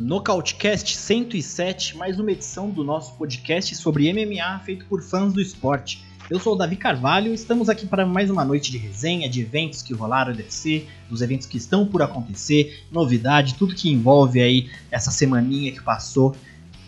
[0.00, 6.09] Nocautecast 107, mais uma edição do nosso podcast sobre MMA feito por fãs do esporte.
[6.30, 9.82] Eu sou o Davi Carvalho estamos aqui para mais uma noite de resenha, de eventos
[9.82, 15.10] que rolaram UFC, dos eventos que estão por acontecer, novidade, tudo que envolve aí essa
[15.10, 16.36] semaninha que passou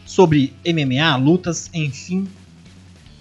[0.07, 2.29] sobre MMA, lutas, enfim,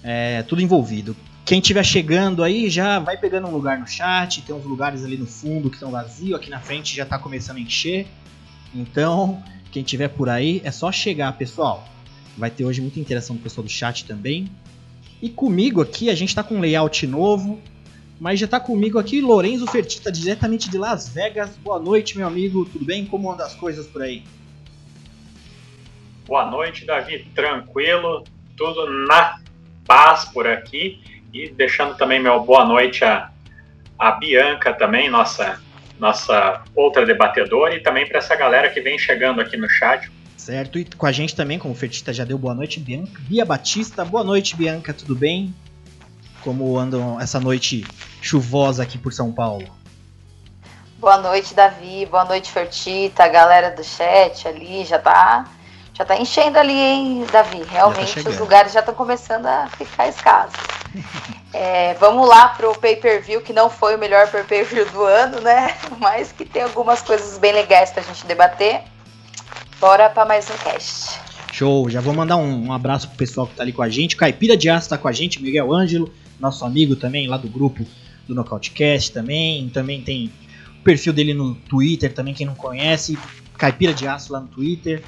[0.00, 1.16] é, tudo envolvido.
[1.44, 5.16] Quem estiver chegando aí já vai pegando um lugar no chat, tem uns lugares ali
[5.16, 8.06] no fundo que estão vazios, aqui na frente já está começando a encher.
[8.72, 9.42] Então,
[9.72, 11.84] quem tiver por aí, é só chegar, pessoal.
[12.38, 14.48] Vai ter hoje muita interação do pessoal do chat também.
[15.22, 17.62] E comigo aqui, a gente está com um layout novo,
[18.18, 21.50] mas já está comigo aqui Lorenzo Fertita, diretamente de Las Vegas.
[21.58, 23.06] Boa noite, meu amigo, tudo bem?
[23.06, 24.24] Como andam as coisas por aí?
[26.26, 27.24] Boa noite, Davi.
[27.36, 28.24] Tranquilo,
[28.56, 29.38] tudo na
[29.86, 31.00] paz por aqui.
[31.32, 33.30] E deixando também meu boa noite a,
[33.96, 35.62] a Bianca também, nossa
[36.00, 40.10] nossa outra debatedora, e também para essa galera que vem chegando aqui no chat.
[40.42, 43.12] Certo, e com a gente também, como o Fertita já deu boa noite, Bianca.
[43.20, 45.54] Bia Batista, boa noite, Bianca, tudo bem?
[46.40, 47.86] Como andam essa noite
[48.20, 49.68] chuvosa aqui por São Paulo?
[50.98, 55.44] Boa noite, Davi, boa noite, Fertita, a galera do chat ali, já tá,
[55.94, 57.60] já tá enchendo ali, hein, Davi?
[57.60, 60.58] Tá Realmente tá os lugares já estão começando a ficar escassos.
[61.54, 65.76] É, vamos lá pro pay-per-view, que não foi o melhor pay-per-view do ano, né?
[66.00, 68.82] Mas que tem algumas coisas bem legais pra gente debater.
[69.82, 71.18] Bora para mais um cast.
[71.52, 74.14] Show, já vou mandar um, um, abraço pro pessoal que tá ali com a gente.
[74.14, 76.08] Caipira de Aço tá com a gente, Miguel Ângelo,
[76.38, 77.84] nosso amigo também lá do grupo
[78.28, 79.68] do Nocautecast também.
[79.70, 80.30] Também tem
[80.78, 83.18] o perfil dele no Twitter, também quem não conhece.
[83.58, 85.02] Caipira de Aço lá no Twitter.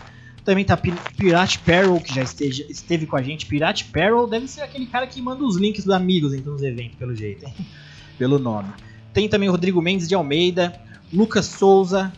[0.45, 3.47] Também tá Pirate Peril, que já esteja, esteve com a gente.
[3.47, 6.99] Pirate Peril deve ser aquele cara que manda os links dos amigos então, nos eventos,
[6.99, 7.55] pelo jeito, hein?
[8.19, 8.71] pelo nome.
[9.13, 10.75] Tem também o Rodrigo Mendes de Almeida,
[11.13, 12.13] Lucas Souza.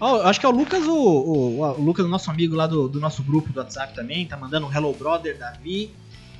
[0.00, 3.00] Oh, acho que é o Lucas, o, o, o Lucas, nosso amigo lá do, do,
[3.00, 5.94] nosso grupo do WhatsApp também, tá mandando um Hello Brother Davi.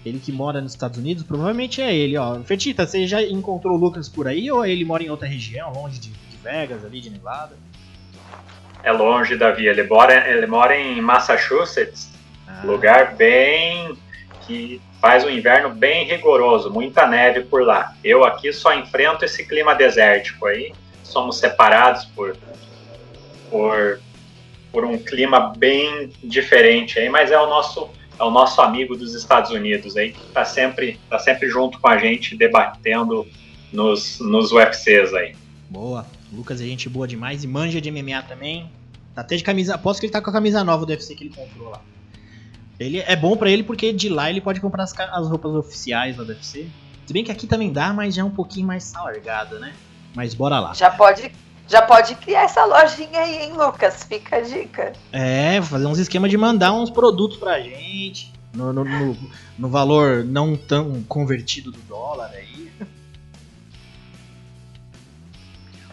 [0.05, 2.39] Ele que mora nos Estados Unidos, provavelmente é ele, ó.
[2.41, 5.99] Fetita, você já encontrou o Lucas por aí ou ele mora em outra região, longe
[5.99, 7.57] de, de Vegas, ali de Nevada?
[8.83, 9.67] É longe, Davi.
[9.67, 12.11] Ele mora, ele mora em Massachusetts,
[12.47, 12.61] ah.
[12.67, 13.97] lugar bem
[14.47, 17.95] que faz um inverno bem rigoroso, muita neve por lá.
[18.05, 20.73] Eu aqui só enfrento esse clima desértico aí.
[21.03, 22.37] Somos separados por
[23.55, 24.01] por,
[24.73, 27.89] por um clima bem diferente aí, mas é o nosso
[28.19, 31.89] é o nosso amigo dos Estados Unidos aí que está sempre tá sempre junto com
[31.89, 33.25] a gente debatendo
[33.73, 35.37] nos nos UFCs aí.
[35.71, 36.05] Boa.
[36.33, 38.69] Lucas é gente boa demais e manja de MMA também.
[39.15, 39.77] Tá até de camisa.
[39.77, 41.81] Aposto que ele tá com a camisa nova do UFC que ele comprou lá.
[42.81, 46.17] Ele é bom para ele porque de lá ele pode comprar as, as roupas oficiais
[46.17, 46.67] lá do UFC.
[47.07, 49.73] Se bem que aqui também dá, mas já é um pouquinho mais salgado, né?
[50.13, 50.75] Mas bora lá.
[50.75, 51.31] Já pode,
[51.67, 54.05] já pode criar essa lojinha aí, hein, Lucas?
[54.05, 54.93] Fica a dica.
[55.13, 58.33] É, fazer uns esquemas de mandar uns produtos pra gente.
[58.53, 59.17] No, no, no,
[59.59, 62.71] no valor não tão convertido do dólar aí.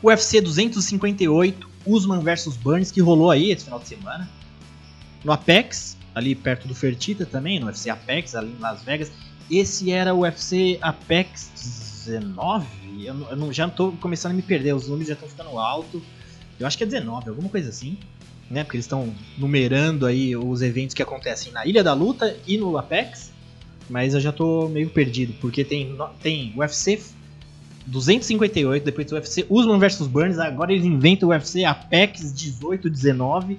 [0.03, 4.29] UFC 258, Usman versus Burns, que rolou aí esse final de semana.
[5.23, 9.11] No Apex, ali perto do Fertita também, no UFC Apex, ali em Las Vegas.
[9.49, 11.51] Esse era o UFC Apex
[12.05, 12.80] 19?
[13.05, 16.01] Eu, eu não, já estou começando a me perder, os números já estão ficando alto.
[16.59, 17.97] Eu acho que é 19, alguma coisa assim.
[18.49, 22.57] Né, porque eles estão numerando aí os eventos que acontecem na Ilha da Luta e
[22.57, 23.31] no Apex.
[23.89, 26.99] Mas eu já estou meio perdido, porque tem, tem UFC
[27.85, 33.57] 258, depois do UFC Usman vs Burns, agora eles inventam o UFC Apex 18, 19.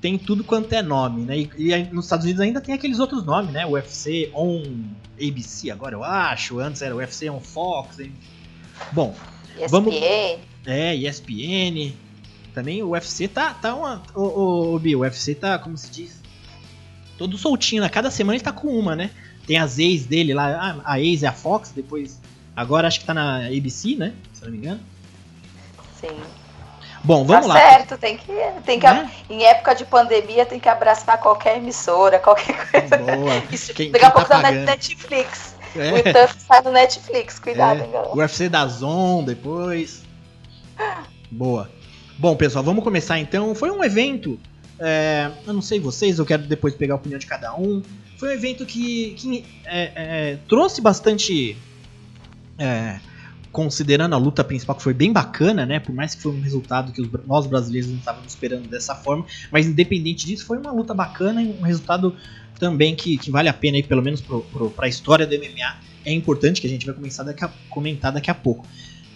[0.00, 1.38] Tem tudo quanto é nome, né?
[1.38, 3.66] E, e, nos Estados Unidos ainda tem aqueles outros nomes, né?
[3.66, 4.62] UFC On
[5.20, 6.58] ABC, agora eu acho.
[6.58, 7.98] Antes era UFC On Fox.
[8.92, 9.14] Bom,
[9.56, 9.68] ESPN.
[9.68, 9.94] vamos.
[10.66, 11.94] É, ESPN.
[12.54, 14.02] Também o UFC tá, tá uma.
[14.14, 16.22] Ô, ô, ô Bi, o UFC tá, como se diz?
[17.18, 17.88] Todo soltinho, né?
[17.88, 19.10] Cada semana ele tá com uma, né?
[19.46, 22.18] Tem as ex dele lá, ah, a ex é a Fox, depois
[22.56, 24.14] Agora acho que tá na ABC, né?
[24.32, 24.80] Se não me engano.
[26.00, 26.16] Sim.
[27.02, 27.60] Bom, vamos tá lá.
[27.60, 28.32] certo, tem que,
[28.64, 29.10] tem que né?
[29.28, 32.96] em época de pandemia tem que abraçar qualquer emissora, qualquer coisa.
[32.96, 33.42] Boa.
[33.50, 35.53] Isso, quem, daqui a pouco tá, tá na Netflix.
[35.76, 35.92] É.
[35.92, 37.84] O Ituff sai no Netflix, cuidado, é.
[37.84, 38.14] hein, galera.
[38.14, 40.02] O UFC da Zon depois.
[41.30, 41.70] Boa.
[42.18, 43.54] Bom, pessoal, vamos começar então.
[43.54, 44.38] Foi um evento,
[44.78, 47.82] é, eu não sei vocês, eu quero depois pegar a opinião de cada um.
[48.18, 51.56] Foi um evento que, que é, é trouxe bastante
[52.58, 53.00] é,
[53.54, 55.78] considerando a luta principal que foi bem bacana, né?
[55.78, 59.24] Por mais que foi um resultado que os, nós brasileiros não estávamos esperando dessa forma,
[59.50, 62.16] mas independente disso, foi uma luta bacana e um resultado
[62.58, 65.76] também que, que vale a pena aí, pelo menos para a história do MMA.
[66.04, 68.66] É importante que a gente vai começar daqui a, comentar daqui a pouco.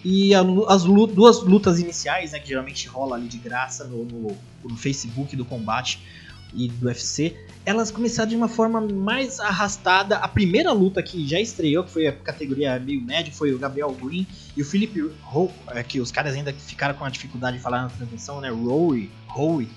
[0.03, 4.37] E a, as duas lutas iniciais, né, que geralmente rola ali de graça no, no,
[4.63, 5.99] no Facebook do combate
[6.53, 10.17] e do UFC, elas começaram de uma forma mais arrastada.
[10.17, 13.91] A primeira luta que já estreou, que foi a categoria meio médio, foi o Gabriel
[13.91, 14.25] Green
[14.55, 17.83] e o Felipe Rowe, é, que os caras ainda ficaram com a dificuldade de falar
[17.83, 18.49] na transmissão, né?
[18.49, 19.67] Rowe, Rowe.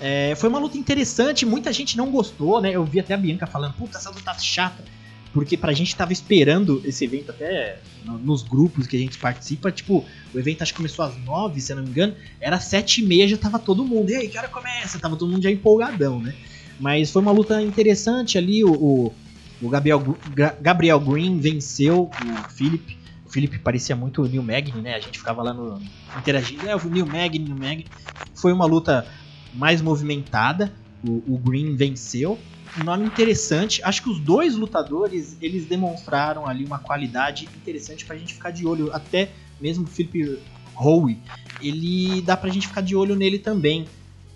[0.00, 2.70] É, foi uma luta interessante, muita gente não gostou, né?
[2.72, 4.84] Eu vi até a Bianca falando, puta, essa luta tá chata.
[5.32, 10.02] Porque pra gente tava esperando esse evento até nos grupos que a gente participa, tipo,
[10.32, 13.04] o evento acho que começou às 9, se eu não me engano, era 7 e
[13.04, 14.10] meia, já tava todo mundo.
[14.10, 14.98] E aí, que hora começa?
[14.98, 16.34] Tava todo mundo já empolgadão, né?
[16.80, 19.14] Mas foi uma luta interessante ali, o, o,
[19.60, 20.16] o Gabriel,
[20.60, 22.96] Gabriel Green venceu o Philip.
[23.26, 24.94] O Philip parecia muito o Neil Magny, né?
[24.94, 25.82] A gente ficava lá no,
[26.16, 27.86] interagindo, é o Neil Magny, Neil Magny.
[28.34, 29.06] Foi uma luta
[29.56, 30.72] mais movimentada,
[31.04, 32.38] o, o Green venceu
[32.80, 33.80] um nome interessante.
[33.82, 38.50] Acho que os dois lutadores eles demonstraram ali uma qualidade interessante para a gente ficar
[38.50, 38.92] de olho.
[38.92, 39.30] Até
[39.60, 40.38] mesmo o Philip
[40.74, 41.18] Howe,
[41.60, 43.86] ele dá para a gente ficar de olho nele também.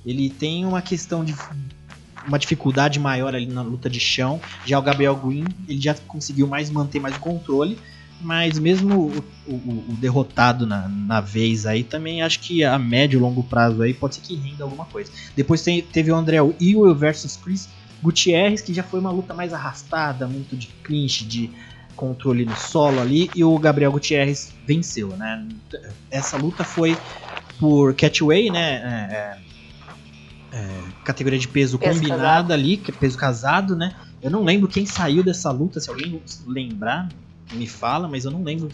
[0.05, 1.35] Ele tem uma questão de
[2.27, 4.41] uma dificuldade maior ali na luta de chão.
[4.65, 7.79] Já o Gabriel Green, ele já conseguiu mais manter mais o controle.
[8.21, 9.11] Mas mesmo
[9.47, 13.43] o, o, o derrotado na, na, vez aí, também acho que a médio e longo
[13.43, 15.11] prazo aí pode ser que renda alguma coisa.
[15.35, 17.69] Depois tem, teve o André Ewell versus Chris
[18.03, 21.51] Gutierrez, que já foi uma luta mais arrastada, muito de clinch, de
[21.97, 25.47] controle no solo ali, e o Gabriel Gutierrez venceu, né?
[26.11, 26.97] Essa luta foi
[27.59, 28.73] por catchway, né?
[28.73, 29.39] É, é,
[30.53, 32.53] é, categoria de peso, peso combinada casado.
[32.53, 33.95] ali, que é peso casado, né?
[34.23, 37.09] Eu não lembro quem saiu dessa luta, se alguém lembrar,
[37.53, 38.69] me fala, mas eu não lembro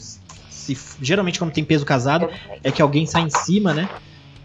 [0.50, 2.28] se geralmente quando tem peso casado
[2.62, 3.88] é que alguém sai em cima, né?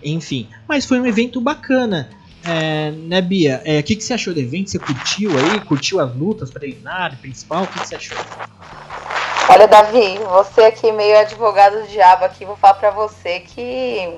[0.03, 2.09] Enfim, mas foi um evento bacana.
[2.43, 3.61] É, né, Bia?
[3.63, 4.71] É, o que, que você achou do evento?
[4.71, 5.59] Você curtiu aí?
[5.61, 7.63] Curtiu as lutas preliminar, principal?
[7.63, 8.17] O que, que você achou?
[9.47, 14.17] Olha, Davi, você aqui meio advogado do diabo aqui, vou falar pra você que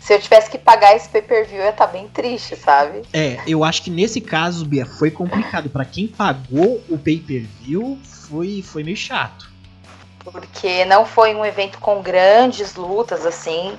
[0.00, 3.02] se eu tivesse que pagar esse pay-per-view, eu ia estar tá bem triste, sabe?
[3.12, 5.70] É, eu acho que nesse caso, Bia, foi complicado.
[5.70, 7.98] para quem pagou o pay-per-view,
[8.28, 9.52] foi, foi meio chato.
[10.24, 13.78] Porque não foi um evento com grandes lutas, assim.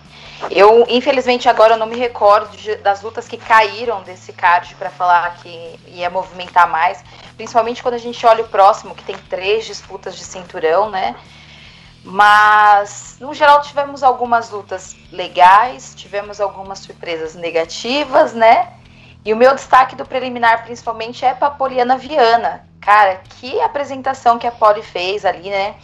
[0.51, 5.37] Eu, infelizmente, agora não me recordo de, das lutas que caíram desse card para falar
[5.37, 7.03] que ia movimentar mais.
[7.35, 11.15] Principalmente quando a gente olha o próximo, que tem três disputas de cinturão, né?
[12.03, 18.71] Mas, no geral, tivemos algumas lutas legais, tivemos algumas surpresas negativas, né?
[19.25, 22.65] E o meu destaque do preliminar, principalmente, é para Poliana Viana.
[22.79, 25.75] Cara, que apresentação que a Poli fez ali, né?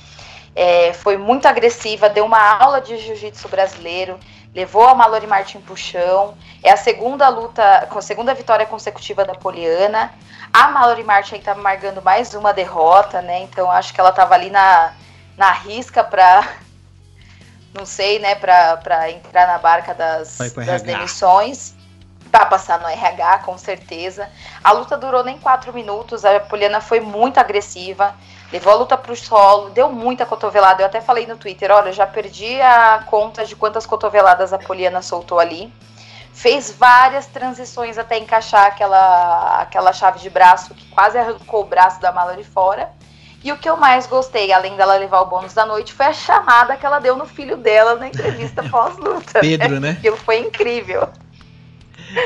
[0.55, 4.19] É, foi muito agressiva, deu uma aula de jiu-jitsu brasileiro
[4.53, 6.35] levou a Mallory Martin pro chão.
[6.63, 10.13] É a segunda luta, a segunda vitória consecutiva da Poliana.
[10.53, 13.41] A Mallory Martin aí tava marcando mais uma derrota, né?
[13.43, 14.93] Então acho que ela tava ali na,
[15.37, 16.47] na risca para
[17.73, 21.73] não sei, né, para entrar na barca das, das demissões.
[22.31, 24.29] Pra passar no RH, com certeza.
[24.63, 28.15] A luta durou nem quatro minutos, a Poliana foi muito agressiva
[28.51, 30.81] levou a luta para o solo, deu muita cotovelada.
[30.81, 35.01] Eu até falei no Twitter, olha, já perdi a conta de quantas cotoveladas a Poliana
[35.01, 35.73] soltou ali.
[36.33, 42.01] Fez várias transições até encaixar aquela, aquela chave de braço que quase arrancou o braço
[42.01, 42.89] da mala de fora.
[43.43, 46.13] E o que eu mais gostei, além dela levar o bônus da noite, foi a
[46.13, 49.39] chamada que ela deu no filho dela na entrevista pós-luta.
[49.39, 49.91] Pedro, né?
[49.91, 51.09] Aquilo foi incrível.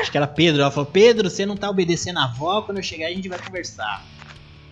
[0.00, 0.62] Acho que era Pedro.
[0.62, 3.38] Ela falou: Pedro, você não tá obedecendo a avó, quando eu chegar a gente vai
[3.38, 4.04] conversar.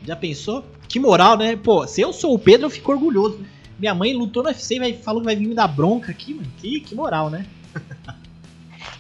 [0.05, 0.65] Já pensou?
[0.89, 1.57] Que moral, né?
[1.57, 3.45] Pô, se eu sou o Pedro, eu fico orgulhoso.
[3.79, 6.51] Minha mãe lutou no UFC e falou que vai vir me dar bronca aqui, mano.
[6.59, 7.47] Que, que moral, né?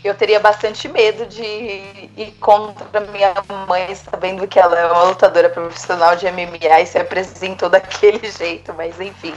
[0.04, 3.33] eu teria bastante medo de ir contra minha
[3.66, 8.75] mãe, sabendo que ela é uma lutadora profissional de MMA e se apresentou daquele jeito,
[8.75, 9.33] mas enfim,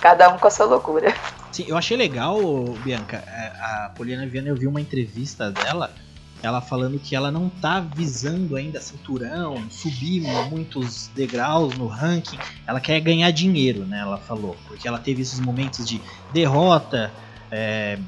[0.00, 1.14] cada um com a sua loucura.
[1.52, 2.40] Sim, eu achei legal,
[2.82, 5.92] Bianca, é, a Poliana Viana, eu vi uma entrevista dela
[6.42, 12.80] ela falando que ela não tá visando ainda cinturão, subir muitos degraus no ranking, ela
[12.80, 14.00] quer ganhar dinheiro, né?
[14.00, 16.00] Ela falou, porque ela teve esses momentos de
[16.30, 17.12] derrota,
[17.50, 17.98] é,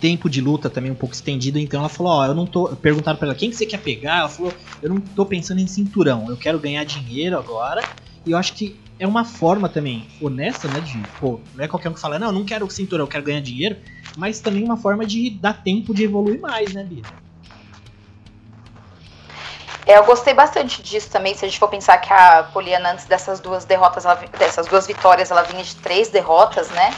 [0.00, 3.16] tempo de luta também um pouco estendido, então ela falou, ó, eu não tô, perguntaram
[3.16, 6.26] para ela quem que você quer pegar, ela falou, eu não tô pensando em cinturão,
[6.28, 7.82] eu quero ganhar dinheiro agora,
[8.24, 11.88] e eu acho que é uma forma também honesta, né, de, pô, não é qualquer
[11.88, 13.76] um que fala, não, eu não quero cinturão, eu quero ganhar dinheiro,
[14.16, 17.02] mas também uma forma de dar tempo de evoluir mais, né, Bia?
[19.86, 23.04] É, eu gostei bastante disso também, se a gente for pensar que a Poliana, antes
[23.04, 26.92] dessas duas derrotas, ela, dessas duas vitórias, ela vinha de três derrotas, né?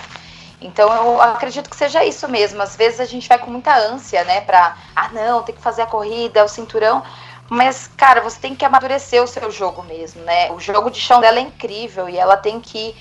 [0.58, 2.62] Então eu acredito que seja isso mesmo.
[2.62, 4.40] Às vezes a gente vai com muita ânsia, né?
[4.40, 7.02] Pra, ah, não, tem que fazer a corrida, o cinturão.
[7.50, 10.50] Mas, cara, você tem que amadurecer o seu jogo mesmo, né?
[10.50, 12.96] O jogo de chão dela é incrível e ela tem que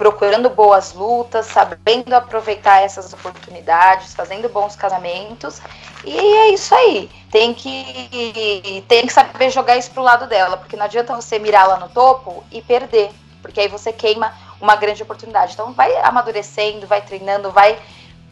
[0.00, 5.60] procurando boas lutas, sabendo aproveitar essas oportunidades, fazendo bons casamentos.
[6.02, 7.10] E é isso aí.
[7.30, 11.68] Tem que tem que saber jogar isso pro lado dela, porque não adianta você mirar
[11.68, 13.10] lá no topo e perder,
[13.42, 15.52] porque aí você queima uma grande oportunidade.
[15.52, 17.78] Então vai amadurecendo, vai treinando, vai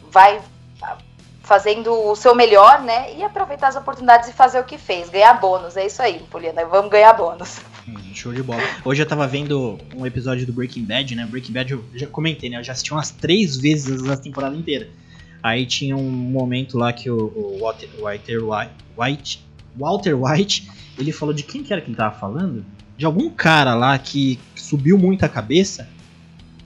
[0.09, 0.41] vai
[1.43, 3.13] fazendo o seu melhor, né?
[3.13, 5.77] E aproveitar as oportunidades e fazer o que fez, ganhar bônus.
[5.77, 6.65] É isso aí, Poliana.
[6.65, 7.59] Vamos ganhar bônus.
[8.13, 8.61] Show de bola.
[8.83, 11.25] Hoje eu tava vendo um episódio do Breaking Bad, né?
[11.25, 12.57] Breaking Bad eu já comentei, né?
[12.57, 14.89] Eu já assisti umas três vezes a temporada inteira.
[15.41, 18.39] Aí tinha um momento lá que o, o Walter, Walter
[18.97, 19.41] White,
[19.77, 22.65] Walter White, ele falou de quem que era que ele tava falando?
[22.97, 25.87] De algum cara lá que subiu muito a cabeça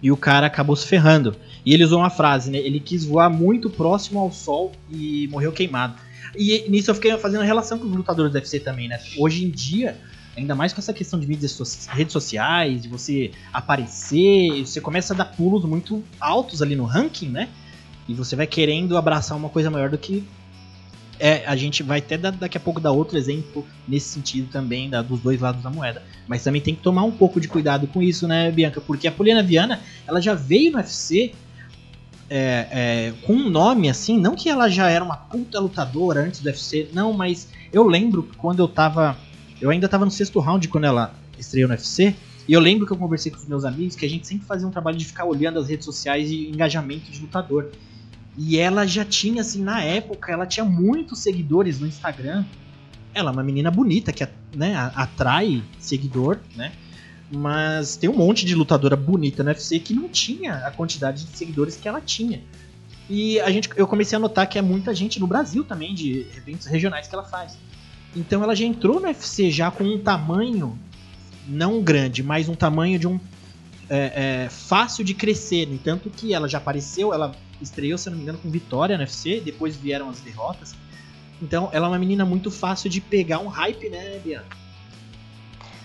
[0.02, 1.36] e o cara acabou se ferrando.
[1.66, 2.58] E ele usou uma frase, né?
[2.58, 5.96] Ele quis voar muito próximo ao sol e morreu queimado.
[6.36, 9.00] E nisso eu fiquei fazendo relação com os lutadores do UFC também, né?
[9.18, 9.98] Hoje em dia,
[10.36, 15.14] Ainda mais com essa questão de mídias so redes sociais, de você aparecer, você começa
[15.14, 17.50] a dar pulos muito altos ali no ranking, né?
[18.08, 20.24] E você vai querendo abraçar uma coisa maior do que
[21.20, 25.02] é, a gente vai até daqui a pouco dar outro exemplo nesse sentido também, da,
[25.02, 26.02] dos dois lados da moeda.
[26.28, 28.82] Mas também tem que tomar um pouco de cuidado com isso, né, Bianca?
[28.82, 31.34] Porque a Poliana Viana, ela já veio no UFC
[32.30, 36.42] é, é, com um nome assim, não que ela já era uma puta lutadora antes
[36.42, 39.16] do UFC, não, mas eu lembro quando eu tava
[39.64, 42.14] eu ainda tava no sexto round quando ela estreou no UFC.
[42.46, 44.68] E eu lembro que eu conversei com os meus amigos que a gente sempre fazia
[44.68, 47.72] um trabalho de ficar olhando as redes sociais e engajamento de lutador.
[48.38, 52.44] E ela já tinha, assim, na época, ela tinha muitos seguidores no Instagram.
[53.14, 56.74] Ela é uma menina bonita que né, atrai seguidor, né?
[57.32, 61.38] Mas tem um monte de lutadora bonita no UFC que não tinha a quantidade de
[61.38, 62.44] seguidores que ela tinha.
[63.10, 66.28] E a gente, eu comecei a notar que é muita gente no Brasil também, de
[66.36, 67.58] eventos regionais que ela faz.
[68.16, 70.78] Então ela já entrou no UFC já com um tamanho
[71.48, 73.20] não grande, mas um tamanho de um
[73.90, 75.68] é, é, fácil de crescer.
[75.68, 79.04] No entanto que ela já apareceu, ela estreou, se não me engano, com vitória no
[79.04, 80.76] UFC, depois vieram as derrotas.
[81.42, 84.58] Então ela é uma menina muito fácil de pegar um hype, né, Bianca?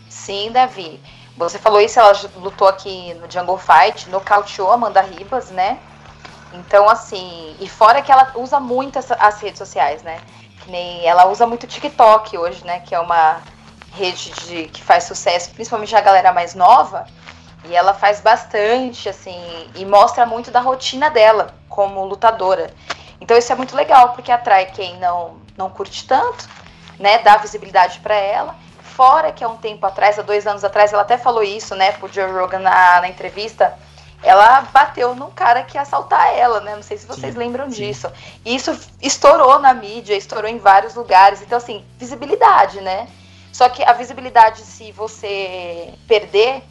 [0.08, 1.00] Sim, Davi.
[1.36, 5.78] Você falou isso, ela lutou aqui no Jungle Fight, nocauteou a Amanda Ribas, né?
[6.52, 10.20] Então, assim, e fora que ela usa muito as redes sociais, né?
[10.68, 12.80] Nem ela usa muito TikTok hoje, né?
[12.80, 13.40] Que é uma
[13.92, 17.06] rede de, que faz sucesso, principalmente a galera mais nova.
[17.64, 19.40] E ela faz bastante, assim,
[19.74, 22.72] e mostra muito da rotina dela como lutadora.
[23.20, 26.48] Então isso é muito legal, porque atrai quem não, não curte tanto,
[26.98, 27.18] né?
[27.18, 28.54] Dá visibilidade para ela.
[28.82, 31.92] Fora que há um tempo atrás, há dois anos atrás, ela até falou isso, né,
[31.92, 33.78] pro Joe Rogan na, na entrevista
[34.22, 36.74] ela bateu num cara que ia assaltar ela, né?
[36.74, 37.76] Não sei se vocês sim, lembram sim.
[37.76, 38.10] disso.
[38.44, 41.40] E isso estourou na mídia, estourou em vários lugares.
[41.40, 43.08] Então, assim, visibilidade, né?
[43.52, 46.62] Só que a visibilidade, se você perder,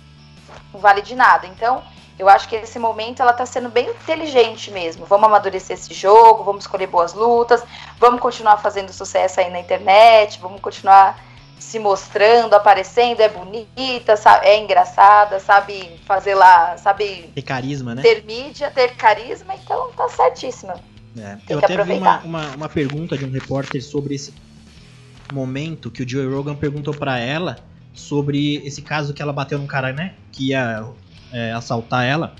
[0.74, 1.48] não vale de nada.
[1.48, 1.84] Então,
[2.20, 5.06] eu acho que nesse momento ela tá sendo bem inteligente mesmo.
[5.06, 7.64] Vamos amadurecer esse jogo, vamos escolher boas lutas,
[8.00, 11.20] vamos continuar fazendo sucesso aí na internet, vamos continuar
[11.60, 17.30] se mostrando, aparecendo, é bonita, sabe, é engraçada, sabe fazer lá, sabe.
[17.34, 18.02] Ter carisma, né?
[18.02, 20.76] Ter mídia, ter carisma, então tá certíssima.
[21.18, 21.38] É.
[21.50, 24.34] Eu até vi uma, uma, uma, pergunta de um repórter sobre esse
[25.34, 27.58] momento que o Joe Rogan perguntou para ela
[27.94, 30.14] sobre esse caso que ela bateu num cara, né?
[30.32, 30.88] Que ia
[31.34, 32.36] é, assaltar ela.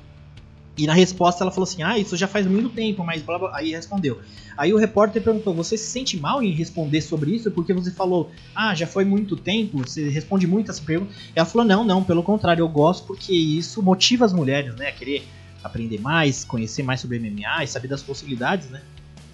[0.78, 3.52] E na resposta ela falou assim: Ah, isso já faz muito tempo, mas blá, blá.
[3.54, 4.22] aí respondeu.
[4.56, 7.50] Aí o repórter perguntou: Você se sente mal em responder sobre isso?
[7.50, 11.12] Porque você falou: Ah, já foi muito tempo, você responde muito essa pergunta.
[11.36, 14.92] Ela falou: Não, não, pelo contrário, eu gosto porque isso motiva as mulheres, né, a
[14.92, 15.28] querer
[15.64, 18.82] aprender mais, conhecer mais sobre MMA e saber das possibilidades, né?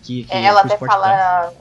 [0.02, 1.54] Que, que ela até fala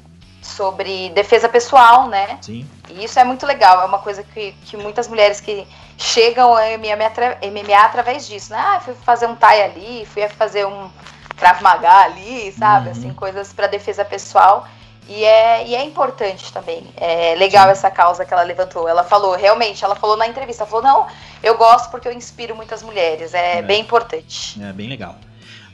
[0.43, 2.39] sobre defesa pessoal, né?
[2.41, 2.67] Sim.
[2.91, 6.57] E isso é muito legal, é uma coisa que, que muitas mulheres que chegam ao
[6.79, 8.59] MMA, MMA através disso, né?
[8.59, 10.91] Ah, fui fazer um Thai ali, fui fazer um
[11.37, 12.87] Krav Maga ali, sabe?
[12.87, 12.93] Uhum.
[12.93, 14.67] Assim, coisas para defesa pessoal.
[15.09, 16.85] E é, e é importante também.
[16.97, 18.89] É legal essa causa que ela levantou.
[18.89, 21.07] Ela falou, realmente, ela falou na entrevista, ela falou, não,
[21.43, 23.35] eu gosto porque eu inspiro muitas mulheres.
[23.35, 23.63] É, é.
[23.63, 24.63] bem importante.
[24.63, 25.17] É bem legal.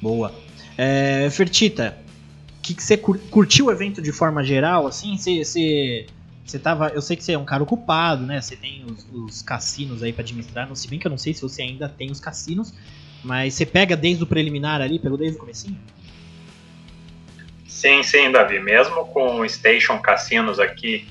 [0.00, 0.32] Boa.
[0.78, 1.96] É, Fertita,
[2.68, 4.86] que, que você curtiu o evento de forma geral?
[4.86, 6.06] Assim, você, você,
[6.50, 6.88] você tava.
[6.88, 8.40] Eu sei que você é um cara ocupado, né?
[8.40, 10.66] Você tem os, os cassinos aí para administrar.
[10.66, 12.72] Não se bem que eu não sei se você ainda tem os cassinos,
[13.22, 15.78] mas você pega desde o preliminar ali, pegou desde o comecinho?
[17.66, 18.58] Sim, sim, Davi.
[18.58, 21.06] Mesmo com o Station Cassinos aqui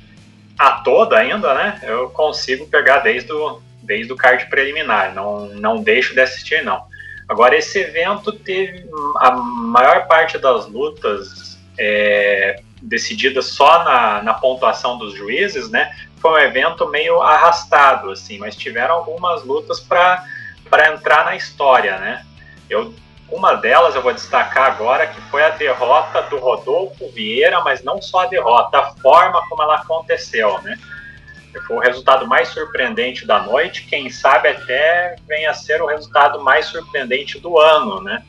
[0.58, 1.80] a toda ainda, né?
[1.84, 6.84] Eu consigo pegar desde o, desde o card preliminar, não, não deixo de assistir, não.
[7.30, 8.86] Agora, esse evento teve
[9.18, 15.96] a maior parte das lutas é, decididas só na, na pontuação dos juízes, né?
[16.18, 20.24] Foi um evento meio arrastado, assim, mas tiveram algumas lutas para
[20.92, 22.26] entrar na história, né?
[22.70, 22.94] Eu
[23.30, 28.02] uma delas eu vou destacar agora, que foi a derrota do Rodolfo Vieira, mas não
[28.02, 30.78] só a derrota, a forma como ela aconteceu, né?
[31.66, 36.42] Foi o resultado mais surpreendente da noite, quem sabe até venha a ser o resultado
[36.42, 38.24] mais surpreendente do ano, né?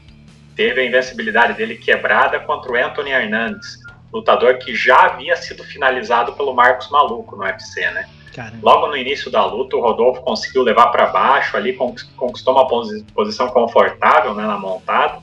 [0.56, 3.78] Teve a invencibilidade dele quebrada contra o Anthony Hernandes,
[4.12, 8.08] lutador que já havia sido finalizado pelo Marcos Maluco no UFC, né?
[8.34, 8.58] Caramba.
[8.62, 12.66] Logo no início da luta, o Rodolfo conseguiu levar para baixo ali, conquistou uma
[13.14, 15.20] posição confortável né, na montada.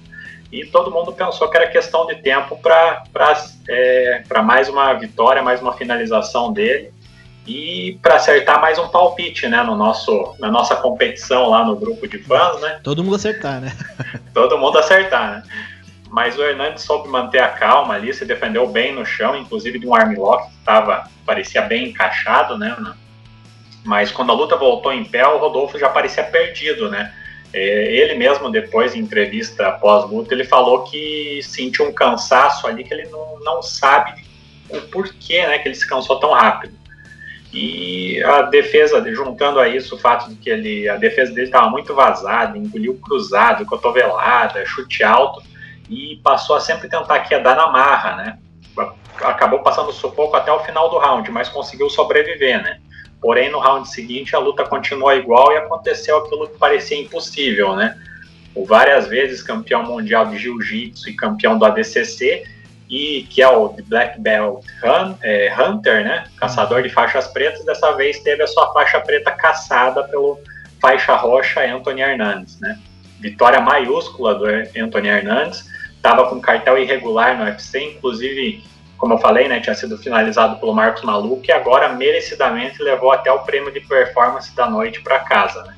[0.51, 3.04] E todo mundo pensou que era questão de tempo para
[3.70, 6.94] é, mais uma vitória, mais uma finalização dele
[7.48, 12.08] e para acertar mais um palpite, né, no nosso, na nossa competição lá no grupo
[12.08, 12.80] de fãs, né?
[12.84, 13.72] Todo mundo acertar, né?
[14.34, 15.44] Todo mundo acertar, né?
[16.15, 19.86] Mas o Hernandes soube manter a calma ali, se defendeu bem no chão, inclusive de
[19.86, 22.74] um armlock que tava, parecia bem encaixado, né?
[23.84, 27.13] Mas quando a luta voltou em pé, o Rodolfo já parecia perdido, né?
[27.51, 32.93] É, ele mesmo, depois, em entrevista pós-luta, ele falou que sentiu um cansaço ali que
[32.93, 34.24] ele não, não sabe
[34.69, 36.74] o porquê né, que ele se cansou tão rápido.
[37.51, 41.69] E a defesa, juntando a isso o fato de que ele, a defesa dele estava
[41.69, 45.43] muito vazada, engoliu cruzado, cotovelada, chute alto,
[45.89, 48.39] e passou a sempre tentar quedar na marra, né?
[49.22, 52.80] Acabou passando sufoco até o final do round, mas conseguiu sobreviver, né?
[53.22, 57.98] Porém, no round seguinte, a luta continuou igual e aconteceu aquilo que parecia impossível, né?
[58.54, 62.44] O várias vezes campeão mundial de jiu-jitsu e campeão do ADCC,
[62.89, 64.63] e que é o Black Belt
[65.22, 66.25] é, Hunter, né?
[66.38, 70.39] Caçador de faixas pretas, dessa vez teve a sua faixa preta caçada pelo
[70.80, 72.80] faixa roxa Anthony Hernandes, né?
[73.20, 75.65] Vitória maiúscula do Anthony Hernandes,
[76.05, 78.63] estava com cartel irregular no UFC, inclusive
[78.97, 83.32] como eu falei, né, tinha sido finalizado pelo Marcos Maluco e agora merecidamente levou até
[83.32, 85.63] o prêmio de performance da noite para casa.
[85.63, 85.75] Né?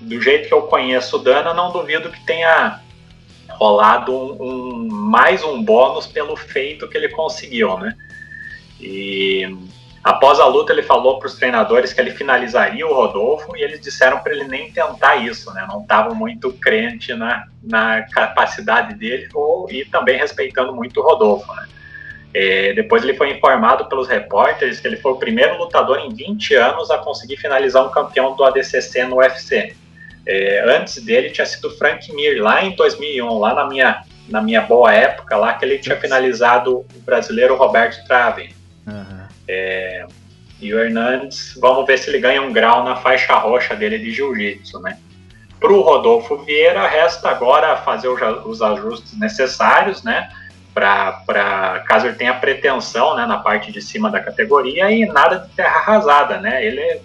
[0.00, 2.80] Do jeito que eu conheço o Dana, não duvido que tenha
[3.50, 7.94] rolado um, um, mais um bônus pelo feito que ele conseguiu, né?
[8.80, 9.54] E
[10.02, 13.80] após a luta ele falou para os treinadores que ele finalizaria o Rodolfo e eles
[13.80, 15.66] disseram para ele nem tentar isso, né?
[15.68, 21.52] Não estavam muito crente na, na capacidade dele ou, e também respeitando muito o Rodolfo,
[21.54, 21.66] né?
[22.32, 26.54] É, depois ele foi informado pelos repórteres que ele foi o primeiro lutador em 20
[26.54, 29.74] anos a conseguir finalizar um campeão do ADCC no UFC.
[30.26, 34.60] É, antes dele tinha sido Frank Mir, lá em 2001, lá na minha, na minha
[34.60, 38.54] boa época, lá que ele tinha finalizado o brasileiro Roberto Traven.
[38.86, 39.19] Uhum.
[39.52, 40.06] É,
[40.60, 44.12] e o Hernandes, vamos ver se ele ganha um grau na faixa roxa dele de
[44.12, 44.98] jiu-jitsu, né?
[45.58, 50.30] Para o Rodolfo Vieira, resta agora fazer os ajustes necessários, né?
[50.72, 55.48] para caso ele tenha pretensão né, na parte de cima da categoria e nada de
[55.50, 56.64] terra arrasada, né?
[56.64, 57.00] Ele,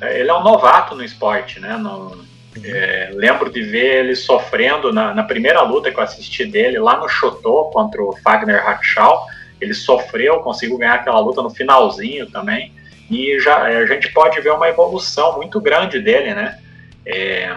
[0.00, 1.76] ele é um novato no esporte, né?
[1.76, 2.24] No,
[2.64, 6.98] é, lembro de ver ele sofrendo na, na, primeira luta que eu assisti dele lá
[6.98, 9.26] no Chotô contra o Fagner Hackschau.
[9.62, 12.72] Ele sofreu, conseguiu ganhar aquela luta no finalzinho também.
[13.10, 16.58] E já a gente pode ver uma evolução muito grande dele, né?
[17.04, 17.54] É,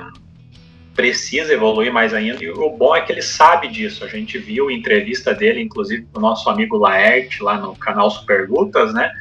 [0.95, 4.03] precisa evoluir mais ainda, e o bom é que ele sabe disso.
[4.03, 8.49] A gente viu entrevista dele, inclusive, com o nosso amigo Laerte, lá no canal Super
[8.49, 9.11] Lutas, né?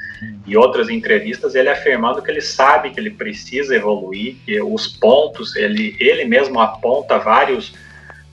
[0.46, 5.56] E outras entrevistas, ele afirmando que ele sabe que ele precisa evoluir, que os pontos,
[5.56, 7.74] ele, ele mesmo aponta vários,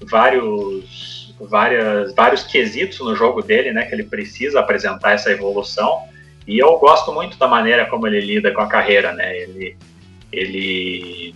[0.01, 1.10] vários,
[1.47, 3.85] várias, vários quesitos no jogo dele, né?
[3.85, 6.03] Que ele precisa apresentar essa evolução.
[6.47, 9.37] E eu gosto muito da maneira como ele lida com a carreira, né?
[9.37, 9.77] Ele,
[10.31, 11.35] ele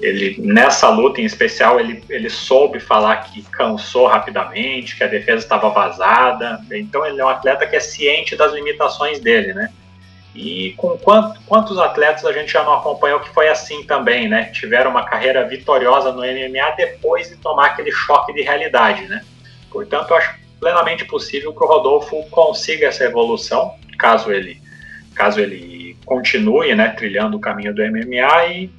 [0.00, 5.44] ele nessa luta em especial ele, ele soube falar que cansou rapidamente, que a defesa
[5.44, 6.60] estava vazada.
[6.72, 9.70] Então ele é um atleta que é ciente das limitações dele, né?
[10.34, 14.46] E com quanto, quantos atletas a gente já não acompanhou que foi assim também, né?
[14.46, 19.22] Tiveram uma carreira vitoriosa no MMA depois de tomar aquele choque de realidade, né?
[19.70, 24.60] Portanto, eu acho plenamente possível que o Rodolfo consiga essa evolução, caso ele,
[25.14, 28.70] caso ele continue, né, trilhando o caminho do MMA e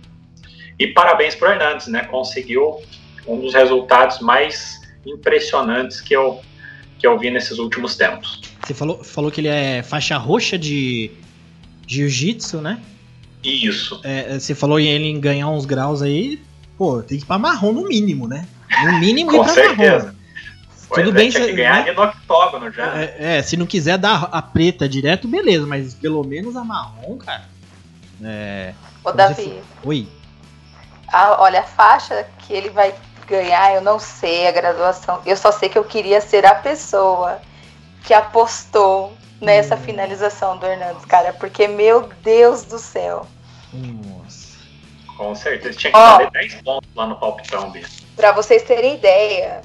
[0.80, 2.04] e parabéns para o Hernandes, né?
[2.06, 2.82] Conseguiu
[3.28, 6.42] um dos resultados mais impressionantes que eu,
[7.00, 8.42] que eu vi nesses últimos tempos.
[8.66, 11.12] Você falou, falou que ele é faixa roxa de
[11.88, 12.80] jiu-jitsu, né?
[13.44, 14.00] Isso.
[14.04, 16.42] É, você falou em ele em ganhar uns graus aí,
[16.78, 18.48] pô, tem que ir pra marrom no mínimo, né?
[18.86, 20.06] No mínimo Com certeza.
[20.06, 20.24] marrom.
[20.88, 21.92] Pois Tudo é, bem tinha que ganhar né?
[21.92, 23.00] no octógono já.
[23.00, 27.18] É, é, se não quiser dar a preta direto, beleza, mas pelo menos a marrom,
[27.18, 27.50] cara.
[28.24, 28.74] É.
[29.04, 29.60] Ô, Davi.
[29.84, 30.08] Oi.
[31.08, 32.94] A, olha, a faixa que ele vai
[33.28, 35.22] ganhar, eu não sei a graduação.
[35.26, 37.40] Eu só sei que eu queria ser a pessoa
[38.04, 41.34] que apostou nessa finalização do Hernandes, cara.
[41.34, 43.28] Porque, meu Deus do céu.
[43.74, 44.54] Nossa.
[45.18, 45.78] Com certeza.
[45.78, 47.86] Tinha que fazer 10 pontos lá no palpitão, Bia.
[48.16, 49.62] Pra vocês terem ideia,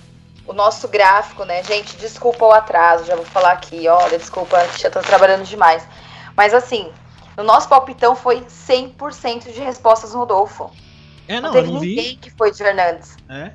[0.46, 1.62] o nosso gráfico, né?
[1.62, 3.86] Gente, desculpa o atraso, já vou falar aqui.
[3.88, 5.86] Olha, desculpa, já tô trabalhando demais.
[6.36, 6.90] Mas assim,
[7.36, 10.70] no nosso palpitão foi 100% de respostas no Rodolfo.
[11.26, 12.16] É, não, não teve não ninguém vi.
[12.16, 13.16] que foi de Fernandes.
[13.28, 13.52] É.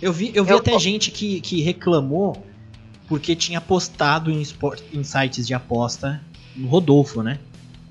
[0.00, 2.36] Eu vi, eu vi eu, até gente que, que reclamou
[3.14, 4.42] porque tinha apostado em,
[4.92, 6.20] em sites de aposta
[6.56, 7.38] no Rodolfo, né?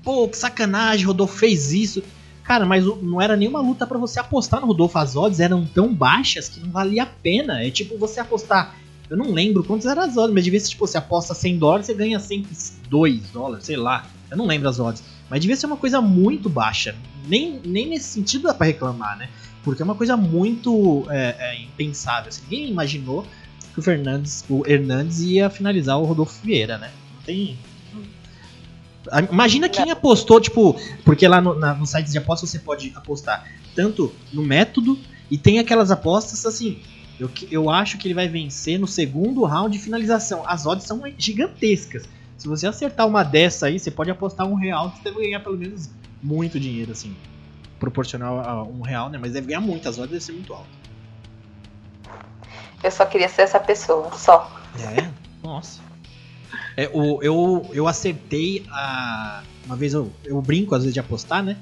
[0.02, 2.02] Pô, que sacanagem, Rodolfo fez isso.
[2.42, 4.98] Cara, mas não era nenhuma luta para você apostar no Rodolfo.
[4.98, 7.64] As odds eram tão baixas que não valia a pena.
[7.64, 8.76] É tipo você apostar.
[9.08, 11.86] Eu não lembro quantas eram as odds, mas devia ser tipo, você aposta 100 dólares,
[11.86, 14.04] você ganha 102 dólares, sei lá.
[14.30, 15.02] Eu não lembro as odds.
[15.30, 16.94] Mas devia ser uma coisa muito baixa.
[17.26, 19.30] Nem, nem nesse sentido dá pra reclamar, né?
[19.62, 22.28] Porque é uma coisa muito é, é, impensável.
[22.28, 23.24] Assim, ninguém imaginou
[23.74, 26.92] que o Fernandes, o Hernandes ia finalizar o Rodolfo Vieira, né?
[27.14, 27.58] Não tem.
[29.30, 34.14] Imagina quem apostou, tipo, porque lá no, no site de apostas você pode apostar tanto
[34.32, 34.98] no método
[35.30, 36.78] e tem aquelas apostas assim.
[37.18, 40.42] Eu, eu acho que ele vai vencer no segundo round de finalização.
[40.46, 42.08] As odds são gigantescas.
[42.38, 45.40] Se você acertar uma dessa aí, você pode apostar um real que você deve ganhar
[45.40, 45.90] pelo menos
[46.22, 47.14] muito dinheiro, assim.
[47.78, 49.18] Proporcional a um real, né?
[49.20, 50.83] Mas deve ganhar muito, as odds devem ser muito altas.
[52.84, 54.50] Eu só queria ser essa pessoa, só.
[54.78, 55.08] É?
[55.42, 55.80] Nossa.
[56.76, 59.42] É, o, eu, eu acertei a.
[59.64, 61.56] Uma vez eu, eu brinco às vezes de apostar, né?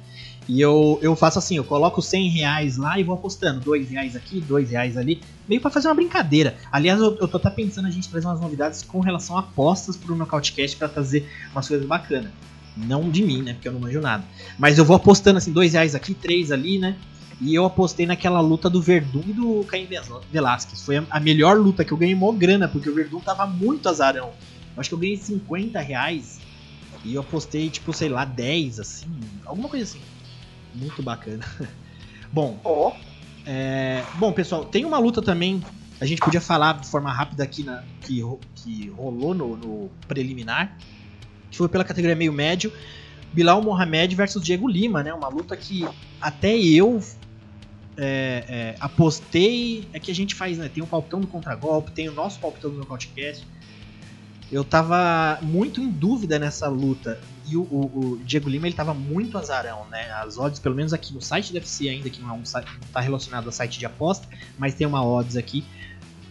[0.49, 3.61] E eu, eu faço assim, eu coloco 100 reais lá e vou apostando.
[3.61, 5.23] 2 reais aqui, 2 reais ali.
[5.49, 6.57] Meio para fazer uma brincadeira.
[6.73, 9.97] Aliás, eu, eu tô até pensando a gente trazer umas novidades com relação a apostas
[9.97, 12.33] pro Nocautecast para trazer umas coisas bacanas.
[12.77, 13.53] Não de mim, né?
[13.53, 14.25] Porque eu não manjo nada.
[14.59, 16.97] Mas eu vou apostando assim, 2 reais aqui, 3 ali, né?
[17.43, 19.89] E eu apostei naquela luta do Verdun e do Caim
[20.31, 20.81] Velasquez.
[20.81, 24.31] Foi a, melhor luta que eu ganhei mó grana, porque o Verdun tava muito azarão.
[24.77, 26.41] Eu acho que eu ganhei 50 reais.
[27.05, 29.09] E eu apostei, tipo, sei lá, 10, assim.
[29.45, 30.01] Alguma coisa assim.
[30.73, 31.45] Muito bacana.
[32.33, 32.61] bom.
[32.63, 32.93] Oh.
[33.45, 35.61] É, bom, pessoal, tem uma luta também.
[36.01, 38.23] A gente podia falar de forma rápida aqui na, que,
[38.55, 40.79] que rolou no, no preliminar.
[41.51, 42.73] Que foi pela categoria meio médio.
[43.33, 45.13] Bilal Mohamed versus Diego Lima, né?
[45.13, 45.85] Uma luta que
[46.21, 47.03] até eu
[47.97, 49.89] é, é, apostei.
[49.93, 50.69] É que a gente faz, né?
[50.69, 53.45] Tem o palpitão do contragolpe, tem o nosso palpitão do podcast
[54.53, 57.19] eu tava muito em dúvida nessa luta.
[57.49, 60.13] E o, o, o, Diego Lima ele tava muito azarão, né?
[60.13, 62.43] As odds, pelo menos aqui no site do UFC ainda, que não, é um
[62.93, 64.29] tá relacionado a site de aposta,
[64.59, 65.65] mas tem uma odds aqui.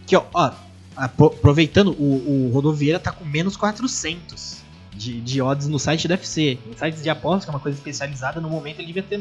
[0.06, 0.52] Que, ó, ó
[0.94, 4.62] aproveitando, o, o Rodovieira tá com menos 400
[4.94, 6.60] de, de odds no site do UFC.
[6.64, 9.20] Em sites de aposta, que é uma coisa especializada, no momento ele devia ter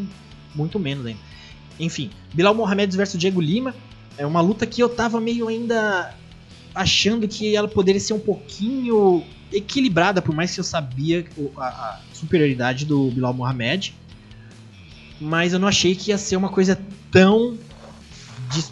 [0.53, 1.19] muito menos ainda.
[1.81, 3.75] Enfim, Bilal Mohamed versus Diego Lima.
[4.17, 6.13] É uma luta que eu tava meio ainda
[6.75, 11.25] achando que ela poderia ser um pouquinho equilibrada, por mais que eu sabia
[11.57, 13.95] a, a superioridade do Bilal Mohamed.
[15.19, 16.79] Mas eu não achei que ia ser uma coisa
[17.11, 17.57] tão
[18.51, 18.69] dis,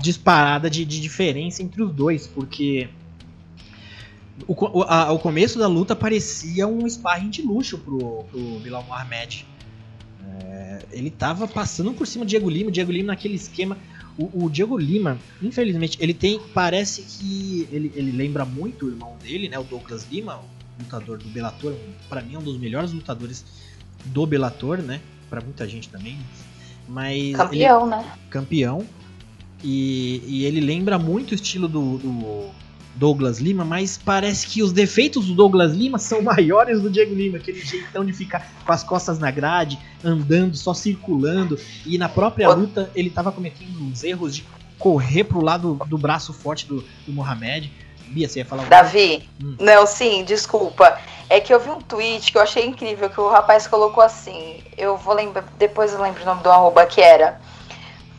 [0.00, 2.88] disparada de, de, diferença entre os dois, porque
[4.46, 9.46] o, a, o começo da luta parecia um sparring de luxo pro, pro Bilal Mohamed.
[10.80, 13.76] É, ele tava passando por cima do Diego Lima, o Diego Lima naquele esquema
[14.20, 16.38] o, o, Diego Lima, infelizmente, ele tem.
[16.52, 19.58] Parece que ele, ele lembra muito o irmão dele, né?
[19.58, 21.74] O Douglas Lima, o lutador do Bellator.
[22.08, 23.44] para mim, é um dos melhores lutadores
[24.04, 25.00] do Bellator, né?
[25.30, 26.18] Para muita gente também.
[26.86, 27.34] Mas.
[27.34, 28.12] Campeão, ele, né?
[28.28, 28.86] Campeão.
[29.62, 32.50] E, e ele lembra muito o estilo do, do
[32.94, 37.38] Douglas Lima, mas parece que os defeitos do Douglas Lima são maiores do Diego Lima,
[37.38, 42.48] aquele jeitão de ficar com as costas na grade, andando, só circulando, e na própria
[42.50, 44.44] luta ele estava cometendo uns erros de
[44.78, 47.70] correr pro lado do braço forte do, do Mohamed.
[48.08, 49.54] Bia, você ia falar Davi, hum.
[49.60, 50.98] não, sim, desculpa.
[51.28, 54.64] É que eu vi um tweet que eu achei incrível, que o rapaz colocou assim,
[54.76, 57.40] eu vou lembrar, depois eu lembro o nome do arroba, que era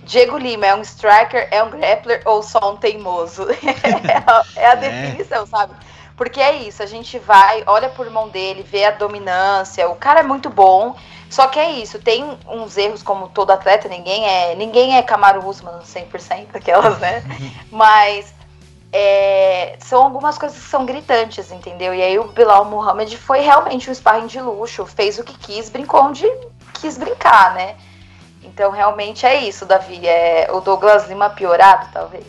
[0.04, 3.48] Diego Lima é um striker, é um grappler ou só um teimoso?
[4.56, 4.76] é a é.
[4.76, 5.74] definição, sabe?
[6.16, 10.20] Porque é isso, a gente vai, olha por mão dele, vê a dominância, o cara
[10.20, 10.96] é muito bom,
[11.30, 15.48] só que é isso, tem uns erros como todo atleta, ninguém é, ninguém é Camaro
[15.48, 17.24] Usman 100% aquelas, né?
[17.72, 18.34] Mas
[18.92, 21.94] é, são algumas coisas que são gritantes, entendeu?
[21.94, 25.70] E aí o Bilal Muhammad foi realmente um sparring de luxo, fez o que quis,
[25.70, 26.26] brincou onde
[26.74, 27.78] quis brincar, né?
[28.54, 30.06] Então, realmente é isso, Davi.
[30.06, 32.26] É o Douglas Lima piorado, talvez.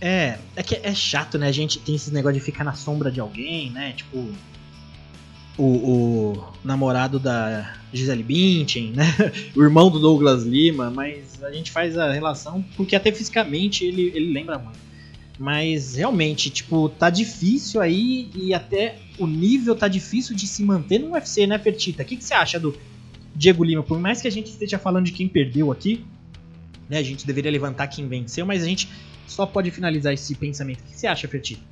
[0.00, 1.48] É, é que é chato, né?
[1.48, 3.92] A gente tem esse negócio de ficar na sombra de alguém, né?
[3.92, 4.32] Tipo,
[5.58, 9.04] o, o namorado da Gisele Bündchen, né?
[9.54, 14.10] O irmão do Douglas Lima, mas a gente faz a relação porque até fisicamente ele,
[14.14, 14.84] ele lembra muito.
[15.38, 20.98] Mas realmente, tipo, tá difícil aí e até o nível tá difícil de se manter
[20.98, 22.02] no UFC, né, Fertita?
[22.02, 22.74] O que, que você acha do
[23.34, 23.82] Diego Lima?
[23.82, 26.04] Por mais que a gente esteja falando de quem perdeu aqui,
[26.88, 28.88] né, a gente deveria levantar quem venceu, mas a gente
[29.26, 30.80] só pode finalizar esse pensamento.
[30.80, 31.62] O que você acha, Fertita?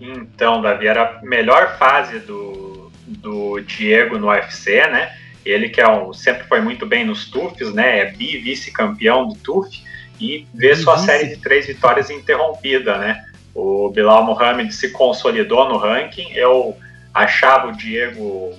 [0.00, 5.16] Então, Davi, era a melhor fase do, do Diego no UFC, né?
[5.44, 8.00] Ele que é um, sempre foi muito bem nos TUFs, né?
[8.00, 9.82] É bi-vice-campeão do TUF
[10.20, 13.24] e vê sua série de três vitórias interrompida, né?
[13.54, 16.32] O Bilal Muhammad se consolidou no ranking.
[16.32, 16.76] Eu
[17.12, 18.58] achava o Diego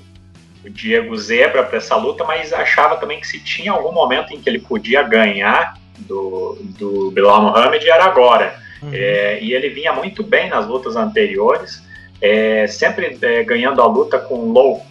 [0.66, 4.42] o Diego zebra para essa luta, mas achava também que se tinha algum momento em
[4.42, 8.60] que ele podia ganhar do, do Bilal Muhammad era agora.
[8.82, 8.90] Uhum.
[8.92, 11.84] É, e ele vinha muito bem nas lutas anteriores,
[12.20, 14.84] é, sempre é, ganhando a luta com low,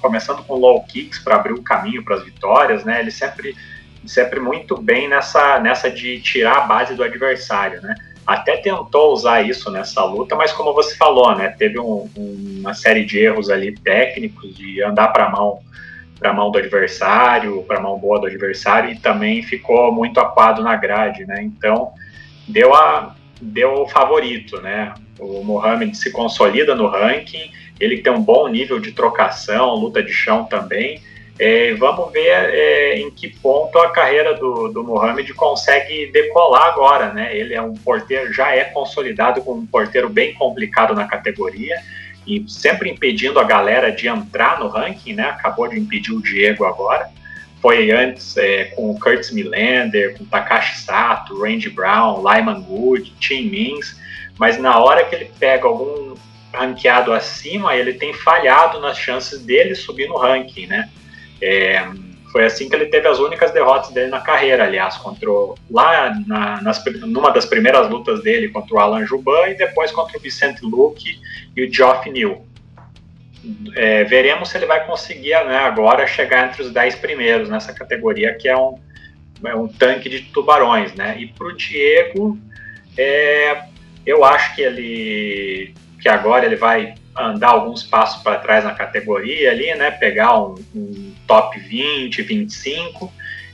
[0.00, 3.00] começando com low kicks para abrir o caminho para as vitórias, né?
[3.00, 3.56] Ele sempre,
[4.06, 7.94] sempre muito bem nessa, nessa de tirar a base do adversário, né?
[8.26, 11.50] Até tentou usar isso nessa luta, mas como você falou, né?
[11.50, 15.60] Teve um, uma série de erros ali técnicos de andar para mão
[16.18, 20.74] para mão do adversário, para mão boa do adversário e também ficou muito aquado na
[20.74, 21.42] grade, né?
[21.42, 21.92] Então
[22.48, 24.94] deu a deu o favorito, né?
[25.18, 30.12] O Mohamed se consolida no ranking, ele tem um bom nível de trocação, luta de
[30.12, 31.02] chão também.
[31.38, 37.12] É, vamos ver é, em que ponto a carreira do, do Mohamed consegue decolar agora,
[37.12, 37.36] né?
[37.36, 41.76] Ele é um porteiro, já é consolidado como um porteiro bem complicado na categoria
[42.26, 45.24] e sempre impedindo a galera de entrar no ranking, né?
[45.24, 47.10] Acabou de impedir o Diego agora
[47.66, 53.50] foi antes é, com o Curtis Millender, com Takashi Sato, Randy Brown, Lyman Good, Tim
[53.50, 53.96] Means,
[54.38, 56.14] mas na hora que ele pega algum
[56.54, 60.88] ranqueado acima, ele tem falhado nas chances dele subir no ranking, né?
[61.40, 61.86] É,
[62.32, 66.14] foi assim que ele teve as únicas derrotas dele na carreira, aliás, contra o, lá
[66.26, 70.20] na, nas, numa das primeiras lutas dele contra o Alan Juban e depois contra o
[70.20, 71.18] Vicente Luque
[71.56, 72.44] e o Geoff Neal
[73.74, 78.34] é, veremos se ele vai conseguir né, agora chegar entre os 10 primeiros nessa categoria,
[78.34, 78.78] que é um,
[79.44, 80.94] é um tanque de tubarões.
[80.94, 81.16] Né?
[81.18, 82.38] E para o Diego,
[82.96, 83.64] é,
[84.04, 89.50] eu acho que ele que agora ele vai andar alguns passos para trás na categoria
[89.50, 89.90] ali, né?
[89.90, 93.12] Pegar um, um, top 20, 25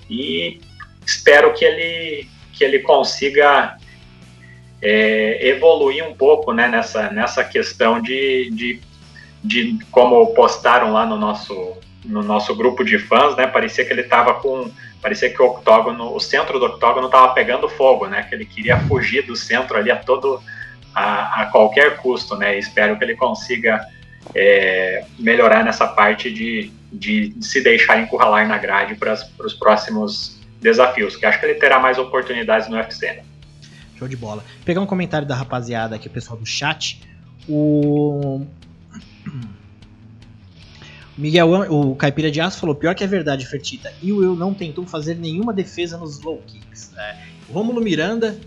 [0.08, 0.60] e
[1.06, 3.76] espero que ele que ele consiga
[4.80, 8.80] é, evoluir um pouco né, nessa, nessa questão de, de
[9.42, 13.46] de como postaram lá no nosso no nosso grupo de fãs, né?
[13.46, 17.68] Parecia que ele estava com parecia que o octógono, o centro do octógono estava pegando
[17.68, 18.22] fogo, né?
[18.22, 20.40] Que ele queria fugir do centro ali a todo
[20.94, 22.58] a, a qualquer custo, né?
[22.58, 23.84] espero que ele consiga
[24.34, 31.16] é, melhorar nessa parte de, de se deixar encurralar na grade para os próximos desafios,
[31.16, 33.06] que acho que ele terá mais oportunidades no UFC.
[33.06, 33.24] Né?
[33.98, 34.44] Show de bola.
[34.64, 37.00] Pegar um comentário da rapaziada aqui, o pessoal do chat.
[37.48, 38.46] O
[41.16, 43.92] Miguel, o Caipira de Aço falou: pior que é verdade, Fertita.
[44.02, 46.92] E o Will não tentou fazer nenhuma defesa nos low kicks.
[46.96, 47.16] É.
[47.52, 48.38] Rômulo Miranda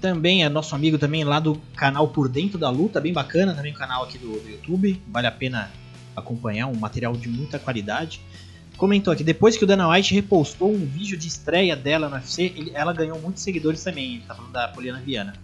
[0.00, 3.72] também é nosso amigo também lá do canal Por Dentro da Luta, bem bacana também
[3.72, 5.00] o canal aqui do, do YouTube.
[5.08, 5.70] Vale a pena
[6.16, 8.20] acompanhar, um material de muita qualidade.
[8.76, 12.52] Comentou aqui, depois que o Dana White repostou um vídeo de estreia dela no UFC,
[12.56, 14.14] ele, ela ganhou muitos seguidores também.
[14.14, 15.34] Ele tá falando da Poliana Viana.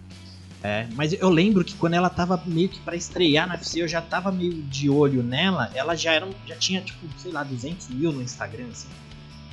[0.63, 3.87] É, mas eu lembro que quando ela tava meio que para estrear na UFC, eu
[3.87, 5.71] já tava meio de olho nela.
[5.73, 8.89] Ela já era, já tinha tipo, sei lá, 200 mil no Instagram, assim,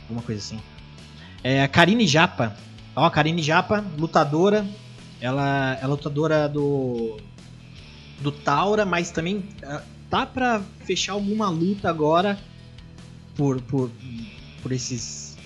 [0.03, 0.61] alguma coisa assim.
[1.43, 2.57] É, a Karine Japa,
[2.95, 4.67] ó, a Karine Japa, lutadora.
[5.21, 7.17] Ela é lutadora do
[8.21, 12.39] do Taura, mas também uh, tá para fechar alguma luta agora
[13.37, 13.91] por por,
[14.63, 15.37] por esses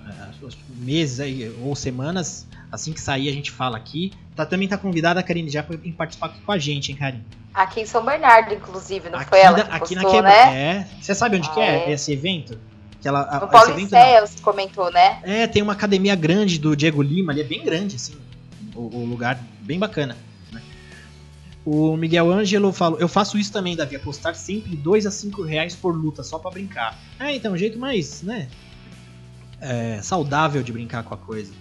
[0.00, 0.48] uh,
[0.80, 4.10] meses aí, ou semanas Assim que sair, a gente fala aqui.
[4.34, 7.22] Tá, também tá convidada a Karine já para participar aqui com a gente, hein, Karine?
[7.52, 10.54] Aqui em São Bernardo, inclusive, não aqui foi ela que Aqui postou, na Quebra, né?
[10.54, 10.86] É.
[10.98, 12.58] Você sabe onde ah, que é, é, esse evento?
[13.02, 15.20] Que ela, no Paulicéia, você comentou, né?
[15.22, 18.14] É, tem uma academia grande do Diego Lima, ali é bem grande, assim.
[18.74, 20.16] O, o lugar bem bacana.
[21.64, 25.74] O Miguel Ângelo falou: Eu faço isso também, Davi, apostar sempre 2 a 5 reais
[25.74, 26.98] por luta, só para brincar.
[27.18, 28.48] É, então, um jeito mais, né?
[29.60, 31.52] É, saudável de brincar com a coisa.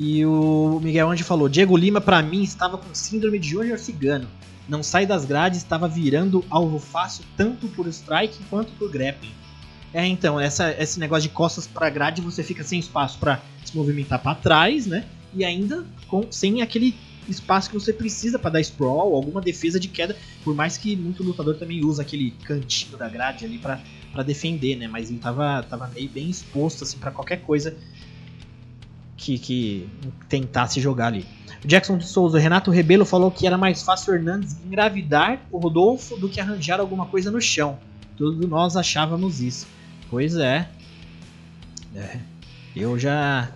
[0.00, 4.28] E o Miguel Ange falou: Diego Lima, para mim, estava com síndrome de Júnior Cigano.
[4.68, 9.32] Não sai das grades, estava virando alvo fácil tanto por strike quanto por grappling.
[9.92, 13.76] É, então, essa, esse negócio de costas para grade, você fica sem espaço para se
[13.76, 15.04] movimentar para trás, né?
[15.34, 16.94] e ainda com, sem aquele
[17.28, 21.22] espaço que você precisa para dar sprawl, alguma defesa de queda, por mais que muito
[21.22, 24.88] lutador também usa aquele cantinho da grade ali para defender, né?
[24.88, 27.76] Mas ele tava, tava meio bem exposto assim para qualquer coisa
[29.16, 29.88] que, que
[30.28, 31.24] tentasse jogar ali.
[31.64, 36.16] Jackson de Souza, Renato Rebelo falou que era mais fácil o Hernandes engravidar o Rodolfo
[36.16, 37.78] do que arranjar alguma coisa no chão.
[38.16, 39.66] Todos nós achávamos isso.
[40.10, 40.68] Pois é.
[41.94, 42.18] É.
[42.74, 43.50] Eu já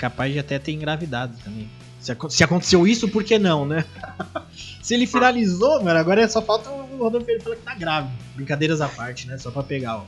[0.00, 1.68] capaz de até ter engravidado também.
[2.00, 3.84] Se, se aconteceu isso, por que não, né?
[4.82, 8.14] se ele finalizou, mano, agora é só falta o Rodolfo ele falar que tá grávido.
[8.34, 9.36] Brincadeiras à parte, né?
[9.36, 10.04] Só pra pegar ó,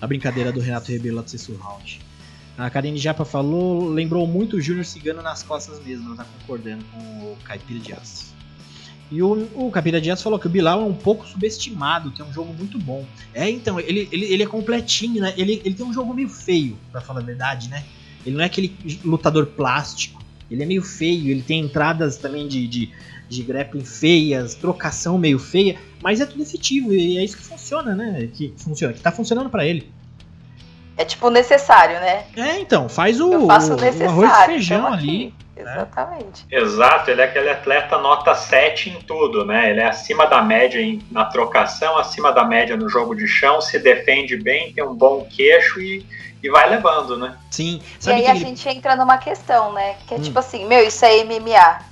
[0.00, 2.00] a brincadeira do Renato Rebelo lá do sexto round.
[2.56, 6.84] A Karine Japa falou, lembrou muito o Júnior Cigano nas costas mesmo, ela tá concordando
[6.86, 8.34] com o Caipira de Aço.
[9.10, 12.22] E o, o Caipira de Aço falou que o Bilal é um pouco subestimado, é
[12.22, 13.04] um jogo muito bom.
[13.34, 15.34] É, então, ele, ele, ele é completinho, né?
[15.36, 17.84] Ele, ele tem um jogo meio feio, pra falar a verdade, né?
[18.24, 20.20] Ele não é aquele lutador plástico.
[20.50, 22.92] Ele é meio feio, ele tem entradas também de, de,
[23.28, 27.94] de grappling feias, trocação meio feia, mas é tudo efetivo e é isso que funciona,
[27.94, 28.28] né?
[28.34, 29.88] Que funciona, que tá funcionando para ele.
[30.96, 32.24] É tipo necessário, né?
[32.36, 35.34] É, então, faz o, o arroz e feijão então, ali.
[35.60, 36.46] Exatamente.
[36.50, 39.70] Exato, ele é aquele atleta nota 7 em tudo, né?
[39.70, 43.60] Ele é acima da média em, na trocação, acima da média no jogo de chão,
[43.60, 46.04] se defende bem, tem um bom queixo e
[46.42, 47.36] e vai levando, né?
[47.50, 47.82] Sim.
[47.98, 48.40] Sabe e aí a ele...
[48.40, 49.96] gente entra numa questão, né?
[50.06, 50.22] Que é hum.
[50.22, 51.90] tipo assim, meu, isso é MMA.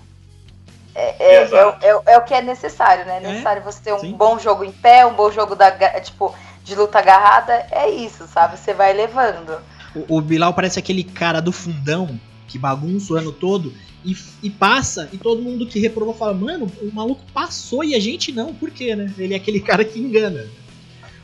[0.95, 3.19] É, é, é, é, é, o que é necessário, né?
[3.19, 4.13] É necessário você ter um Sim.
[4.13, 7.67] bom jogo em pé, um bom jogo da, tipo, de luta agarrada.
[7.71, 8.57] É isso, sabe?
[8.59, 9.61] Você vai levando.
[9.95, 13.73] O, o Bilal parece aquele cara do fundão que bagunça o ano todo
[14.05, 18.01] e, e, passa, e todo mundo que reprovou fala, mano, o maluco passou e a
[18.01, 19.13] gente não, por quê, né?
[19.19, 20.47] Ele é aquele cara que engana.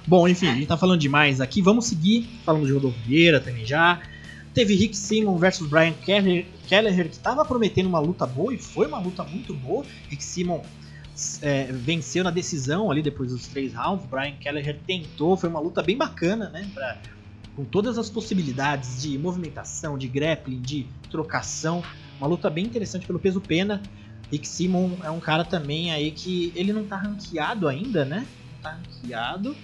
[0.07, 1.63] Bom, enfim, a gente tá falando demais aqui.
[1.63, 4.03] Vamos seguir falando de Rodolfo Vieira também já.
[4.53, 8.87] Teve Rick Simon versus Brian Keller, Kelleher, que tava prometendo uma luta boa e foi
[8.87, 9.85] uma luta muito boa.
[10.09, 10.63] Rick Simon
[11.41, 14.07] é, venceu na decisão ali depois dos três rounds.
[14.07, 16.69] Brian Kelleher tentou, foi uma luta bem bacana, né?
[16.75, 16.99] Pra,
[17.57, 21.83] com todas as possibilidades de movimentação, de grappling, de trocação.
[22.19, 23.83] Uma luta bem interessante pelo peso pena.
[24.31, 28.27] Rick Simon é um cara também aí que ele não tá ranqueado ainda, né?
[28.53, 29.57] Não tá ranqueado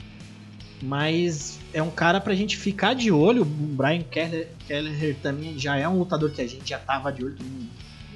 [0.82, 3.42] mas é um cara pra gente ficar de olho.
[3.42, 7.24] O Brian Keller, Keller também já é um lutador que a gente já tava de
[7.24, 7.36] olho,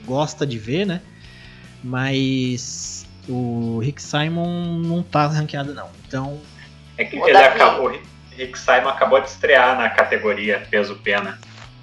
[0.04, 1.02] gosta de ver, né?
[1.82, 5.88] Mas o Rick Simon não tá ranqueado não.
[6.06, 6.40] Então.
[6.96, 7.92] É que ele acabou.
[8.36, 11.38] Rick Simon acabou de estrear na categoria peso pena.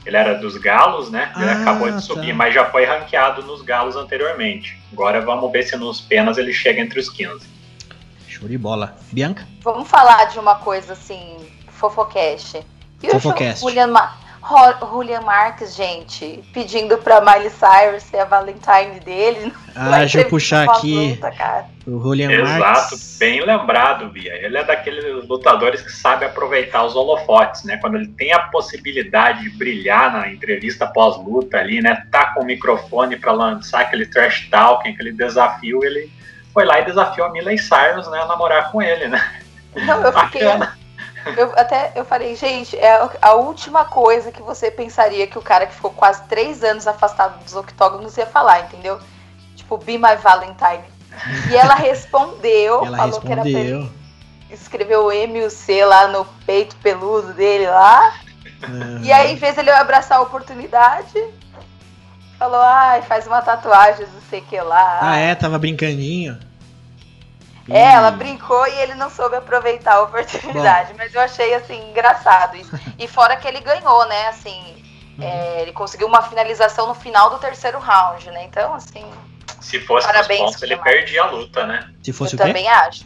[0.06, 1.32] Ele era dos galos, né?
[1.36, 2.34] Ele ah, acabou de subir, tá.
[2.34, 4.80] mas já foi ranqueado nos galos anteriormente.
[4.92, 7.48] Agora vamos ver se nos penas ele chega entre os 15.
[8.28, 8.96] Show de bola.
[9.12, 9.48] Bianca?
[9.62, 11.38] Vamos falar de uma coisa assim,
[11.68, 12.66] fofocast.
[13.04, 13.64] E Fofocast.
[13.64, 14.21] o Julian, Ma
[14.92, 19.54] Julian Marques, gente, pedindo pra Miley Cyrus ser a Valentine dele.
[19.76, 23.18] Ah, deixa eu puxar aqui luta, o Julian Exato, Marques.
[23.20, 24.34] bem lembrado, Bia.
[24.34, 27.78] Ele é daqueles lutadores que sabe aproveitar os holofotes, né?
[27.78, 32.06] Quando ele tem a possibilidade de brilhar na entrevista pós-luta ali, né?
[32.12, 36.12] Tá com o microfone para lançar aquele trash talking, aquele desafio, ele
[36.54, 39.42] foi lá e desafiou a Miley Cyrus, né, a namorar com ele, né?
[39.76, 40.42] Não, eu fiquei.
[41.38, 45.66] Eu até eu falei, gente, é a última coisa que você pensaria que o cara
[45.66, 49.00] que ficou quase três anos afastado dos octógonos ia falar, entendeu?
[49.56, 50.84] Tipo, Be My Valentine.
[51.50, 53.46] E ela respondeu, ela falou respondeu.
[53.46, 58.16] que era pra escreveu o M e o C lá no peito peludo dele lá.
[59.02, 61.20] E aí, em vez de ele abraçar a oportunidade,
[62.42, 64.98] Falou, ai, faz uma tatuagem, não sei o que lá.
[65.00, 65.36] Ah, é?
[65.36, 66.40] Tava brincandinho.
[67.74, 70.92] É, ela brincou e ele não soube aproveitar a oportunidade.
[70.92, 70.98] Bom.
[70.98, 72.58] Mas eu achei, assim, engraçado.
[72.58, 72.66] E,
[73.06, 74.28] e fora que ele ganhou, né?
[74.28, 74.84] Assim,
[75.18, 75.24] uhum.
[75.24, 78.46] é, ele conseguiu uma finalização no final do terceiro round, né?
[78.46, 79.06] Então, assim.
[79.60, 81.94] Se fosse parabéns por pontos, ele perdia a luta, né?
[82.04, 82.48] Se fosse eu o quê?
[82.48, 83.06] também acho.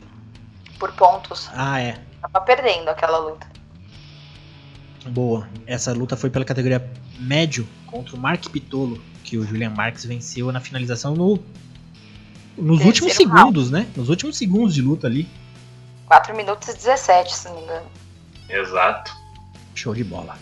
[0.80, 1.50] Por pontos.
[1.54, 1.98] Ah, é.
[2.22, 3.48] Tava perdendo aquela luta.
[5.08, 5.48] Boa.
[5.68, 10.52] Essa luta foi pela categoria médio contra o Mark Pitolo que o Julian Marques venceu
[10.52, 11.44] na finalização no,
[12.58, 13.88] nos Terceiro últimos segundos, né?
[13.96, 15.28] Nos últimos segundos de luta ali.
[16.06, 17.86] 4 minutos e 17, se não me engano.
[18.50, 19.12] Exato.
[19.74, 20.38] Show de bola.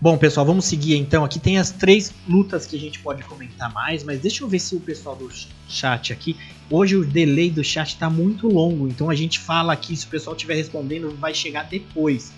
[0.00, 1.24] Bom, pessoal, vamos seguir então.
[1.24, 4.58] Aqui tem as três lutas que a gente pode comentar mais, mas deixa eu ver
[4.58, 5.30] se o pessoal do
[5.68, 6.36] chat aqui.
[6.70, 9.94] Hoje o delay do chat está muito longo, então a gente fala aqui.
[9.96, 12.32] Se o pessoal estiver respondendo, vai chegar depois.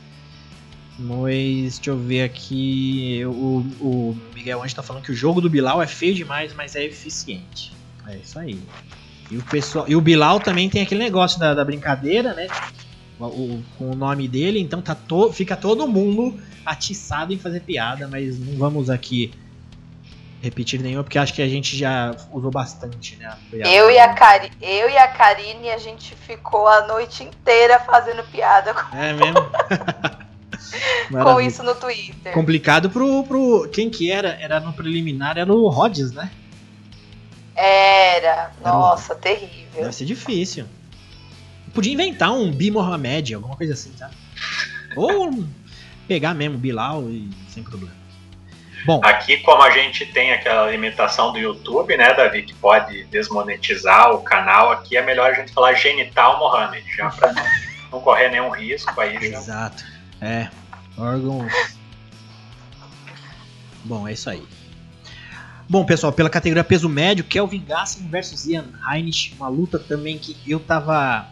[0.99, 3.23] Mas deixa eu ver aqui.
[3.27, 6.75] O, o Miguel Anjo tá falando que o jogo do Bilal é feio demais, mas
[6.75, 7.73] é eficiente.
[8.09, 8.59] É isso aí.
[9.33, 12.49] E o, pessoal, e o Bilal também tem aquele negócio da, da brincadeira, né?
[13.19, 18.07] O, com o nome dele, então tá to, fica todo mundo atiçado em fazer piada,
[18.07, 19.33] mas não vamos aqui
[20.43, 23.35] repetir nenhuma, porque acho que a gente já usou bastante, né?
[23.53, 28.23] Eu e, a Cari eu e a Karine, a gente ficou a noite inteira fazendo
[28.25, 29.39] piada com, é mesmo?
[31.11, 32.35] com isso no Twitter.
[32.35, 33.67] Complicado pro, pro.
[33.73, 34.37] Quem que era?
[34.41, 36.31] Era no preliminar, era o Rhodes, né?
[37.65, 38.51] Era.
[38.61, 39.83] Nossa, terrível.
[39.83, 40.67] Deve ser difícil.
[41.73, 44.11] Podia inventar um Bi Mohamed, alguma coisa assim, tá?
[44.97, 45.45] Ou
[46.09, 47.95] pegar mesmo Bilal e sem problema.
[48.85, 49.01] Bom.
[49.05, 54.23] Aqui, como a gente tem aquela limitação do YouTube, né, Davi, que pode desmonetizar o
[54.23, 57.33] canal, aqui é melhor a gente falar genital Mohamed, já para
[57.93, 59.17] não correr nenhum risco aí.
[59.17, 59.85] Exato.
[60.21, 60.49] É.
[60.99, 61.53] Órgãos.
[63.85, 64.45] Bom, é isso aí.
[65.73, 70.37] Bom, pessoal, pela categoria peso médio, Kelvin Gastelum versus Ian Heinrich, uma luta também que
[70.47, 71.27] eu tava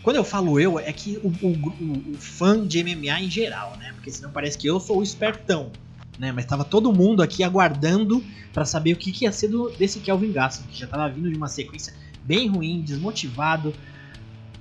[0.00, 3.90] quando eu falo eu, é que o, o, o, fã de MMA em geral, né?
[3.94, 5.72] Porque senão parece que eu sou o espertão
[6.20, 6.30] né?
[6.30, 8.22] Mas tava todo mundo aqui aguardando
[8.52, 11.28] para saber o que, que ia ser do, desse Kelvin Gaston, que já tava vindo
[11.28, 11.92] de uma sequência
[12.22, 13.74] bem ruim, desmotivado.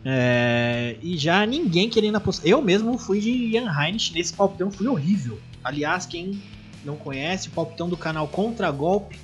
[0.04, 2.48] É, e já ninguém querendo apostar.
[2.48, 5.40] Eu mesmo fui de Ian Heinrich nesse palpitão, foi horrível.
[5.64, 6.42] Aliás, quem
[6.86, 9.18] não conhece, o palpitão do canal Contra Golpe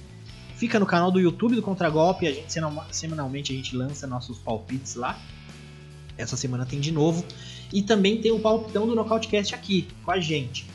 [0.60, 2.28] fica no canal do YouTube do Contra Golpe.
[2.28, 2.54] A gente
[2.92, 5.18] semanalmente a gente lança nossos palpites lá.
[6.18, 7.24] Essa semana tem de novo.
[7.72, 10.66] E também tem o palpitão do Nocautecast aqui com a gente.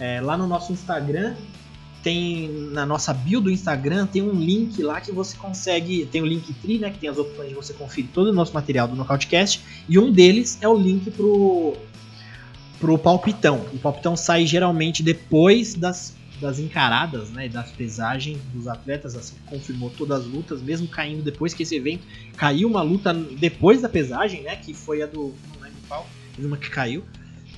[0.00, 1.36] É, lá no nosso Instagram,
[2.02, 6.06] tem na nossa bio do Instagram, tem um link lá que você consegue.
[6.06, 6.90] Tem o link tri, né?
[6.90, 9.60] Que tem as opções de você conferir todo o nosso material do Nocautecast.
[9.86, 11.74] E um deles é o link pro,
[12.80, 13.66] pro palpitão.
[13.74, 17.48] O palpitão sai geralmente depois das, das encaradas, né?
[17.48, 22.04] Das pesagens dos atletas, assim, confirmou todas as lutas, mesmo caindo depois que esse evento
[22.36, 24.56] caiu uma luta depois da pesagem, né?
[24.56, 25.34] Que foi a do.
[25.54, 26.06] Não lembro qual,
[26.38, 27.04] uma que caiu.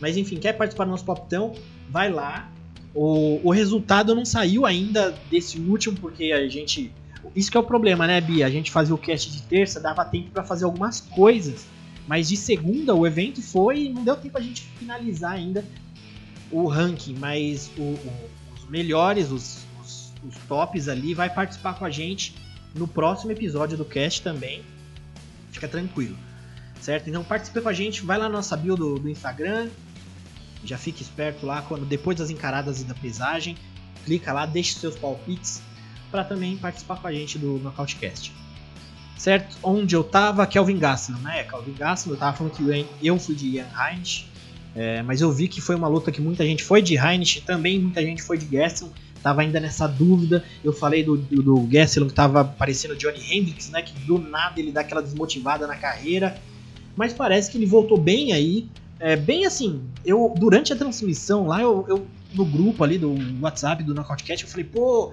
[0.00, 1.54] Mas enfim, quer participar do nosso palpitão?
[1.88, 2.50] vai lá.
[2.94, 6.90] O, o resultado não saiu ainda desse último, porque a gente.
[7.34, 8.46] Isso que é o problema, né, Bia?
[8.46, 11.66] A gente fazia o cast de terça, dava tempo para fazer algumas coisas.
[12.06, 15.64] Mas de segunda o evento foi e não deu tempo a gente finalizar ainda
[16.52, 17.16] o ranking.
[17.18, 18.30] Mas o, o,
[18.68, 22.34] melhores, os, os, os tops ali, vai participar com a gente
[22.74, 24.62] no próximo episódio do cast também.
[25.50, 26.16] Fica tranquilo.
[26.80, 27.08] Certo?
[27.08, 29.70] Então participe com a gente, vai lá na nossa bio do, do Instagram,
[30.64, 33.56] já fique esperto lá quando depois das encaradas e da pesagem,
[34.04, 35.62] clica lá, deixe seus palpites
[36.10, 38.32] para também participar com a gente do Nocautecast.
[39.16, 39.56] Certo?
[39.62, 41.44] Onde eu tava, Kelvin Gastelum, né?
[41.44, 44.28] Kelvin Gastelum, eu tava falando que eu fui de Ian Heinrich,
[44.76, 47.80] é, mas eu vi que foi uma luta que muita gente foi de Heinrich, também
[47.80, 48.90] muita gente foi de Gastelum,
[49.22, 50.44] tava ainda nessa dúvida.
[50.62, 53.80] Eu falei do, do, do Gastelum que tava parecendo Johnny Hendricks, né?
[53.80, 56.38] Que do nada ele dá aquela desmotivada na carreira,
[56.94, 58.68] mas parece que ele voltou bem aí.
[59.00, 63.82] É bem assim, eu durante a transmissão lá, eu, eu no grupo ali do WhatsApp
[63.82, 65.10] do Knockoutcast, eu falei, pô,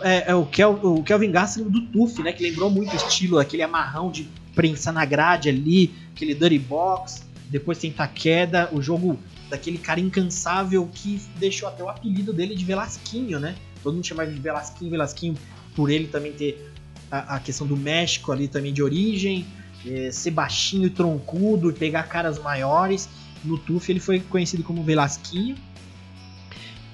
[0.00, 2.32] é, é o, Kel, o Kelvin Gastelum do Tuf, né?
[2.32, 7.25] Que lembrou muito o estilo, aquele amarrão de prensa na grade ali, aquele dirty box,
[7.48, 9.18] depois tenta queda, o jogo
[9.48, 13.54] daquele cara incansável que deixou até o apelido dele de Velasquinho, né?
[13.82, 15.34] Todo mundo chamava de Velasquinho, Velasquinho,
[15.74, 16.72] por ele também ter
[17.10, 19.46] a, a questão do México ali também de origem
[19.86, 23.08] é, ser baixinho e troncudo, pegar caras maiores.
[23.44, 25.56] No TUF ele foi conhecido como Velasquinho.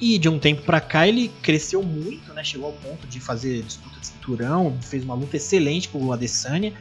[0.01, 2.43] E de um tempo para cá ele cresceu muito, né?
[2.43, 6.73] Chegou ao ponto de fazer disputa de cinturão, fez uma luta excelente com o Adesanya,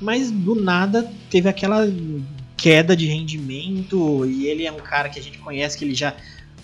[0.00, 1.86] mas do nada teve aquela
[2.58, 6.14] queda de rendimento e ele é um cara que a gente conhece que ele já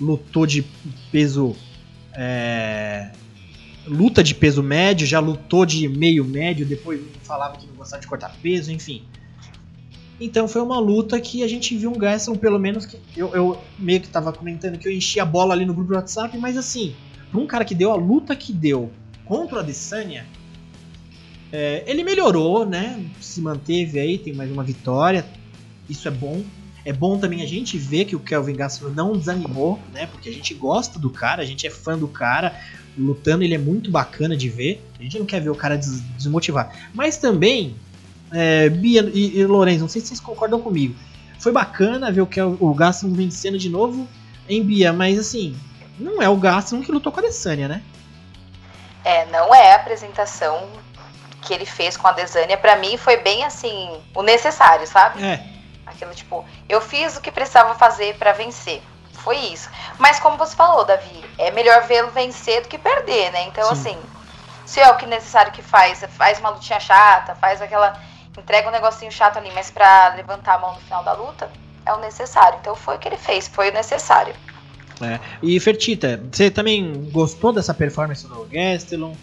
[0.00, 0.64] lutou de
[1.12, 1.56] peso
[2.12, 3.10] é,
[3.86, 8.08] luta de peso médio, já lutou de meio médio, depois falava que não gostava de
[8.08, 9.02] cortar peso, enfim.
[10.20, 13.60] Então foi uma luta que a gente viu um Gaston, pelo menos que eu, eu
[13.78, 16.56] meio que tava comentando que eu enchi a bola ali no grupo do WhatsApp, mas
[16.56, 16.94] assim,
[17.30, 18.90] pra um cara que deu a luta que deu
[19.24, 20.26] contra o Adesanya,
[21.52, 23.04] é, ele melhorou, né?
[23.20, 25.24] Se manteve aí, tem mais uma vitória,
[25.88, 26.44] isso é bom.
[26.84, 30.06] É bom também a gente ver que o Kelvin Gaston não desanimou, né?
[30.06, 32.54] Porque a gente gosta do cara, a gente é fã do cara
[32.96, 34.84] lutando, ele é muito bacana de ver.
[34.98, 36.70] A gente não quer ver o cara des desmotivar.
[36.92, 37.74] Mas também,
[38.32, 40.94] é, Bia e, e Lourenço, não sei se vocês concordam comigo.
[41.38, 44.08] Foi bacana ver o, que o Gaston vencendo de novo
[44.48, 45.56] em Bia, mas assim,
[45.98, 47.82] não é o Gaston que lutou com a Desânia, né?
[49.04, 50.68] É, não é a apresentação
[51.42, 52.56] que ele fez com a Desânia.
[52.56, 55.22] Para mim foi bem assim, o necessário, sabe?
[55.22, 55.53] É.
[55.86, 58.82] Aquilo tipo, eu fiz o que precisava fazer para vencer
[59.24, 59.70] foi isso.
[59.98, 63.46] Mas como você falou, Davi, é melhor vê-lo vencer do que perder, né?
[63.46, 63.72] Então, Sim.
[63.72, 63.98] assim,
[64.66, 67.98] se é o que necessário que faz, faz uma lutinha chata, faz aquela.
[68.36, 71.50] entrega um negocinho chato ali, mas pra levantar a mão no final da luta,
[71.86, 72.58] é o necessário.
[72.60, 74.34] Então foi o que ele fez, foi o necessário.
[75.00, 75.18] É.
[75.42, 79.14] E Fertita, você também gostou dessa performance do Gastelum?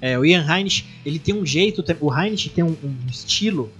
[0.00, 3.72] É, o Ian Heinrich, ele tem um jeito, o Heinrich tem um, um estilo,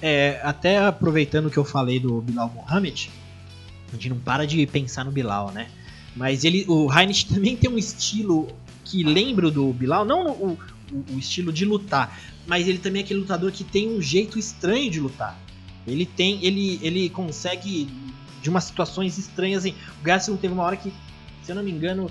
[0.00, 3.10] é, até aproveitando que eu falei do Bilal Mohamed,
[3.88, 5.68] a gente não para de pensar no Bilal, né?
[6.14, 8.48] Mas ele, o Heinrich também tem um estilo
[8.84, 10.58] que lembra do Bilal, não o,
[10.92, 14.38] o, o, estilo de lutar, mas ele também é aquele lutador que tem um jeito
[14.38, 15.38] estranho de lutar.
[15.86, 17.88] Ele tem, ele, ele consegue
[18.42, 19.74] de umas situações estranhas assim.
[20.00, 20.92] O Gastelum teve uma hora que,
[21.42, 22.10] se eu não me engano,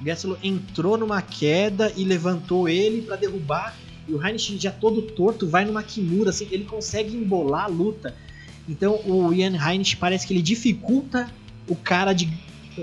[0.00, 3.74] o entrou numa queda e levantou ele para derrubar.
[4.08, 8.14] E o Heinrich já todo torto vai numa Kimura, assim, ele consegue embolar a luta.
[8.68, 11.30] Então o Ian Heinrich parece que ele dificulta
[11.68, 12.28] o cara de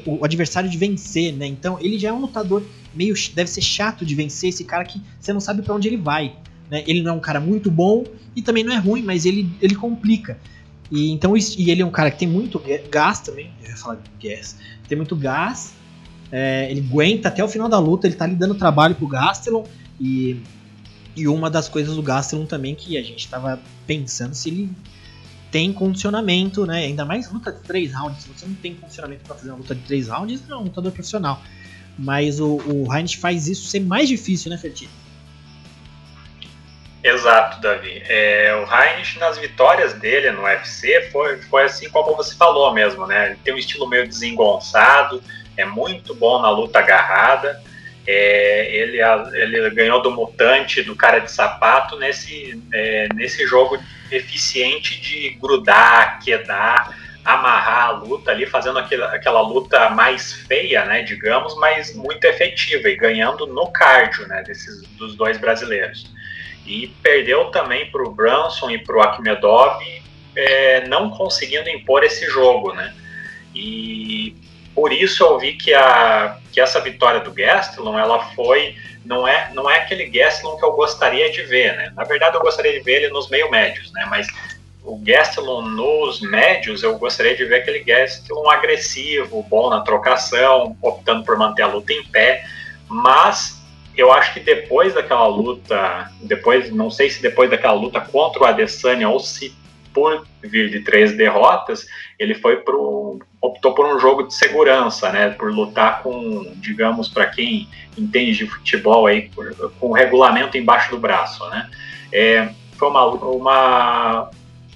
[0.05, 1.47] o adversário de vencer, né?
[1.47, 2.63] Então ele já é um lutador
[2.93, 5.97] meio deve ser chato de vencer esse cara que você não sabe para onde ele
[5.97, 6.35] vai,
[6.69, 6.83] né?
[6.85, 8.03] Ele não é um cara muito bom
[8.35, 10.37] e também não é ruim, mas ele ele complica.
[10.91, 13.99] E então e ele é um cara que tem muito gás também, eu ia falar
[14.21, 14.57] gas,
[14.87, 15.73] tem muito gás.
[16.31, 19.63] É, ele aguenta até o final da luta, ele tá lhe dando trabalho pro Gastelum
[20.01, 20.37] e
[21.15, 24.69] e uma das coisas do Gastelum também que a gente tava pensando se ele
[25.51, 26.79] tem condicionamento, né?
[26.79, 28.23] Ainda mais luta de três rounds.
[28.23, 30.63] Se você não tem condicionamento para fazer uma luta de três rounds, não é um
[30.63, 31.41] lutador profissional.
[31.97, 32.87] Mas o, o
[33.21, 34.91] faz isso ser mais difícil, né, Fertino?
[37.01, 38.01] Exato, Davi.
[38.07, 43.05] É, o Heinz, nas vitórias dele no UFC, foi, foi assim como você falou mesmo,
[43.05, 43.27] né?
[43.27, 45.23] Ele tem um estilo meio desengonçado,
[45.55, 47.61] é muito bom na luta agarrada.
[48.07, 48.99] É, ele,
[49.33, 53.79] ele ganhou do Mutante, do cara de sapato, nesse, é, nesse jogo
[54.11, 61.01] eficiente de grudar, quedar, amarrar a luta ali, fazendo aquela, aquela luta mais feia, né,
[61.01, 66.13] digamos, mas muito efetiva e ganhando no cardio, né, desses, dos dois brasileiros.
[66.67, 69.79] E perdeu também para o Brunson e para o Akhmedov,
[70.35, 72.93] é, não conseguindo impor esse jogo, né.
[73.55, 74.35] E
[74.75, 79.51] por isso eu vi que, a, que essa vitória do Gastelum, ela foi não é
[79.53, 81.93] não é aquele Gastelum que eu gostaria de ver, né?
[81.95, 84.05] Na verdade eu gostaria de ver ele nos meio médios, né?
[84.09, 84.27] Mas
[84.83, 91.23] o Gastelum nos médios eu gostaria de ver aquele Gastelum agressivo, bom na trocação, optando
[91.23, 92.43] por manter a luta em pé,
[92.89, 93.63] mas
[93.95, 98.45] eu acho que depois daquela luta, depois, não sei se depois daquela luta contra o
[98.45, 99.55] Adesanya ou se
[99.93, 101.87] por vir de três derrotas,
[102.19, 105.29] ele foi pro optou por um jogo de segurança, né?
[105.29, 110.89] Por lutar com, digamos, para quem entende de futebol aí, por, com o regulamento embaixo
[110.91, 111.69] do braço, né?
[112.11, 114.31] É, foi uma, uma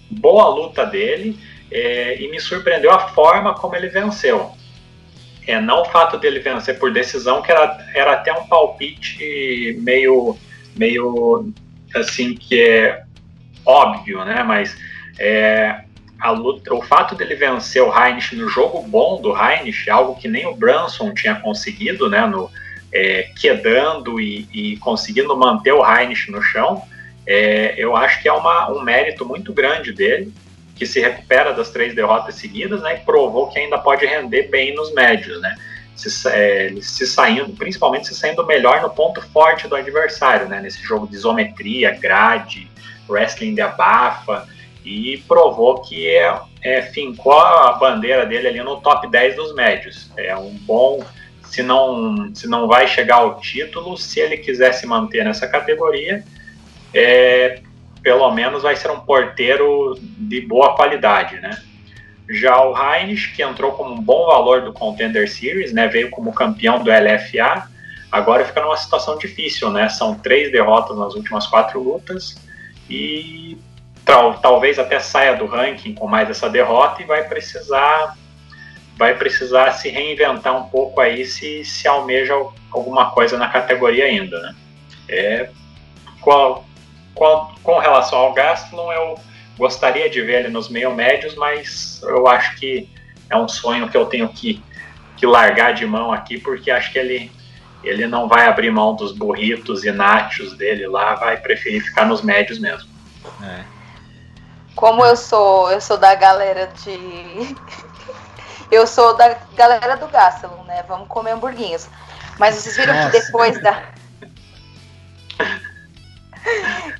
[0.10, 1.38] boa luta dele
[1.72, 4.52] é, e me surpreendeu a forma como ele venceu.
[5.48, 10.38] É, não o fato dele vencer por decisão, que era, era até um palpite meio,
[10.76, 11.52] meio
[11.96, 13.04] assim, que é
[13.66, 14.44] óbvio, né?
[14.44, 14.78] Mas
[15.18, 15.84] é,
[16.28, 20.46] luta, o fato dele vencer o Heinrich no jogo bom do Heinrich, algo que nem
[20.46, 22.52] o Branson tinha conseguido, né, no,
[22.92, 26.84] é, quedando e, e, conseguindo manter o Heinrich no chão,
[27.26, 30.34] é, eu acho que é uma, um mérito muito grande dele,
[30.76, 34.76] que se recupera das três derrotas seguidas, né, e provou que ainda pode render bem
[34.76, 35.56] nos médios, né,
[35.96, 40.82] se, é, se saindo, principalmente se saindo melhor no ponto forte do adversário, né, nesse
[40.82, 42.70] jogo de isometria, grade,
[43.08, 44.48] wrestling de abafa,
[44.84, 50.10] e provou que é, é, fincou a bandeira dele ali no top 10 dos médios.
[50.18, 51.04] É um bom,
[51.44, 56.24] se não, se não vai chegar ao título, se ele quiser se manter nessa categoria,
[56.94, 57.62] é,
[58.02, 61.52] pelo menos vai ser um porteiro de boa qualidade, né?
[62.30, 66.32] Já o Heinrich, que entrou como um bom valor do Contender Series, né, veio como
[66.32, 67.68] campeão do LFA,
[68.12, 69.90] agora fica numa situação difícil, né?
[69.90, 72.38] São três derrotas nas últimas quatro lutas
[72.90, 73.58] e
[74.42, 78.16] talvez até saia do ranking com mais essa derrota e vai precisar
[78.98, 82.34] vai precisar se reinventar um pouco aí se, se almeja
[82.70, 84.56] alguma coisa na categoria ainda, né?
[85.08, 85.50] É,
[86.20, 86.66] com,
[87.16, 89.18] com, com relação ao Gastelum, eu
[89.58, 92.90] gostaria de ver ele nos meio médios, mas eu acho que
[93.30, 94.62] é um sonho que eu tenho que,
[95.16, 97.32] que largar de mão aqui, porque acho que ele,
[97.82, 102.22] ele não vai abrir mão dos burritos e nachos dele lá, vai preferir ficar nos
[102.22, 102.90] médios mesmo.
[103.42, 103.79] É.
[104.80, 107.54] Como eu sou, eu sou da galera de.
[108.72, 110.86] eu sou da galera do Gastelum, né?
[110.88, 111.90] Vamos comer hamburguinhos.
[112.38, 113.12] Mas vocês viram Nossa.
[113.12, 113.84] que depois da.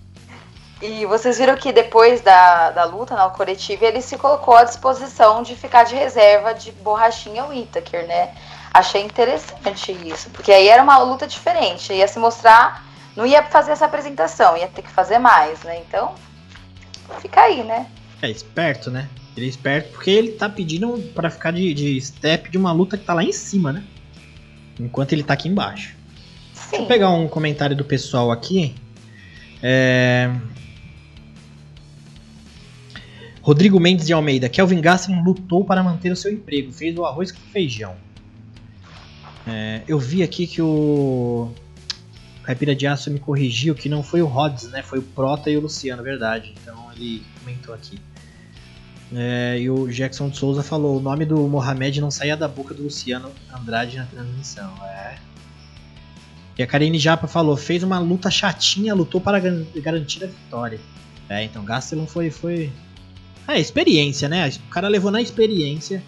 [0.82, 5.44] E vocês viram que depois da, da luta na coletiva, ele se colocou à disposição
[5.44, 8.34] de ficar de reserva de borrachinha Whittaker, né?
[8.74, 12.82] Achei interessante isso, porque aí era uma luta diferente, ia se mostrar,
[13.14, 15.80] não ia fazer essa apresentação, ia ter que fazer mais, né?
[15.80, 16.16] Então,
[17.22, 17.88] fica aí, né?
[18.22, 19.10] É esperto, né?
[19.36, 22.98] Ele é esperto porque ele tá pedindo para ficar de, de step de uma luta
[22.98, 23.84] que tá lá em cima, né?
[24.80, 25.96] Enquanto ele tá aqui embaixo.
[26.54, 26.70] Sim.
[26.72, 28.76] Deixa eu pegar um comentário do pessoal aqui.
[29.62, 30.34] É...
[33.42, 34.50] Rodrigo Mendes de Almeida.
[34.50, 36.72] Kelvin Gastelum lutou para manter o seu emprego.
[36.72, 37.96] Fez o arroz com feijão.
[39.48, 41.52] É, eu vi aqui que o
[42.50, 44.82] Caipira de Aço me corrigiu que não foi o Rods, né?
[44.82, 46.52] Foi o Prota e o Luciano, verdade.
[46.60, 48.00] Então ele comentou aqui.
[49.14, 52.74] É, e o Jackson de Souza falou: o nome do Mohamed não saía da boca
[52.74, 54.74] do Luciano Andrade na transmissão.
[54.84, 55.18] É.
[56.58, 59.40] E a Karine Japa falou: fez uma luta chatinha, lutou para
[59.76, 60.80] garantir a vitória.
[61.30, 62.32] É, então Gastelum foi.
[62.32, 62.72] foi...
[63.48, 64.50] É, experiência, né?
[64.50, 66.02] O cara levou na experiência.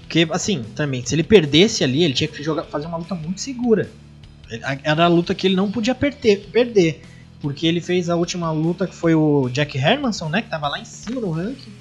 [0.00, 3.42] Porque, assim, também, se ele perdesse ali, ele tinha que jogar, fazer uma luta muito
[3.42, 3.90] segura.
[4.82, 6.48] Era a luta que ele não podia perder.
[6.52, 7.02] perder
[7.40, 10.42] porque ele fez a última luta que foi o Jack Hermanson, né?
[10.42, 11.72] Que tava lá em cima do ranking,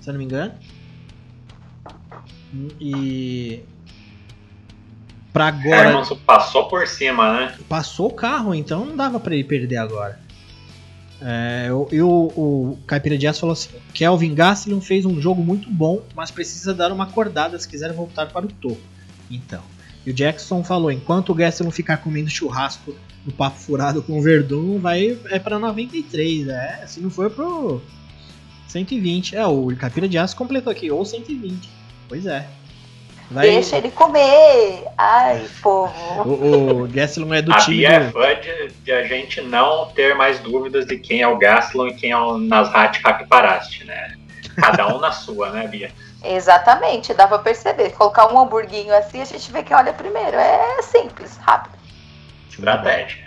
[0.00, 0.52] se eu não me engano.
[2.80, 3.60] E.
[5.32, 5.88] Pra agora.
[5.88, 7.54] Hermanson passou por cima, né?
[7.68, 10.20] Passou o carro, então não dava para ele perder agora.
[11.20, 16.02] É, e o, o Caipira Dias falou assim: Kelvin Gastelum fez um jogo muito bom,
[16.14, 18.80] mas precisa dar uma acordada se quiser voltar para o topo.
[19.30, 19.62] Então.
[20.04, 22.94] E o Jackson falou: enquanto o Gastelum ficar comendo churrasco
[23.24, 26.84] no papo furado com o Verdun, vai é para 93, é.
[26.86, 27.80] Se não for pro
[28.68, 29.36] 120.
[29.36, 31.68] É, o Capira de Aço completou aqui, ou 120.
[32.08, 32.46] Pois é.
[33.30, 33.48] Vai...
[33.48, 34.84] Deixa ele comer!
[34.98, 35.94] Ai, povo!
[36.26, 37.78] O, o Gastelum é do a time.
[37.78, 38.04] Bia do...
[38.04, 41.88] é fã de, de, a gente não ter mais dúvidas de quem é o Gastelum
[41.88, 44.16] e quem é o Nasrat Capiparasti, né?
[44.56, 45.90] Cada um na sua, né, Bia?
[46.24, 47.90] Exatamente, dá pra perceber.
[47.92, 50.36] Colocar um hamburguinho assim, a gente vê quem olha primeiro.
[50.36, 51.76] É simples, rápido.
[52.48, 53.24] Estratégia.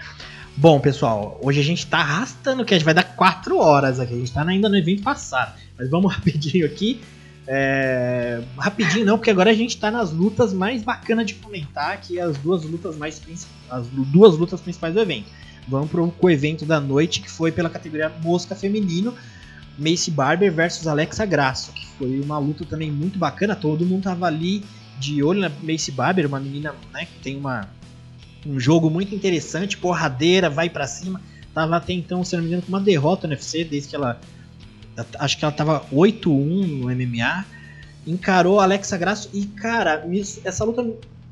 [0.58, 4.14] Bom, pessoal, hoje a gente tá arrastando que a gente vai dar 4 horas aqui.
[4.14, 5.54] A gente tá ainda no evento passado.
[5.78, 7.02] Mas vamos rapidinho aqui.
[7.48, 8.42] É...
[8.58, 12.24] Rapidinho não, porque agora a gente tá nas lutas mais bacanas de comentar, que é
[12.24, 13.22] as duas lutas mais
[13.70, 15.30] as duas lutas principais do evento.
[15.68, 19.14] Vamos pro co-evento da noite, que foi pela categoria Mosca Feminino,
[19.78, 23.56] Macy Barber versus Alexa Grasso, que foi uma luta também muito bacana.
[23.56, 24.64] Todo mundo tava ali
[25.00, 27.68] de olho na Macy Barber, uma menina né, que tem uma,
[28.46, 31.22] um jogo muito interessante, porradeira, vai para cima.
[31.54, 34.20] Tava até então, se não me engano, com uma derrota no UFC, desde que ela.
[35.20, 37.46] Acho que ela tava 8-1 no MMA.
[38.08, 40.06] Encarou a Alexa Grasso e, cara,
[40.44, 40.86] essa luta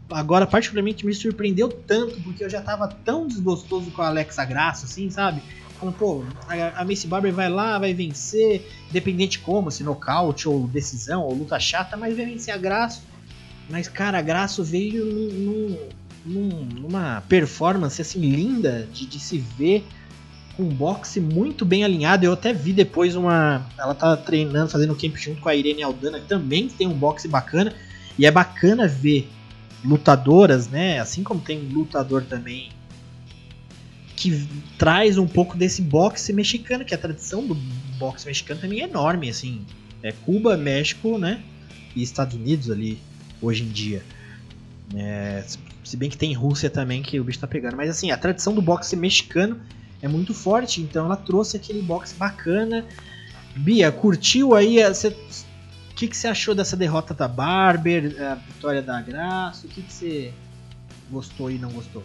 [0.10, 4.86] agora particularmente me surpreendeu tanto, porque eu já tava tão desgostoso com a Alexa Grasso,
[4.86, 5.42] assim, sabe?
[5.84, 10.66] Falando, pô, a, a Macy Barber vai lá, vai vencer, independente como, se nocaute ou
[10.68, 13.04] decisão ou luta chata, mas vai vencer a Graço.
[13.70, 15.78] Mas, cara, a Graço veio num,
[16.26, 19.86] num, numa performance assim linda de, de se ver
[20.56, 22.26] com um boxe muito bem alinhado.
[22.26, 23.66] Eu até vi depois uma.
[23.78, 27.28] Ela tá treinando, fazendo camp junto com a Irene Aldana, que também tem um boxe
[27.28, 27.74] bacana.
[28.18, 29.28] E é bacana ver
[29.84, 31.00] lutadoras, né?
[31.00, 32.70] Assim como tem lutador também
[34.24, 34.48] que
[34.78, 37.54] traz um pouco desse boxe mexicano, que a tradição do
[37.98, 39.66] boxe mexicano também é enorme, assim.
[40.02, 41.44] É Cuba, México, né?
[41.94, 42.98] E Estados Unidos ali,
[43.42, 44.02] hoje em dia.
[44.96, 45.44] É,
[45.84, 47.76] se bem que tem Rússia também, que o bicho tá pegando.
[47.76, 49.60] Mas assim, a tradição do boxe mexicano
[50.02, 52.86] é muito forte, então ela trouxe aquele boxe bacana.
[53.58, 54.78] Bia, curtiu aí?
[54.82, 59.68] O que, que você achou dessa derrota da Barber, a vitória da Graça?
[59.68, 60.34] O que, que você
[61.12, 62.04] gostou e não gostou?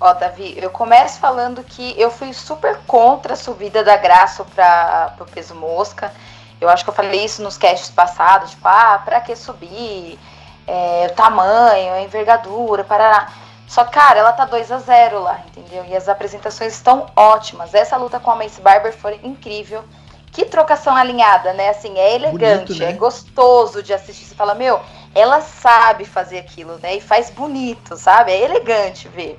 [0.00, 5.14] Ó, Davi, eu começo falando que eu fui super contra a subida da Graça para
[5.20, 6.10] o peso mosca.
[6.58, 10.18] Eu acho que eu falei isso nos casts passados, tipo, ah, pra que subir?
[10.66, 13.28] É, o tamanho, a envergadura, parará.
[13.68, 15.84] Só que, cara, ela tá 2 a 0 lá, entendeu?
[15.84, 17.74] E as apresentações estão ótimas.
[17.74, 19.84] Essa luta com a Mace Barber foi incrível.
[20.32, 21.68] Que trocação alinhada, né?
[21.68, 22.90] Assim, é elegante, bonito, né?
[22.90, 24.24] é gostoso de assistir.
[24.24, 24.80] Você fala, meu,
[25.14, 26.96] ela sabe fazer aquilo, né?
[26.96, 28.32] E faz bonito, sabe?
[28.32, 29.38] É elegante ver.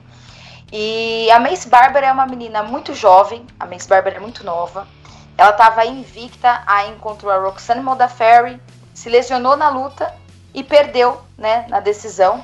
[0.71, 4.87] E a Mace Barber é uma menina muito jovem, a Mace Barber é muito nova.
[5.37, 8.61] Ela estava invicta, aí encontrou a Roxanne Modafferi,
[8.93, 10.13] se lesionou na luta
[10.53, 12.43] e perdeu, né, na decisão.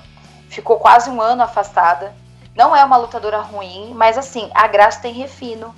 [0.50, 2.14] Ficou quase um ano afastada.
[2.56, 5.74] Não é uma lutadora ruim, mas assim, a Graça tem refino.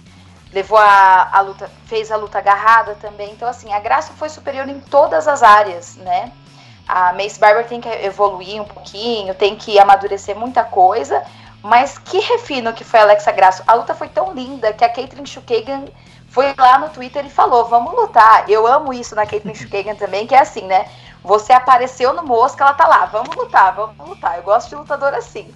[0.52, 3.32] Levou a, a luta, fez a luta agarrada também.
[3.32, 6.32] Então, assim, a Graça foi superior em todas as áreas, né?
[6.88, 11.24] A Mace Barber tem que evoluir um pouquinho, tem que amadurecer muita coisa,
[11.64, 13.64] mas que refino que foi a Alexa Grasso.
[13.68, 15.86] A luta foi tão linda que a Caitlyn Chukagan
[16.30, 18.50] foi lá no Twitter e falou: vamos lutar.
[18.50, 20.86] Eu amo isso na Caitlyn Chukagan também, que é assim, né?
[21.24, 24.38] Você apareceu no Mosca, ela tá lá, vamos lutar, vamos lutar.
[24.38, 25.54] Eu gosto de lutador assim.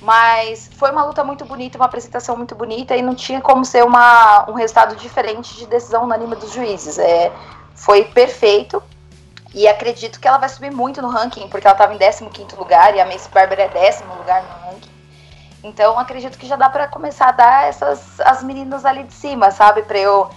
[0.00, 3.84] Mas foi uma luta muito bonita, uma apresentação muito bonita e não tinha como ser
[3.84, 6.98] uma, um resultado diferente de decisão unânime dos juízes.
[6.98, 7.32] É,
[7.74, 8.82] foi perfeito.
[9.54, 12.94] E acredito que ela vai subir muito no ranking, porque ela estava em 15 lugar
[12.96, 14.93] e a Mace Barber é décimo lugar no ranking.
[15.64, 19.50] Então acredito que já dá para começar a dar essas as meninas ali de cima,
[19.50, 19.82] sabe?
[19.82, 20.30] Para eu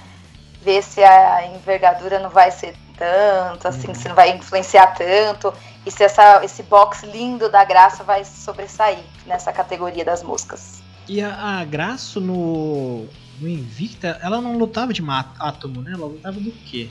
[0.61, 3.93] ver se a envergadura não vai ser tanto, assim, uhum.
[3.93, 5.53] se não vai influenciar tanto
[5.85, 10.81] e se essa, esse box lindo da Graça vai sobressair nessa categoria das moscas.
[11.07, 13.05] E a, a Graça no,
[13.39, 15.03] no Invicta, ela não lutava de
[15.39, 15.91] átomo, né?
[15.93, 16.89] Ela lutava do quê?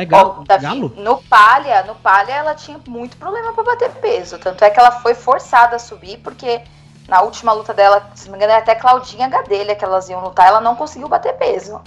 [0.00, 0.92] É galo, Davi, galo?
[0.96, 4.38] No palha, no palha ela tinha muito problema para bater peso.
[4.38, 6.62] Tanto é que ela foi forçada a subir, porque
[7.08, 10.22] na última luta dela, se não me engano, é até Claudinha Gadelha que elas iam
[10.22, 11.80] lutar, ela não conseguiu bater peso.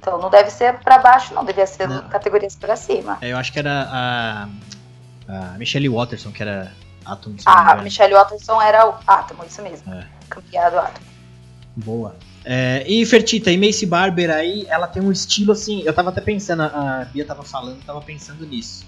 [0.00, 2.08] Então não deve ser para baixo, não, devia ser não.
[2.08, 3.18] categorias para cima.
[3.20, 4.48] É, eu acho que era a,
[5.28, 6.72] a Michelle Watterson, que era
[7.06, 7.36] Atom.
[7.46, 9.94] Ah, a Michelle Watterson era o Atom, isso mesmo.
[9.94, 10.06] É.
[10.28, 11.00] Campeã do Atom.
[11.76, 12.16] Boa.
[12.44, 15.82] É, e Fertita, e Macy Barber aí, ela tem um estilo assim.
[15.82, 18.84] Eu tava até pensando, a Bia tava falando, tava pensando nisso.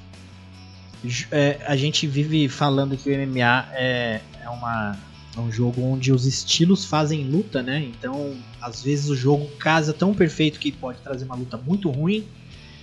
[1.30, 4.96] É, a gente vive falando que o MMA é, é uma,
[5.36, 7.80] é um jogo onde os estilos fazem luta, né?
[7.80, 12.26] Então, às vezes o jogo casa tão perfeito que pode trazer uma luta muito ruim.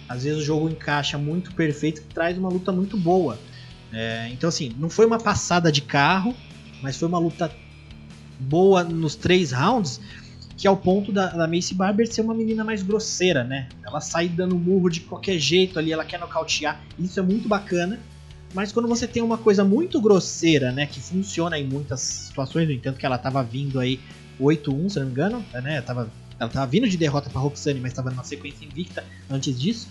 [0.09, 3.37] Às vezes o jogo encaixa muito perfeito que traz uma luta muito boa.
[3.91, 6.35] É, então, assim, não foi uma passada de carro,
[6.81, 7.51] mas foi uma luta
[8.39, 10.01] boa nos três rounds,
[10.63, 13.67] que é o ponto da, da Macy Barber ser uma menina mais grosseira, né?
[13.85, 17.99] Ela sai dando murro de qualquer jeito ali, ela quer nocautear, isso é muito bacana.
[18.53, 22.73] Mas quando você tem uma coisa muito grosseira, né, que funciona em muitas situações, no
[22.73, 23.99] entanto que ela tava vindo aí
[24.39, 26.09] 8-1, se não me engano, né, tava,
[26.39, 29.89] ela tava vindo de derrota para Roxane, mas estava numa sequência invicta antes disso.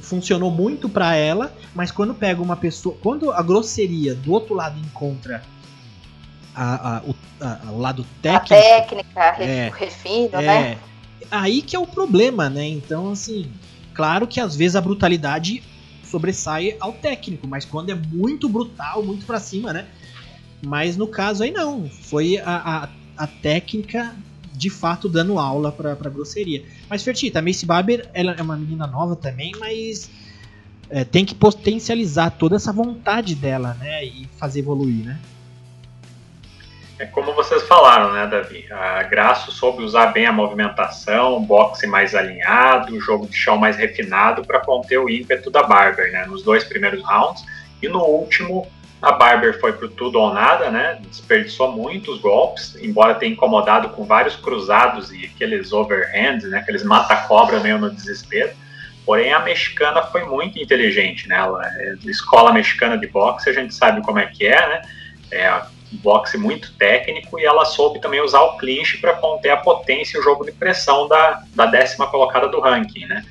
[0.00, 4.80] Funcionou muito para ela, mas quando pega uma pessoa, quando a grosseria do outro lado
[4.80, 5.42] encontra
[6.56, 10.78] a, a, o, a, o, lado técnico, a técnica, é, refino, é, né?
[11.30, 12.66] Aí que é o problema, né?
[12.66, 13.50] Então, assim,
[13.92, 15.62] claro que às vezes a brutalidade
[16.02, 19.86] sobressai ao técnico, mas quando é muito brutal, muito para cima, né?
[20.64, 24.16] Mas no caso aí não, foi a, a, a técnica
[24.54, 26.64] de fato dando aula pra, pra grosseria.
[26.88, 30.10] Mas Fertita, a Macy Barber ela é uma menina nova também, mas
[30.88, 34.04] é, tem que potencializar toda essa vontade dela, né?
[34.06, 35.18] E fazer evoluir, né?
[36.98, 38.66] É como vocês falaram, né, Davi?
[38.72, 44.42] A Graço soube usar bem a movimentação, boxe mais alinhado, jogo de chão mais refinado
[44.42, 46.24] para conter o ímpeto da Barber, né?
[46.24, 47.44] Nos dois primeiros rounds.
[47.82, 48.66] E no último,
[49.02, 50.98] a Barber foi pro tudo ou nada, né?
[51.06, 56.60] Desperdiçou muitos golpes, embora tenha incomodado com vários cruzados e aqueles overhands, né?
[56.60, 58.52] Aqueles mata-cobra meio no desespero.
[59.04, 61.36] Porém, a mexicana foi muito inteligente, né?
[61.36, 64.82] Ela é escola mexicana de boxe, a gente sabe como é que é, né?
[65.30, 70.16] É boxe muito técnico e ela soube também usar o clinch para conter a potência
[70.16, 73.24] e o jogo de pressão da, da décima colocada do ranking, né?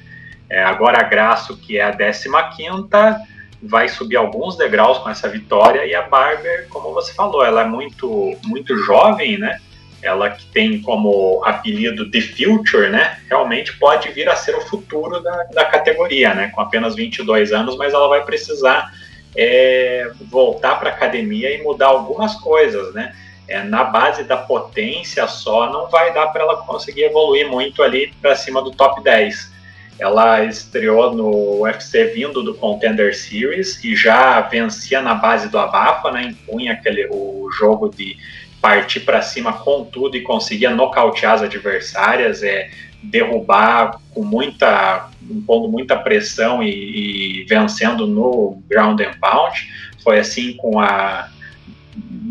[0.49, 3.19] É, agora a Graço, que é a décima quinta,
[3.61, 7.65] vai subir alguns degraus com essa vitória e a Barber, como você falou, ela é
[7.65, 9.59] muito, muito jovem, né?
[10.01, 13.19] Ela que tem como apelido The Future, né?
[13.27, 16.49] Realmente pode vir a ser o futuro da, da categoria, né?
[16.53, 18.91] Com apenas 22 anos, mas ela vai precisar
[19.35, 23.13] é, voltar para a academia e mudar algumas coisas, né?
[23.47, 28.11] É, na base da potência só não vai dar para ela conseguir evoluir muito ali
[28.19, 29.53] para cima do top 10.
[29.99, 36.11] Ela estreou no UFC vindo do Contender Series e já vencia na base do abafa,
[36.11, 36.23] né?
[36.23, 38.17] Impunha aquele, o jogo de
[38.59, 42.71] partir para cima com tudo e conseguia nocautear as adversárias, é,
[43.05, 49.55] derrubar com muita, impondo muita pressão e, e, vencendo no ground and pound.
[50.03, 51.29] Foi assim com a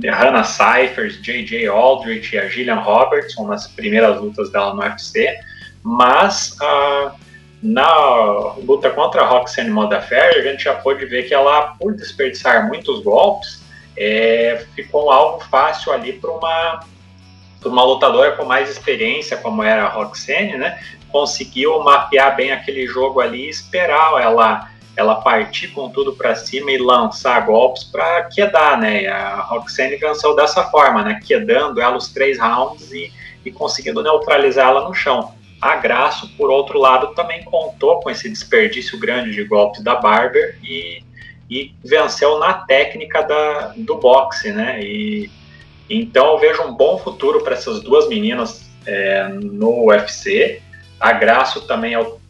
[0.02, 1.66] Hannah Cyphers, J.J.
[1.66, 5.34] Aldrich e a Gillian Robertson nas primeiras lutas dela no UFC,
[5.82, 7.12] mas uh,
[7.62, 12.68] na luta contra a Roxanne Modafferi, a gente já pôde ver que ela, por desperdiçar
[12.68, 13.62] muitos golpes,
[13.96, 16.84] é, ficou um alvo fácil ali para uma
[17.68, 20.78] uma lutadora com mais experiência, como era a Roxane, né,
[21.10, 26.70] conseguiu mapear bem aquele jogo ali e esperar ela ela partir com tudo para cima
[26.70, 29.02] e lançar golpes para quedar, né?
[29.02, 31.20] E a Roxane venceu dessa forma, né?
[31.24, 33.12] Quedando ela os três rounds e,
[33.44, 35.34] e conseguindo neutralizá-la no chão.
[35.60, 40.58] A Graço, por outro lado, também contou com esse desperdício grande de golpes da Barber
[40.62, 41.02] e,
[41.50, 44.80] e venceu na técnica da, do boxe, né?
[44.80, 45.30] E
[45.88, 50.62] então eu vejo um bom futuro para essas duas meninas é, no UFC.
[50.98, 52.20] A Graço também eu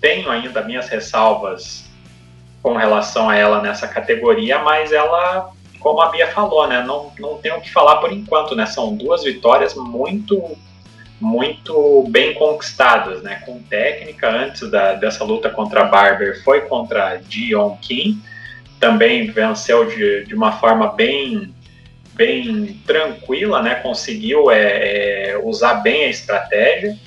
[0.00, 1.88] tenho ainda minhas ressalvas
[2.62, 5.50] com relação a ela nessa categoria, mas ela,
[5.80, 8.66] como a Bia falou, né, não, não tenho o que falar por enquanto, né?
[8.66, 10.56] São duas vitórias muito
[11.20, 13.42] muito bem conquistados, né?
[13.44, 18.22] Com técnica, antes da, dessa luta contra Barber, foi contra Dion Kim,
[18.78, 21.52] também venceu de, de uma forma bem,
[22.18, 23.76] bem tranquila, né?
[23.76, 26.98] Conseguiu é, é, usar bem a estratégia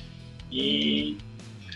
[0.50, 1.18] e,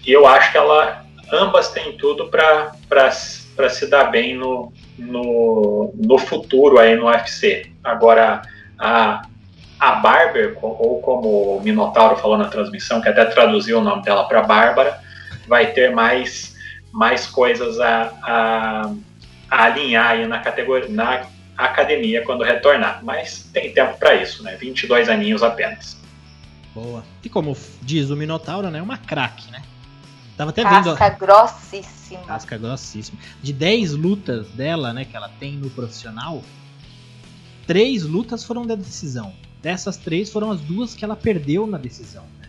[0.07, 6.78] eu acho que ela ambas têm tudo para se dar bem no, no, no futuro
[6.78, 7.72] aí no UFC.
[7.82, 8.43] Agora,
[8.78, 9.26] a,
[9.80, 14.28] a Barber, ou como o Minotauro falou na transmissão, que até traduziu o nome dela
[14.28, 15.01] para Bárbara,
[15.49, 16.55] vai ter mais,
[16.93, 18.93] mais coisas a, a,
[19.51, 21.26] a alinhar aí na, categoria, na
[21.57, 23.04] academia quando retornar.
[23.04, 24.57] Mas tem tempo para isso, né?
[24.57, 25.96] 22 aninhos apenas.
[26.74, 27.04] Boa.
[27.24, 28.82] E como diz o Minotauro, né?
[28.82, 29.62] Uma craque, né?
[30.36, 30.96] Tava até Casca vendo.
[30.96, 32.22] Casca grossíssima.
[32.24, 33.18] Casca grossíssima.
[33.42, 36.42] De 10 lutas dela, né, que ela tem no profissional,
[37.66, 39.32] três lutas foram da decisão.
[39.62, 42.24] Dessas três foram as duas que ela perdeu na decisão.
[42.38, 42.48] Né?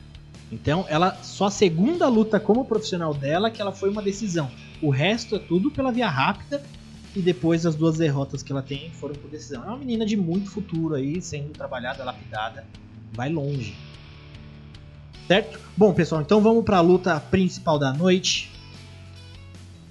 [0.52, 4.52] Então, ela só a segunda luta como profissional dela que ela foi uma decisão.
[4.82, 6.62] O resto é tudo pela via rápida
[7.16, 9.64] e depois as duas derrotas que ela tem foram por decisão.
[9.64, 12.66] É uma menina de muito futuro aí, sendo trabalhada, lapidada,
[13.14, 13.76] vai longe.
[15.28, 15.60] Certo?
[15.76, 18.52] Bom, pessoal, então vamos para a luta principal da noite.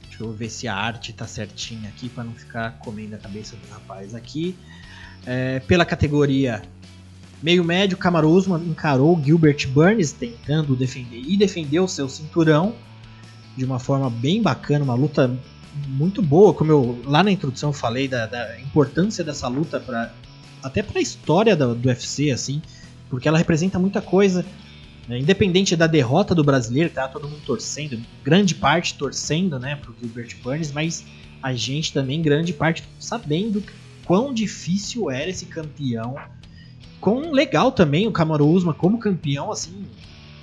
[0.02, 3.54] Deixa eu ver se a arte tá certinha aqui para não ficar comendo a cabeça
[3.56, 4.56] do rapaz aqui.
[5.26, 6.62] É, pela categoria
[7.42, 12.74] meio médio, Kamaru encarou Gilbert Burns tentando defender e defendeu seu cinturão
[13.56, 15.38] de uma forma bem bacana, uma luta
[15.88, 20.12] muito boa, como eu lá na introdução falei da, da importância dessa luta para
[20.62, 22.60] até para a história do, do UFC assim,
[23.08, 24.44] porque ela representa muita coisa
[25.08, 25.18] né?
[25.18, 29.94] Independente da derrota do brasileiro, tá todo mundo torcendo, grande parte torcendo né, para o
[29.98, 31.04] Gilbert Burns, mas
[31.42, 33.62] a gente também, grande parte, sabendo
[34.04, 36.16] quão difícil era esse campeão.
[37.00, 39.84] Quão legal também o Kamaru Usman como campeão, assim.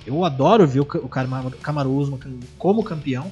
[0.06, 2.18] Eu adoro ver o Kamaru Usman
[2.56, 3.30] como campeão.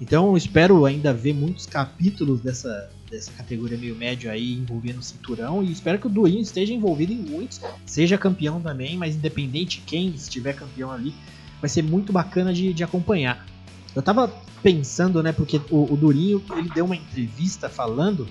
[0.00, 5.62] Então espero ainda ver muitos capítulos dessa, dessa categoria meio médio aí envolvendo o cinturão
[5.62, 10.08] e espero que o Durinho esteja envolvido em muitos, seja campeão também, mas independente quem
[10.08, 11.12] estiver campeão ali,
[11.60, 13.46] vai ser muito bacana de, de acompanhar.
[13.94, 14.32] Eu tava
[14.62, 18.26] pensando, né, porque o, o Durinho ele deu uma entrevista falando,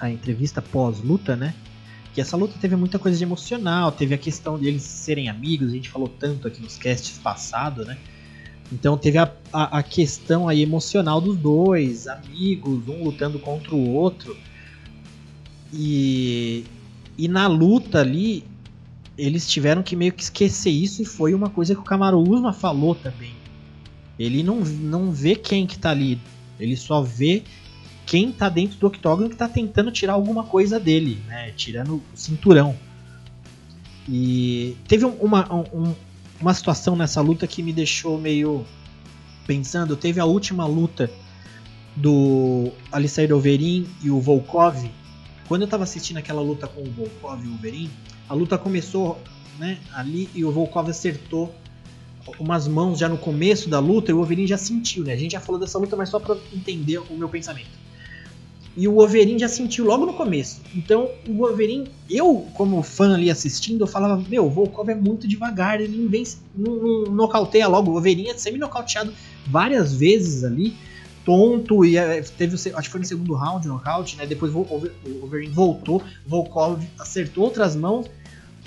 [0.00, 1.54] a entrevista pós-luta, né,
[2.12, 5.72] que essa luta teve muita coisa de emocional, teve a questão deles serem amigos, a
[5.72, 7.96] gente falou tanto aqui nos casts passados, né,
[8.72, 13.94] então teve a, a, a, questão aí emocional dos dois, amigos, um lutando contra o
[13.94, 14.36] outro.
[15.72, 16.64] E,
[17.16, 18.44] e na luta ali,
[19.16, 22.52] eles tiveram que meio que esquecer isso e foi uma coisa que o Kamaru Usman
[22.52, 23.32] falou também.
[24.18, 26.20] Ele não, não vê quem que tá ali,
[26.58, 27.42] ele só vê
[28.04, 31.52] quem tá dentro do octógono que tá tentando tirar alguma coisa dele, né?
[31.52, 32.74] Tirando o cinturão.
[34.08, 35.94] E teve uma, um,
[36.40, 38.64] uma situação nessa luta que me deixou meio
[39.46, 39.96] pensando.
[39.96, 41.10] Teve a última luta
[41.96, 44.88] do Alistair Overeem e o Volkov.
[45.48, 47.90] Quando eu tava assistindo aquela luta com o Volkov e o Overeem,
[48.28, 49.20] a luta começou
[49.58, 51.54] né, ali e o Volkov acertou
[52.38, 55.14] umas mãos já no começo da luta e o Overeem já sentiu, né?
[55.14, 57.70] A gente já falou dessa luta, mas só para entender o meu pensamento.
[58.78, 60.60] E o Wolverine já sentiu logo no começo.
[60.72, 65.26] Então, o Wolverine, eu, como fã ali assistindo, eu falava: Meu, o Volkov é muito
[65.26, 66.22] devagar, ele não, vem,
[66.54, 67.90] não, não nocauteia logo.
[67.90, 69.12] O Wolverine é semi-nocauteado
[69.48, 70.76] várias vezes ali,
[71.24, 74.24] tonto, e é, teve, acho que foi no segundo round nocaute, né?
[74.26, 78.06] Depois o Wolverine voltou, Volkov acertou outras mãos.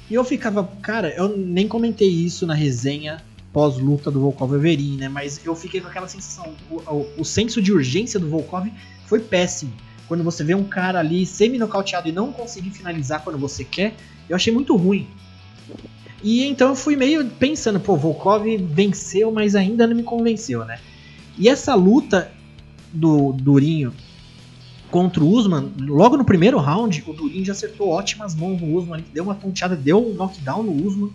[0.10, 5.08] E eu ficava, cara, eu nem comentei isso na resenha pós-luta do Volkov Wolverine, né?
[5.08, 8.68] Mas eu fiquei com aquela sensação, o, o, o senso de urgência do Volkov
[9.06, 9.72] foi péssimo
[10.12, 13.96] quando você vê um cara ali semi-nocauteado e não conseguir finalizar quando você quer,
[14.28, 15.08] eu achei muito ruim.
[16.22, 20.82] E então eu fui meio pensando, pô, Volkov venceu, mas ainda não me convenceu, né?
[21.38, 22.30] E essa luta
[22.92, 23.94] do Durinho
[24.90, 29.06] contra o Usman, logo no primeiro round, o Durinho já acertou ótimas mãos no Usman,
[29.14, 31.10] deu uma tonteada, deu um knockdown no Usman.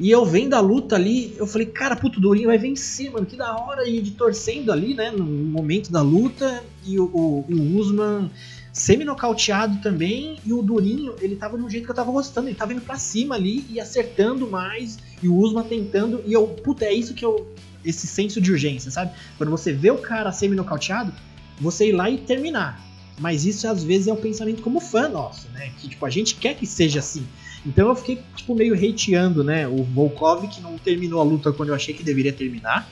[0.00, 3.26] E eu vendo a luta ali, eu falei, cara, puto, o Durinho vai vencer, mano,
[3.26, 3.86] que da hora.
[3.86, 6.64] E de torcendo ali, né, no momento da luta.
[6.86, 8.30] E o, o, o Usman
[8.72, 10.38] semi-nocauteado também.
[10.42, 12.48] E o Durinho, ele tava de um jeito que eu tava gostando.
[12.48, 14.98] Ele tava indo pra cima ali e acertando mais.
[15.22, 16.24] E o Usman tentando.
[16.26, 17.46] E eu, puta, é isso que eu.
[17.84, 19.12] Esse senso de urgência, sabe?
[19.36, 21.12] Quando você vê o cara semi-nocauteado,
[21.60, 22.82] você ir lá e terminar.
[23.18, 25.70] Mas isso às vezes é um pensamento como fã nosso, né?
[25.78, 27.26] Que tipo, a gente quer que seja assim.
[27.64, 29.68] Então eu fiquei, tipo, meio hateando, né?
[29.68, 32.90] O Volkov, que não terminou a luta quando eu achei que deveria terminar.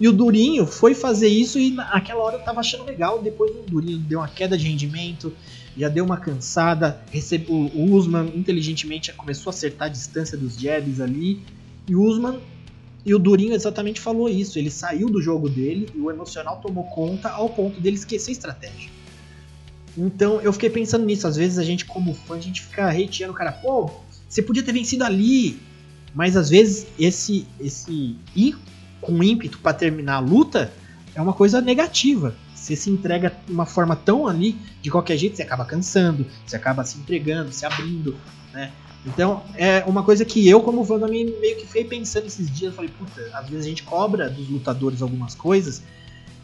[0.00, 3.20] E o Durinho foi fazer isso e naquela hora eu tava achando legal.
[3.20, 5.32] Depois o Durinho deu uma queda de rendimento.
[5.76, 7.02] já deu uma cansada.
[7.10, 11.42] Recebe, o, Usman inteligentemente começou a acertar a distância dos jabs ali.
[11.86, 12.38] E o Usman
[13.04, 14.58] e o Durinho exatamente falou isso.
[14.58, 18.32] Ele saiu do jogo dele e o emocional tomou conta ao ponto dele esquecer a
[18.32, 18.99] estratégia.
[20.00, 21.26] Então eu fiquei pensando nisso.
[21.26, 23.52] Às vezes a gente, como fã, a gente fica hateando o cara.
[23.52, 23.90] Pô,
[24.26, 25.60] você podia ter vencido ali.
[26.14, 28.58] Mas às vezes esse, esse ir
[29.00, 30.72] com ímpeto para terminar a luta
[31.14, 32.34] é uma coisa negativa.
[32.54, 36.56] Você se entrega de uma forma tão ali, de qualquer jeito, você acaba cansando, você
[36.56, 38.16] acaba se entregando, se abrindo,
[38.52, 38.72] né?
[39.06, 42.74] Então, é uma coisa que eu, como fã, meio que fiquei pensando esses dias.
[42.74, 45.82] Falei, puta, às vezes a gente cobra dos lutadores algumas coisas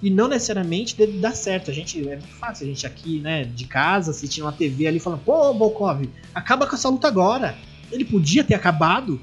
[0.02, 1.70] e não necessariamente deve dar certo.
[1.70, 4.98] A gente, é muito fácil, a gente aqui, né, de casa, assistindo uma TV ali,
[4.98, 7.56] falando, pô, Volkov, acaba com essa luta agora.
[7.90, 9.20] Ele podia ter acabado,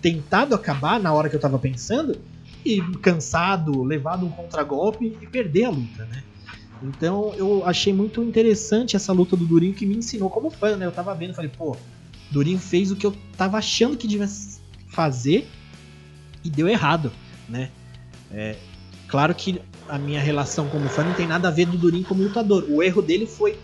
[0.00, 2.18] tentado acabar na hora que eu tava pensando,
[2.64, 6.22] e cansado, levado um contragolpe e perder a luta, né?
[6.82, 10.84] Então eu achei muito interessante essa luta do Durinho que me ensinou como fã, né?
[10.84, 11.76] Eu tava vendo, falei, pô,
[12.30, 14.28] Durinho fez o que eu tava achando que devia
[14.88, 15.48] fazer
[16.44, 17.12] e deu errado,
[17.48, 17.70] né?
[18.32, 18.56] É,
[19.06, 22.22] claro que a minha relação como fã não tem nada a ver do Durinho como
[22.22, 22.64] lutador.
[22.68, 23.56] O erro dele foi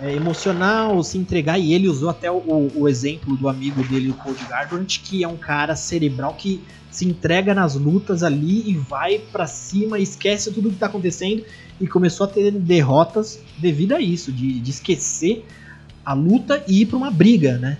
[0.00, 4.14] é, emocional, se entregar, e ele usou até o, o, exemplo do amigo dele, o
[4.14, 6.60] Cold Garbrandt, que é um cara cerebral que
[6.90, 11.44] se entrega nas lutas ali e vai para cima, esquece tudo que tá acontecendo
[11.80, 15.44] e começou a ter derrotas devido a isso, de, de esquecer
[16.04, 17.78] a luta e ir para uma briga, né?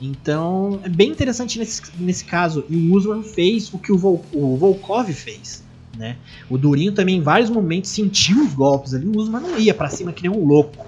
[0.00, 2.64] Então é bem interessante nesse, nesse caso.
[2.68, 5.65] E o Usman fez o que o, Vol, o Volkov fez.
[5.96, 6.16] Né?
[6.50, 9.06] O Durinho também em vários momentos sentiu os golpes ali.
[9.06, 10.86] Usman não ia para cima que nem um louco.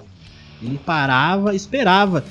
[0.61, 2.23] Ele parava, esperava.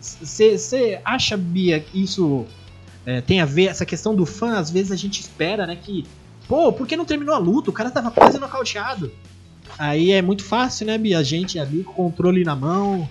[0.00, 2.46] Você é, acha, Bia, que isso
[3.06, 4.58] é, tem a ver, essa questão do fã?
[4.58, 6.04] Às vezes a gente espera né, que
[6.50, 7.70] Pô, por que não terminou a luta?
[7.70, 9.12] O cara tava quase nocauteado.
[9.78, 11.16] Aí é muito fácil, né, Bia?
[11.16, 13.08] A gente ali com o controle na mão.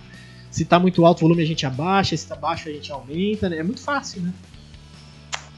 [0.51, 2.18] Se tá muito alto o volume, a gente abaixa.
[2.18, 3.47] Se tá baixo, a gente aumenta.
[3.47, 3.60] Né?
[3.60, 4.34] É muito fácil, né?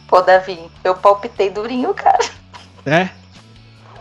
[0.07, 2.23] Pô, Davi, eu palpitei durinho, cara.
[2.85, 3.09] É?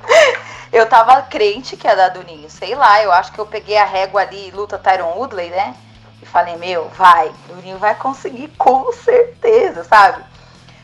[0.72, 2.48] Eu tava crente que ia dar durinho.
[2.48, 5.74] Sei lá, eu acho que eu peguei a régua ali, luta Tyron Woodley, né?
[6.22, 10.22] E falei, meu, vai, Durinho vai conseguir com certeza, sabe?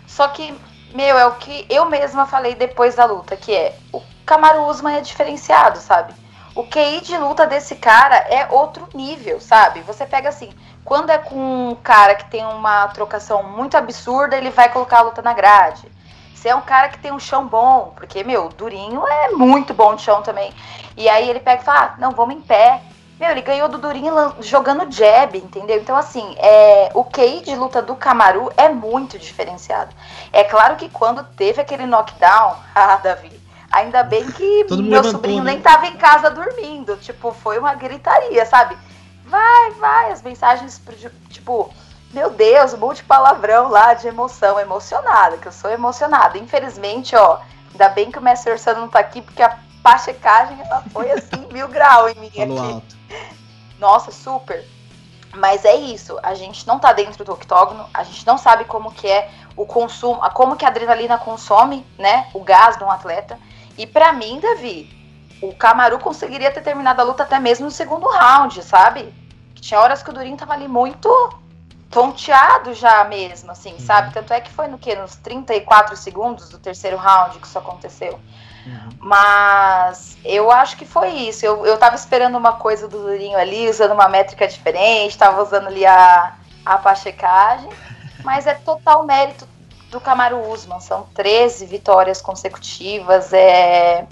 [0.08, 0.52] Só que
[0.96, 4.96] meu, é o que eu mesma falei depois da luta, que é o Kamaru Usman
[4.96, 6.14] é diferenciado, sabe?
[6.54, 9.80] O QI de luta desse cara é outro nível, sabe?
[9.82, 10.50] Você pega assim,
[10.84, 15.02] quando é com um cara que tem uma trocação muito absurda, ele vai colocar a
[15.02, 15.86] luta na grade.
[16.46, 19.96] Se é um cara que tem um chão bom, porque, meu, Durinho é muito bom
[19.96, 20.54] de chão também.
[20.96, 22.82] E aí ele pega e fala, ah, não, vamos em pé.
[23.18, 25.76] Meu, ele ganhou do Durinho jogando jab, entendeu?
[25.76, 29.92] Então, assim, é, o QI de luta do Camaru é muito diferenciado.
[30.32, 33.40] É claro que quando teve aquele knockdown, ah, Davi,
[33.72, 35.54] ainda bem que meu levantou, sobrinho né?
[35.54, 36.96] nem tava em casa dormindo.
[36.98, 38.78] Tipo, foi uma gritaria, sabe?
[39.24, 40.80] Vai, vai, as mensagens,
[41.28, 41.74] tipo,
[42.16, 46.38] meu Deus, um monte de palavrão lá de emoção, emocionada, que eu sou emocionada.
[46.38, 47.40] Infelizmente, ó,
[47.70, 51.46] ainda bem que o Mestre Ursano não tá aqui, porque a pachecagem ela foi assim,
[51.52, 52.72] mil grau em mim Falou aqui.
[52.72, 52.96] Alto.
[53.78, 54.64] Nossa, super.
[55.34, 58.90] Mas é isso, a gente não tá dentro do octógono, a gente não sabe como
[58.90, 63.38] que é o consumo, como que a adrenalina consome, né, o gás de um atleta.
[63.76, 64.88] E para mim, Davi,
[65.42, 69.12] o Camaru conseguiria ter terminado a luta até mesmo no segundo round, sabe?
[69.56, 71.10] Tinha horas que o Durinho tava ali muito
[71.90, 73.80] tonteado já mesmo, assim, uhum.
[73.80, 74.12] sabe?
[74.12, 74.94] Tanto é que foi no que?
[74.94, 78.20] Nos 34 segundos do terceiro round que isso aconteceu.
[78.66, 78.88] Uhum.
[78.98, 81.46] Mas eu acho que foi isso.
[81.46, 85.68] Eu, eu tava esperando uma coisa do Durinho ali, usando uma métrica diferente, tava usando
[85.68, 86.34] ali a,
[86.64, 87.70] a pachecagem,
[88.24, 89.46] mas é total mérito
[89.90, 90.80] do Camaro Usman.
[90.80, 94.06] São 13 vitórias consecutivas, é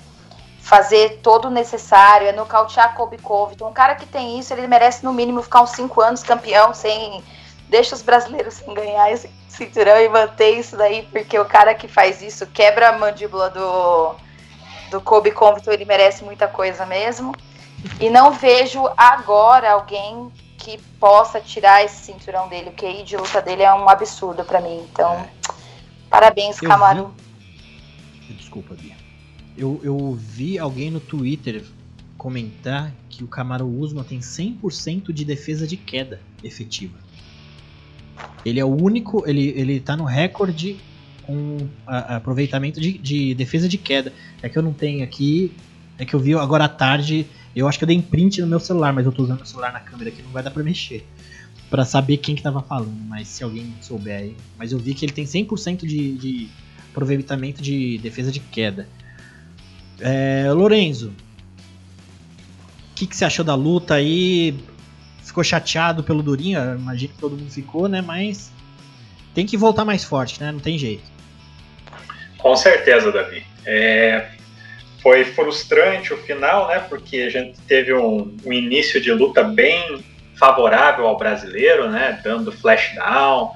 [0.61, 3.69] fazer todo o necessário, é nocautear Kobe Covington.
[3.69, 7.23] Um cara que tem isso, ele merece no mínimo ficar uns 5 anos campeão sem
[7.69, 11.87] deixa os brasileiros sem ganhar esse cinturão e manter isso daí, porque o cara que
[11.87, 14.17] faz isso quebra a mandíbula do
[14.91, 17.35] do Kobe Covington, ele merece muita coisa mesmo.
[18.01, 22.71] E não vejo agora alguém que possa tirar esse cinturão dele.
[22.71, 24.87] O QI de luta dele é um absurdo para mim.
[24.91, 25.29] Então, é.
[26.09, 27.15] parabéns, eu Camaro.
[28.29, 28.35] Vi...
[28.35, 28.97] Desculpa, Bia.
[29.57, 31.65] Eu, eu vi alguém no Twitter
[32.17, 36.99] comentar que o Camaro Usman tem 100% de defesa de queda efetiva.
[38.45, 40.77] Ele é o único, ele, ele tá no recorde
[41.23, 44.13] com a, aproveitamento de, de, defesa de queda.
[44.43, 45.53] É que eu não tenho aqui,
[45.99, 48.61] é que eu vi agora à tarde, eu acho que eu dei print no meu
[48.61, 51.07] celular, mas eu tô usando o celular na câmera aqui, não vai dar pra mexer.
[51.71, 54.37] para saber quem que tava falando, mas se alguém souber aí.
[54.59, 56.49] Mas eu vi que ele tem 100% de, de
[56.91, 58.89] aproveitamento de defesa de queda.
[60.01, 61.13] É, Lorenzo,
[62.91, 64.55] o que, que você achou da luta aí?
[65.35, 68.01] Ficou chateado pelo Durinho, imagino que todo mundo ficou, né?
[68.01, 68.53] Mas
[69.35, 70.53] tem que voltar mais forte, né?
[70.53, 71.03] Não tem jeito.
[72.39, 73.45] Com certeza, Davi.
[73.67, 74.29] É,
[75.03, 76.79] foi frustrante o final, né?
[76.89, 80.05] Porque a gente teve um, um, início de luta bem
[80.39, 82.21] favorável ao brasileiro, né?
[82.23, 83.51] Dando flashdown,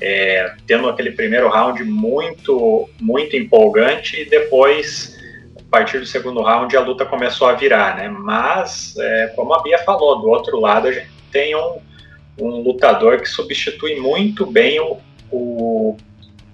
[0.00, 5.18] é, tendo aquele primeiro round muito, muito empolgante e depois,
[5.58, 8.08] a partir do segundo round, a luta começou a virar, né?
[8.08, 11.80] Mas, é, como a Bia falou, do outro lado a gente tem um,
[12.40, 14.98] um lutador que substitui muito bem o,
[15.32, 15.96] o,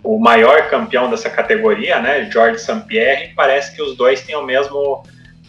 [0.02, 2.80] o maior campeão dessa categoria, né, George St.
[2.88, 5.04] Pierre, parece que os dois têm o mesmo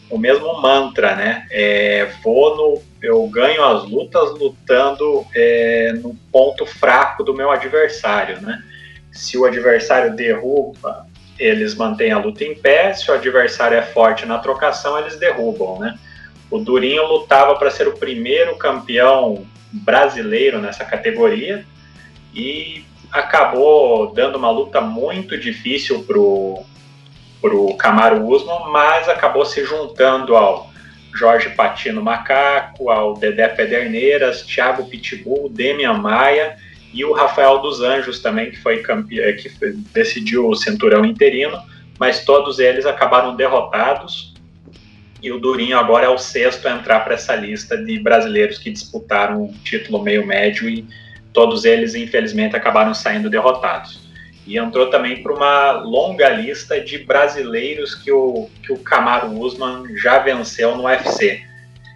[0.10, 1.48] o mesmo mantra, né?
[1.50, 8.42] É, vou no, eu ganho as lutas lutando é, no ponto fraco do meu adversário,
[8.42, 8.62] né?
[9.10, 11.08] Se o adversário derruba,
[11.40, 12.92] eles mantêm a luta em pé.
[12.94, 15.98] Se o adversário é forte na trocação, eles derrubam, né?
[16.52, 21.66] O Durinho lutava para ser o primeiro campeão brasileiro nessa categoria
[22.36, 26.64] e acabou dando uma luta muito difícil pro
[27.42, 30.70] pro Camaro Usman, mas acabou se juntando ao
[31.14, 36.56] Jorge Patino Macaco, ao Dedé Pederneiras, Thiago Pitbull, Demian Maia
[36.94, 41.58] e o Rafael dos Anjos também, que foi campeão, que foi, decidiu o cinturão interino,
[42.00, 44.31] mas todos eles acabaram derrotados.
[45.22, 48.72] E o Durinho agora é o sexto a entrar para essa lista de brasileiros que
[48.72, 50.88] disputaram o título meio médio e
[51.32, 54.10] todos eles, infelizmente, acabaram saindo derrotados.
[54.48, 59.96] E entrou também para uma longa lista de brasileiros que o, que o Camaro Usman
[59.96, 61.44] já venceu no UFC.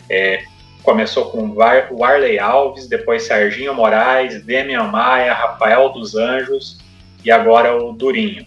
[0.07, 0.43] É,
[0.83, 6.77] começou com o Warley Alves, depois Serginho Moraes, Demian Maia, Rafael dos Anjos
[7.23, 8.45] e agora o Durinho.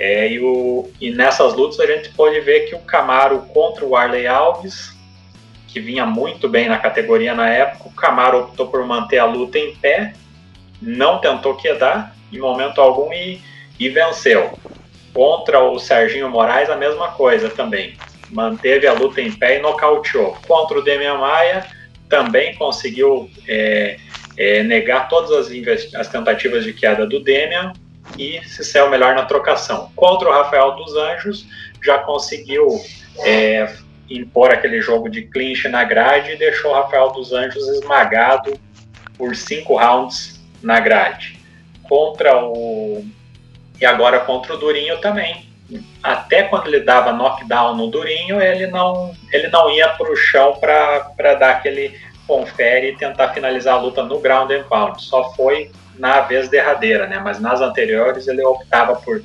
[0.00, 3.90] É, e, o, e nessas lutas a gente pode ver que o Camaro contra o
[3.90, 4.98] Warley Alves
[5.68, 7.88] que vinha muito bem na categoria na época.
[7.88, 10.14] O Camaro optou por manter a luta em pé,
[10.82, 13.40] não tentou quedar em momento algum e,
[13.78, 14.58] e venceu.
[15.12, 17.94] Contra o Serginho Moraes, a mesma coisa também.
[18.30, 20.36] Manteve a luta em pé e nocauteou.
[20.46, 21.66] Contra o Demian Maia,
[22.08, 23.96] também conseguiu é,
[24.36, 27.72] é, negar todas as, as, tentativas de queda do Demian
[28.18, 29.90] e se saiu melhor na trocação.
[29.94, 31.46] Contra o Rafael dos Anjos,
[31.82, 32.66] já conseguiu
[33.20, 33.72] é,
[34.08, 38.58] impor aquele jogo de clinch na grade e deixou o Rafael dos Anjos esmagado
[39.16, 41.38] por cinco rounds na grade.
[41.82, 43.04] Contra o.
[43.80, 45.48] E agora contra o Durinho também.
[46.02, 50.56] Até quando ele dava knockdown no Durinho, ele não, ele não ia para o chão
[50.58, 55.02] para dar aquele confere e tentar finalizar a luta no ground and pound.
[55.02, 57.20] Só foi na vez derradeira, né?
[57.22, 59.22] Mas nas anteriores ele optava por,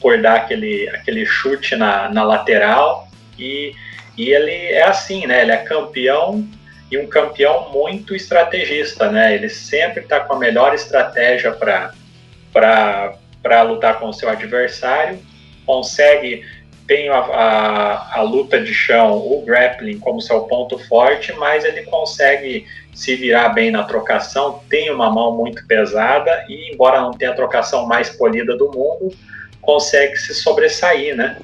[0.00, 3.08] por dar aquele, aquele chute na, na lateral
[3.38, 3.72] e
[4.18, 5.42] e ele é assim, né?
[5.42, 6.44] Ele é campeão
[6.90, 9.32] e um campeão muito estrategista, né?
[9.32, 15.20] Ele sempre está com a melhor estratégia para lutar com o seu adversário,
[15.64, 16.44] consegue
[16.88, 21.82] tem a, a, a, luta de chão, o grappling como seu ponto forte, mas ele
[21.82, 27.30] consegue se virar bem na trocação, tem uma mão muito pesada e, embora não tenha
[27.30, 29.14] a trocação mais polida do mundo,
[29.60, 31.36] consegue se sobressair, né?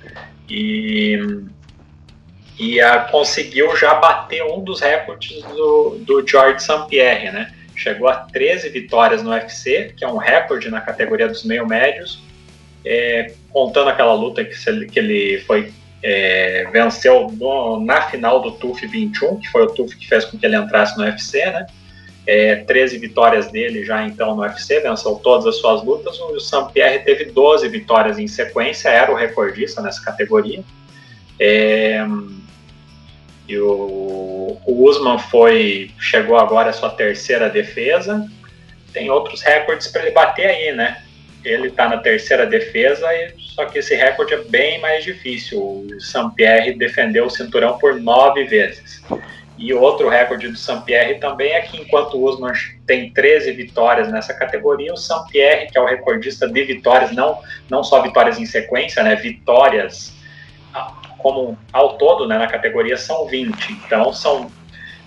[0.48, 1.44] E
[2.58, 6.86] e a, conseguiu já bater um dos recordes do, do George St.
[6.88, 7.52] Pierre, né?
[7.76, 12.22] Chegou a 13 vitórias no UFC, que é um recorde na categoria dos meio médios,
[12.84, 18.86] é, contando aquela luta que, que ele foi é, venceu no, na final do TUF
[18.86, 21.66] 21, que foi o TUF que fez com que ele entrasse no UFC, né?
[22.26, 26.18] É, 13 vitórias dele já então no UFC, venceu todas as suas lutas.
[26.20, 26.72] O St.
[26.74, 30.62] Pierre teve 12 vitórias em sequência, era o recordista nessa categoria.
[31.38, 32.04] É,
[33.48, 38.26] e o, o Usman foi chegou agora à sua terceira defesa.
[38.92, 41.03] Tem outros recordes para ele bater aí, né?
[41.44, 43.06] Ele está na terceira defesa,
[43.38, 45.60] só que esse recorde é bem mais difícil.
[45.60, 49.02] O Sampierre defendeu o cinturão por nove vezes.
[49.56, 52.52] E outro recorde do Sampierre também é que enquanto o Usman
[52.86, 57.38] tem 13 vitórias nessa categoria, o Sampierre, que é o recordista de vitórias, não,
[57.70, 60.12] não só vitórias em sequência, né, vitórias
[61.18, 63.72] como ao todo, né, na categoria, são 20.
[63.86, 64.50] Então, são,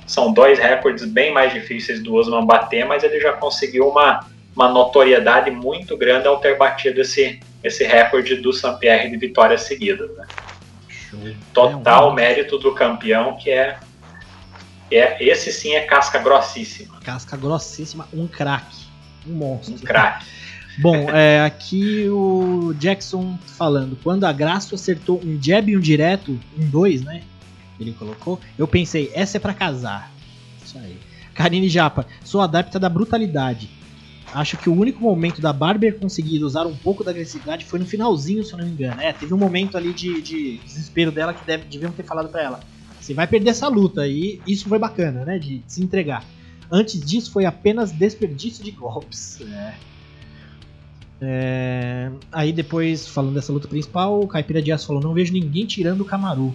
[0.07, 4.26] são dois recordes bem mais difíceis do Usman bater, mas ele já conseguiu uma,
[4.58, 10.10] uma notoriedade muito grande ao ter batido esse, esse recorde do Sampierre de vitórias seguidas.
[11.14, 11.36] Né?
[11.54, 13.78] Total mérito do campeão, que é,
[14.92, 17.00] é esse sim é casca grossíssima.
[17.02, 18.88] Casca grossíssima, um craque,
[19.28, 19.76] um monstro.
[19.76, 20.26] Um craque.
[20.82, 26.40] Bom, é, aqui o Jackson falando, quando a Graço acertou um jab e um direto,
[26.58, 27.22] um dois, né?
[27.80, 28.40] Ele colocou.
[28.58, 30.12] Eu pensei, essa é para casar.
[30.64, 30.98] Isso aí.
[31.34, 33.77] Karine Japa, sou adepta da brutalidade.
[34.34, 37.86] Acho que o único momento da Barber conseguir usar um pouco da agressividade foi no
[37.86, 39.02] finalzinho, se eu não me engano.
[39.02, 42.44] É, teve um momento ali de, de desespero dela que deve, deviam ter falado para
[42.44, 42.60] ela.
[42.99, 45.40] Você vai perder essa luta e isso foi bacana, né?
[45.40, 46.26] De se entregar.
[46.70, 49.40] Antes disso foi apenas desperdício de golpes.
[49.41, 49.74] É.
[51.22, 52.12] É...
[52.32, 56.06] Aí depois, falando dessa luta principal, o Caipira Dias falou: Não vejo ninguém tirando o
[56.06, 56.54] Camaru.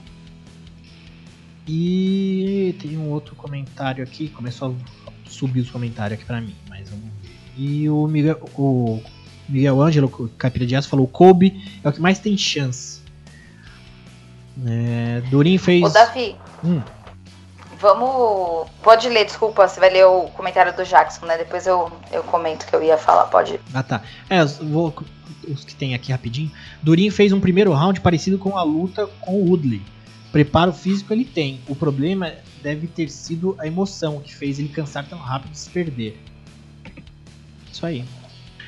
[1.66, 4.76] E tem um outro comentário aqui, começou
[5.06, 7.21] a subir os comentários aqui pra mim, mas vamos.
[7.56, 9.00] E o Miguel, o
[9.48, 13.02] Miguel Ângelo, o Caipira Dias, falou: Kobe é o que mais tem chance.
[14.66, 15.82] É, Durin fez.
[15.82, 16.36] Ô, Davi.
[16.64, 16.80] Hum.
[17.78, 18.70] Vamos.
[18.82, 21.36] Pode ler, desculpa, você vai ler o comentário do Jackson, né?
[21.36, 23.58] Depois eu, eu comento que eu ia falar, pode.
[23.74, 24.02] Ah, tá.
[24.30, 24.94] É, vou,
[25.48, 26.50] os que tem aqui rapidinho.
[26.82, 29.82] Durin fez um primeiro round parecido com a luta com o Woodley.
[30.30, 31.60] Preparo físico ele tem.
[31.68, 35.68] O problema deve ter sido a emoção que fez ele cansar tão rápido e se
[35.68, 36.18] perder.
[37.72, 38.04] Isso aí.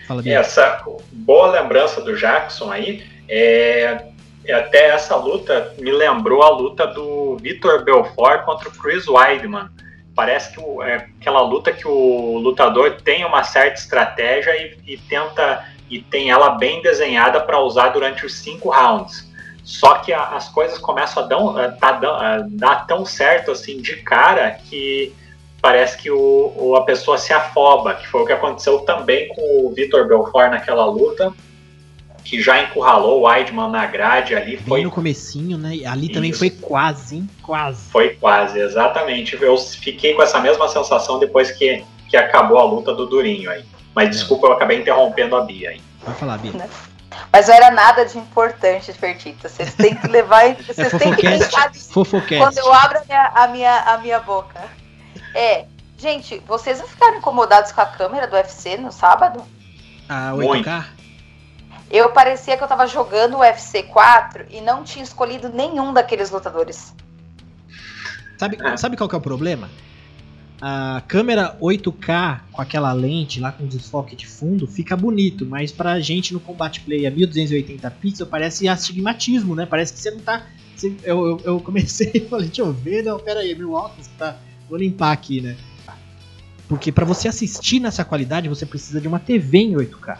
[0.08, 0.22] Fala.
[0.26, 0.82] Essa
[1.12, 3.06] boa lembrança do Jackson aí.
[3.28, 4.06] É,
[4.52, 9.68] até essa luta me lembrou a luta do Vitor Belfort contra o Chris Weidman.
[10.14, 15.66] Parece que é aquela luta que o lutador tem uma certa estratégia e, e tenta
[15.90, 19.30] e tem ela bem desenhada para usar durante os cinco rounds.
[19.62, 23.80] Só que a, as coisas começam a dar, a, tá a dar tão certo assim
[23.80, 25.14] de cara que
[25.64, 29.66] parece que o, o, a pessoa se afoba, que foi o que aconteceu também com
[29.66, 31.32] o Vitor Belfort naquela luta,
[32.22, 34.58] que já encurralou o Weidman na grade ali.
[34.58, 35.70] Bem foi no comecinho, né?
[35.86, 36.40] Ali também Isso.
[36.40, 37.30] foi quase, hein?
[37.42, 37.90] Quase.
[37.90, 39.42] Foi quase, exatamente.
[39.42, 43.64] Eu fiquei com essa mesma sensação depois que, que acabou a luta do Durinho aí.
[43.94, 44.10] Mas é.
[44.10, 45.80] desculpa, eu acabei interrompendo a Bia aí.
[46.04, 46.52] Vai falar, Bia.
[46.52, 46.68] Né?
[47.32, 49.48] Mas não era nada de importante, Fertita.
[49.48, 50.54] Vocês têm que levar.
[50.56, 51.72] Vocês é têm que pensar
[52.36, 54.83] quando eu abro a minha, a, minha, a minha boca.
[55.34, 55.66] É.
[55.96, 59.42] Gente, vocês não ficaram incomodados com a câmera do UFC no sábado?
[60.08, 60.36] A 8K?
[60.36, 61.04] Muito.
[61.90, 66.30] Eu parecia que eu tava jogando o UFC 4 e não tinha escolhido nenhum daqueles
[66.30, 66.94] lutadores.
[68.36, 68.76] Sabe, é.
[68.76, 69.68] sabe qual que é o problema?
[70.66, 76.00] a câmera 8K com aquela lente lá com desfoque de fundo fica bonito, mas pra
[76.00, 79.66] gente no Combat Play a 1280 pixels parece astigmatismo, né?
[79.66, 80.46] Parece que você não tá.
[80.74, 84.08] Você, eu, eu, eu, comecei e falei, deixa eu ver, não, pera aí, meu óculos
[84.18, 84.38] tá.
[84.68, 85.56] Vou limpar aqui, né?
[86.68, 90.18] Porque para você assistir nessa qualidade você precisa de uma TV em 8K.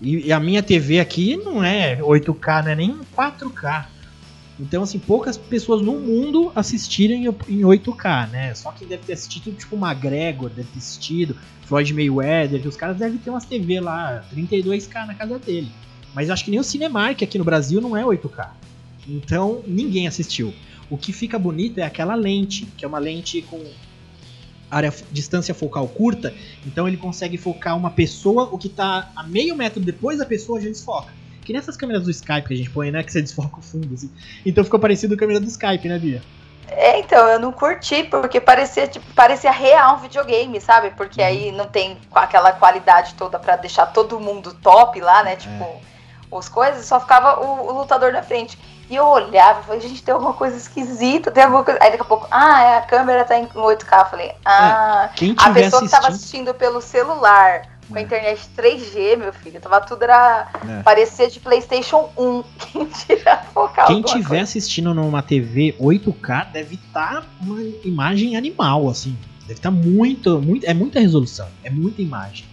[0.00, 3.86] E, a minha TV aqui não é 8K, não é nem 4K.
[4.60, 8.54] Então, assim, poucas pessoas no mundo assistirem em 8K, né?
[8.54, 12.96] Só quem deve ter assistido, tipo, McGregor, deve ter assistido, Floyd Mayweather, que os caras
[12.96, 15.70] devem ter umas TV lá, 32K na casa dele.
[16.14, 18.48] Mas acho que nem o Cinemark aqui no Brasil não é 8K.
[19.06, 20.52] Então, ninguém assistiu.
[20.90, 23.62] O que fica bonito é aquela lente, que é uma lente com
[24.70, 26.34] área distância focal curta,
[26.66, 30.60] então ele consegue focar uma pessoa, o que está a meio metro depois da pessoa
[30.60, 31.12] já desfoca.
[31.42, 33.02] Que nessas câmeras do Skype que a gente põe, né?
[33.02, 34.10] Que você desfoca o fundo, assim.
[34.44, 36.22] Então ficou parecido com a câmera do Skype, né, Bia?
[36.70, 40.90] É, então, eu não curti, porque parecia, tipo, parecia real um videogame, sabe?
[40.90, 45.36] Porque aí não tem aquela qualidade toda para deixar todo mundo top lá, né?
[45.36, 45.80] Tipo, é.
[46.30, 48.58] os coisas, só ficava o, o, lutador na frente.
[48.90, 51.78] E eu olhava e falei, gente, tem alguma coisa esquisita, tem alguma coisa.
[51.82, 53.98] Aí daqui a pouco, ah, é, a câmera tá em 8K.
[53.98, 55.34] Eu falei, ah, é.
[55.36, 59.60] a pessoa que tava assistindo pelo celular com a internet 3G, meu filho.
[59.60, 60.48] Tava tudo era.
[60.68, 60.82] É.
[60.82, 62.44] Parecia de PlayStation 1.
[62.72, 63.86] Quem tira focal.
[63.86, 64.42] Quem tiver coisa.
[64.42, 69.16] assistindo numa TV 8K deve estar tá uma imagem animal, assim.
[69.42, 70.64] Deve estar tá muito, muito.
[70.66, 71.48] É muita resolução.
[71.64, 72.46] É muita imagem.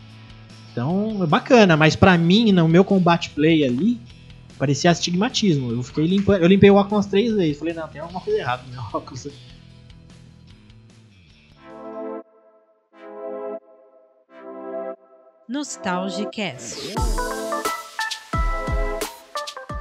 [0.71, 1.75] Então, é bacana.
[1.75, 3.99] Mas para mim, no meu combate play ali,
[4.57, 5.71] parecia astigmatismo.
[5.71, 6.41] Eu fiquei limpando.
[6.41, 7.59] Eu limpei o óculos umas três vezes.
[7.59, 9.27] Falei, não, tem alguma coisa errada no meu óculos.
[15.47, 16.95] Nostalgicast.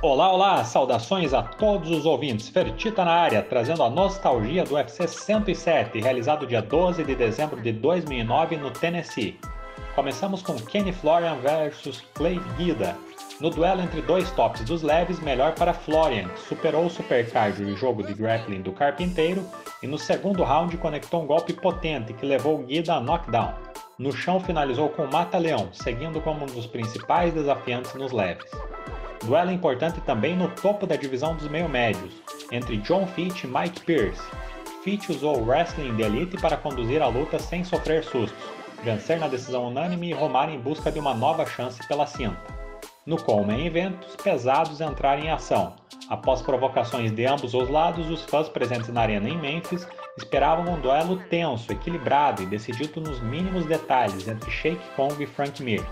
[0.02, 0.62] Olá, olá!
[0.64, 2.50] Saudações a todos os ouvintes.
[2.50, 7.72] Fertita na área, trazendo a nostalgia do UFC 107, realizado dia 12 de dezembro de
[7.72, 9.40] 2009 no Tennessee.
[9.94, 12.94] Começamos com Kenny Florian versus Clay Guida.
[13.40, 17.74] No duelo entre dois tops dos leves, melhor para Florian, que superou o supercard e
[17.74, 19.44] jogo de grappling do carpinteiro
[19.82, 23.52] e no segundo round conectou um golpe potente que levou Guida a knockdown.
[23.98, 28.48] No chão finalizou com Mata-Leão, seguindo como um dos principais desafiantes nos leves.
[29.24, 32.12] Duelo importante também no topo da divisão dos meio-médios,
[32.52, 34.22] entre John Fitch e Mike Pierce.
[34.84, 38.44] Fitch usou o wrestling de elite para conduzir a luta sem sofrer sustos,
[38.84, 42.63] vencer na decisão unânime e romar em busca de uma nova chance pela cinta.
[43.06, 45.74] No Coleman Event, os pesados entraram em ação.
[46.08, 49.86] Após provocações de ambos os lados, os fãs presentes na arena em Memphis
[50.16, 55.62] esperavam um duelo tenso, equilibrado e decidido nos mínimos detalhes entre Sheik Kong e Frank
[55.62, 55.84] Mir.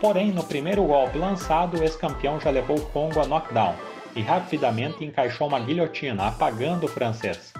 [0.00, 3.74] Porém, no primeiro golpe lançado, o ex-campeão já levou o Congo a knockdown
[4.14, 7.52] e rapidamente encaixou uma guilhotina, apagando o francês.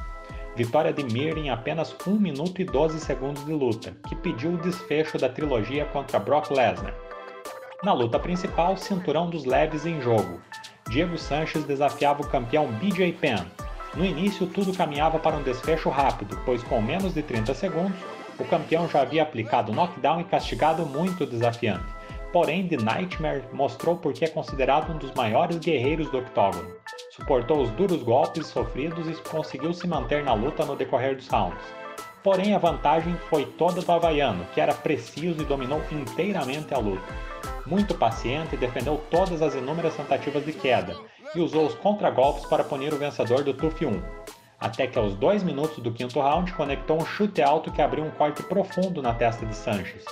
[0.54, 4.58] Vitória de Mir em apenas 1 minuto e 12 segundos de luta, que pediu o
[4.58, 6.94] desfecho da trilogia contra Brock Lesnar.
[7.82, 10.40] Na luta principal, cinturão dos leves em jogo.
[10.88, 13.44] Diego Sanches desafiava o campeão BJ Penn.
[13.96, 17.98] No início, tudo caminhava para um desfecho rápido, pois com menos de 30 segundos,
[18.38, 21.84] o campeão já havia aplicado knockdown e castigado muito o desafiante.
[22.32, 26.76] Porém, The Nightmare mostrou por que é considerado um dos maiores guerreiros do octógono.
[27.10, 31.64] Suportou os duros golpes sofridos e conseguiu se manter na luta no decorrer dos rounds.
[32.22, 37.31] Porém, a vantagem foi toda do havaiano, que era preciso e dominou inteiramente a luta
[37.66, 40.96] muito paciente, defendeu todas as inúmeras tentativas de queda
[41.34, 44.02] e usou os contragolpes para punir o vencedor do TUF 1.
[44.60, 48.10] Até que aos dois minutos do quinto round conectou um chute alto que abriu um
[48.10, 50.04] corte profundo na testa de Sanches.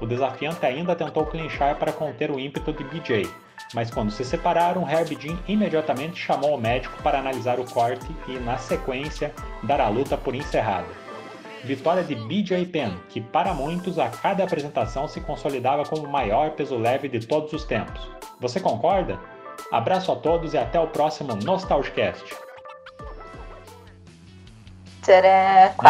[0.00, 3.26] O desafiante ainda tentou clinchar para conter o ímpeto de BJ,
[3.72, 8.32] mas quando se separaram, Herb Dean imediatamente chamou o médico para analisar o corte e,
[8.38, 9.32] na sequência,
[9.62, 11.03] dar a luta por encerrada
[11.64, 16.50] vitória de BJ Penn, que para muitos a cada apresentação se consolidava como o maior
[16.50, 18.00] peso leve de todos os tempos.
[18.40, 19.18] Você concorda?
[19.72, 22.24] Abraço a todos e até o próximo Nostalgicast.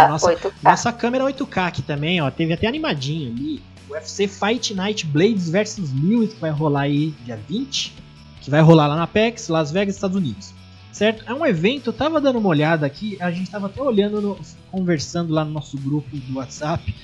[0.09, 2.31] nossa, nossa câmera 8K aqui também, ó.
[2.31, 3.63] Teve até animadinho ali.
[3.89, 7.95] UFC Fight Night Blades versus Lewis, que vai rolar aí dia 20.
[8.41, 10.53] Que vai rolar lá na PEX, Las Vegas, Estados Unidos
[10.95, 11.25] certo?
[11.27, 14.39] É um evento, eu tava dando uma olhada aqui, a gente tava até olhando, no,
[14.71, 16.95] conversando lá no nosso grupo do WhatsApp.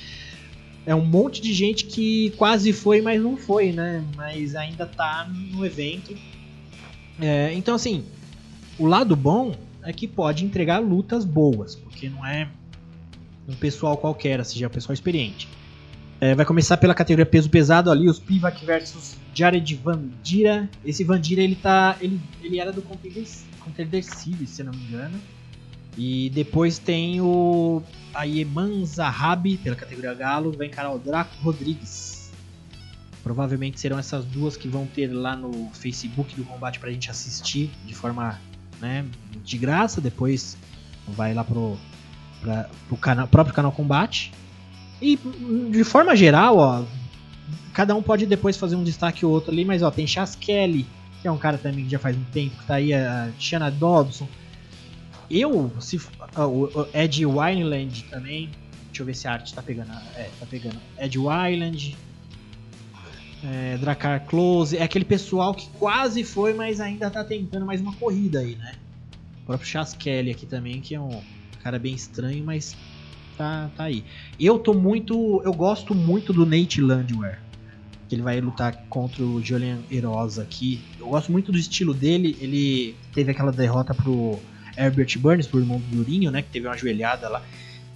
[0.87, 4.05] É um monte de gente que quase foi, mas não foi, né?
[4.15, 6.17] Mas ainda tá no evento.
[7.21, 8.05] É, então, assim,
[8.79, 12.49] o lado bom é que pode entregar lutas boas, porque não é
[13.49, 15.49] um pessoal qualquer, seja um pessoal experiente.
[16.21, 20.71] É, vai começar pela categoria peso pesado ali, os Pivac versus Jared Vandira.
[20.85, 22.83] Esse Vandira ele tá, ele, ele era do
[23.61, 25.21] Competence Contender Series, se não me engano.
[25.97, 27.83] E depois tem o
[28.15, 32.31] Ayeman Zahabi, pela categoria Galo, vai encarar o Draco Rodrigues.
[33.23, 37.71] Provavelmente serão essas duas que vão ter lá no Facebook do combate pra gente assistir
[37.85, 38.41] de forma
[38.81, 39.05] né,
[39.45, 40.01] de graça.
[40.01, 40.57] Depois
[41.09, 41.77] vai lá pro,
[42.41, 44.33] pra, pro canal, próprio canal Combate.
[45.03, 45.19] E
[45.71, 46.85] de forma geral, ó,
[47.73, 50.87] cada um pode depois fazer um destaque ou outro ali, mas ó, tem Chas Kelly,
[51.21, 53.71] que é um cara também que já faz um tempo que tá aí, a Shanna
[53.71, 54.27] Dobson.
[55.31, 58.51] Eu, se, o Ed Wineland também,
[58.87, 60.77] deixa eu ver se a arte tá pegando, é, tá pegando.
[60.99, 61.97] Ed Wineland,
[63.45, 67.95] é, Dracar Close, é aquele pessoal que quase foi, mas ainda tá tentando mais uma
[67.95, 68.75] corrida aí, né?
[69.43, 71.23] O próprio Chas Kelly aqui também, que é um
[71.63, 72.77] cara bem estranho, mas
[73.37, 74.05] tá, tá aí.
[74.39, 77.50] Eu tô muito, eu gosto muito do Nate Landwehr
[78.11, 80.81] que ele vai lutar contra o Julian Erosa aqui.
[80.99, 82.37] Eu gosto muito do estilo dele.
[82.41, 84.37] Ele teve aquela derrota pro
[84.77, 86.43] Herbert Burns, por irmão do Durinho, né?
[86.43, 87.41] Que teve uma joelhada lá.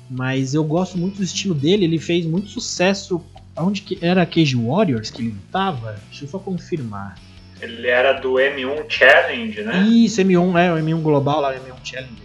[0.08, 1.84] Mas eu gosto muito do estilo dele.
[1.84, 3.20] Ele fez muito sucesso.
[3.56, 6.00] Onde que era Cage Warriors que ele lutava?
[6.08, 7.18] Deixa eu só confirmar.
[7.60, 9.82] Ele era do M1 Challenge, né?
[9.88, 12.22] Isso, M1, é, o M1 Global lá, o M1 Challenge.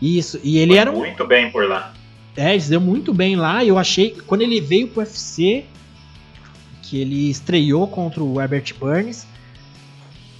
[0.00, 0.92] Isso, e ele Foi era.
[0.92, 1.92] Muito bem por lá.
[2.34, 3.62] É, ele deu muito bem lá.
[3.62, 4.16] Eu achei.
[4.26, 5.64] Quando ele veio pro UFC,
[6.92, 9.26] que ele estreou contra o Herbert Burns.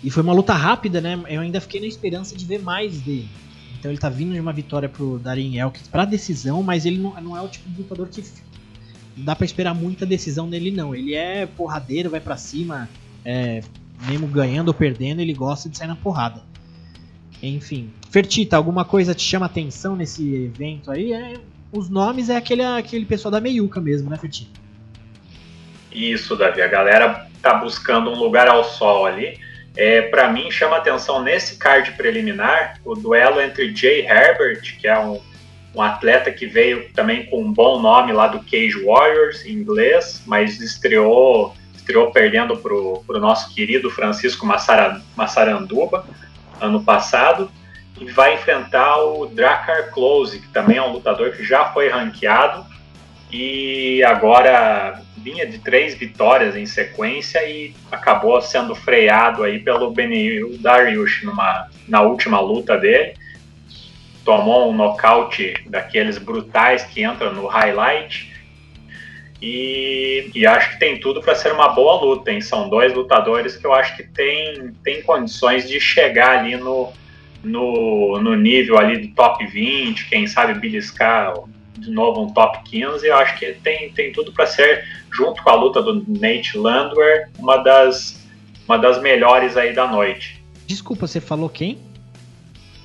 [0.05, 1.19] E foi uma luta rápida, né?
[1.27, 3.27] Eu ainda fiquei na esperança de ver mais dele.
[3.79, 7.19] Então ele tá vindo de uma vitória pro Darren Elkins pra decisão, mas ele não,
[7.23, 8.23] não é o tipo de lutador que
[9.17, 10.95] dá para esperar muita decisão nele, não.
[10.95, 12.87] Ele é porradeiro, vai para cima,
[13.25, 13.63] é,
[14.07, 16.43] mesmo ganhando ou perdendo, ele gosta de sair na porrada.
[17.43, 17.89] Enfim.
[18.11, 21.15] Fertita, alguma coisa te chama atenção nesse evento aí?
[21.15, 21.41] É,
[21.73, 24.61] os nomes é aquele, aquele pessoal da meiuca mesmo, né, Fertita?
[25.95, 26.63] Isso, Davi.
[26.63, 29.39] A galera tá buscando um lugar ao sol ali.
[29.77, 34.99] É, para mim, chama atenção nesse card preliminar o duelo entre Jay Herbert, que é
[34.99, 35.21] um,
[35.75, 40.23] um atleta que veio também com um bom nome lá do Cage Warriors em inglês,
[40.27, 46.05] mas estreou, estreou perdendo para o nosso querido Francisco Massara, Massaranduba
[46.61, 47.51] ano passado.
[48.01, 52.72] E vai enfrentar o Drakkar Close, que também é um lutador que já foi ranqueado
[53.33, 60.59] e agora vinha de três vitórias em sequência e acabou sendo freado aí pelo Benil
[60.59, 63.15] Dariush numa, na última luta dele.
[64.23, 68.31] Tomou um nocaute daqueles brutais que entram no highlight.
[69.41, 72.41] E, e acho que tem tudo para ser uma boa luta, hein?
[72.41, 76.93] São dois lutadores que eu acho que tem, tem condições de chegar ali no,
[77.43, 81.35] no, no nível ali do top 20, quem sabe beliscar
[81.91, 85.55] novo um top 15, eu acho que tem, tem tudo para ser, junto com a
[85.55, 88.27] luta do Nate Landwehr, uma das,
[88.67, 90.43] uma das melhores aí da noite.
[90.67, 91.79] Desculpa, você falou quem?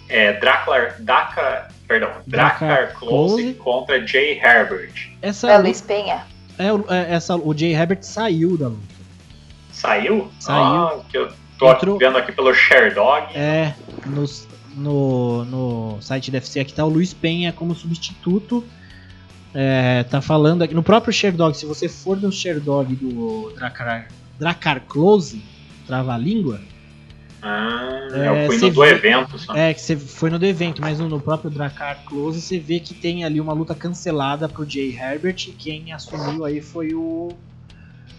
[0.09, 5.11] É, Draklar, Daka, perdão, Drakkar Close contra Jay Herbert.
[5.21, 6.25] Essa é Luiz Penha.
[6.57, 8.97] É, é, essa, o Jay Herbert saiu da luta.
[9.71, 10.31] Saiu?
[10.39, 10.63] Saiu.
[10.63, 13.27] Ah, que eu tô Entrou, vendo aqui pelo Sherdog.
[13.35, 13.75] É,
[14.05, 18.65] nos, no, no site da FC aqui tá o Luiz Penha como substituto.
[19.59, 24.07] É, tá falando aqui no próprio Sherdog, se você for no Sherdog do Dracar,
[24.37, 25.43] Dracar Close,
[25.87, 26.61] trava a língua.
[27.41, 29.55] Ah, é, eu fui no do vê, evento só.
[29.55, 32.79] É, que você foi no do evento, mas no, no próprio Dracar Close você vê
[32.79, 37.29] que tem ali uma luta cancelada pro Jay Herbert e quem assumiu aí foi o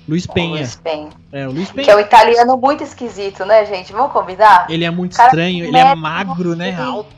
[0.08, 0.56] Luiz Penha.
[0.56, 1.10] Luiz Penha.
[1.30, 1.84] É, o Luiz Penha.
[1.84, 3.92] Que é um italiano muito esquisito, né, gente?
[3.92, 4.66] Vamos convidar?
[4.68, 6.74] Ele é muito estranho, ele é magro, né?
[6.74, 7.14] Alto.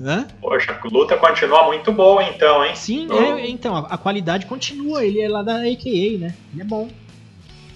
[0.00, 0.26] Hã?
[0.40, 2.74] Poxa, a luta continua muito boa então, hein?
[2.74, 5.04] Sim, é, então, a, a, qualidade continua.
[5.04, 6.34] Ele é lá da AKA, né?
[6.52, 6.88] Ele é bom.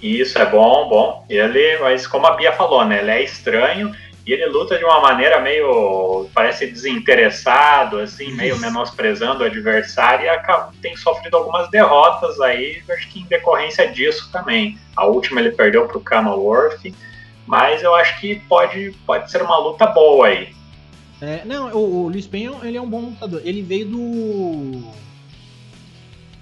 [0.02, 1.24] Isso é bom, bom.
[1.28, 3.00] Ele, mas como a Bia falou, né?
[3.00, 3.94] Ele é estranho
[4.26, 6.28] e ele luta de uma maneira meio.
[6.34, 13.08] parece desinteressado, assim, meio menosprezando o adversário e acaba, tem sofrido algumas derrotas aí, acho
[13.08, 14.78] que em decorrência disso também.
[14.94, 16.92] A última ele perdeu para o Kamal Worth,
[17.46, 20.59] mas eu acho que pode, pode ser uma luta boa aí.
[21.20, 23.42] É, não, o, o Luiz Penha ele é um bom lutador.
[23.44, 24.82] Ele veio do.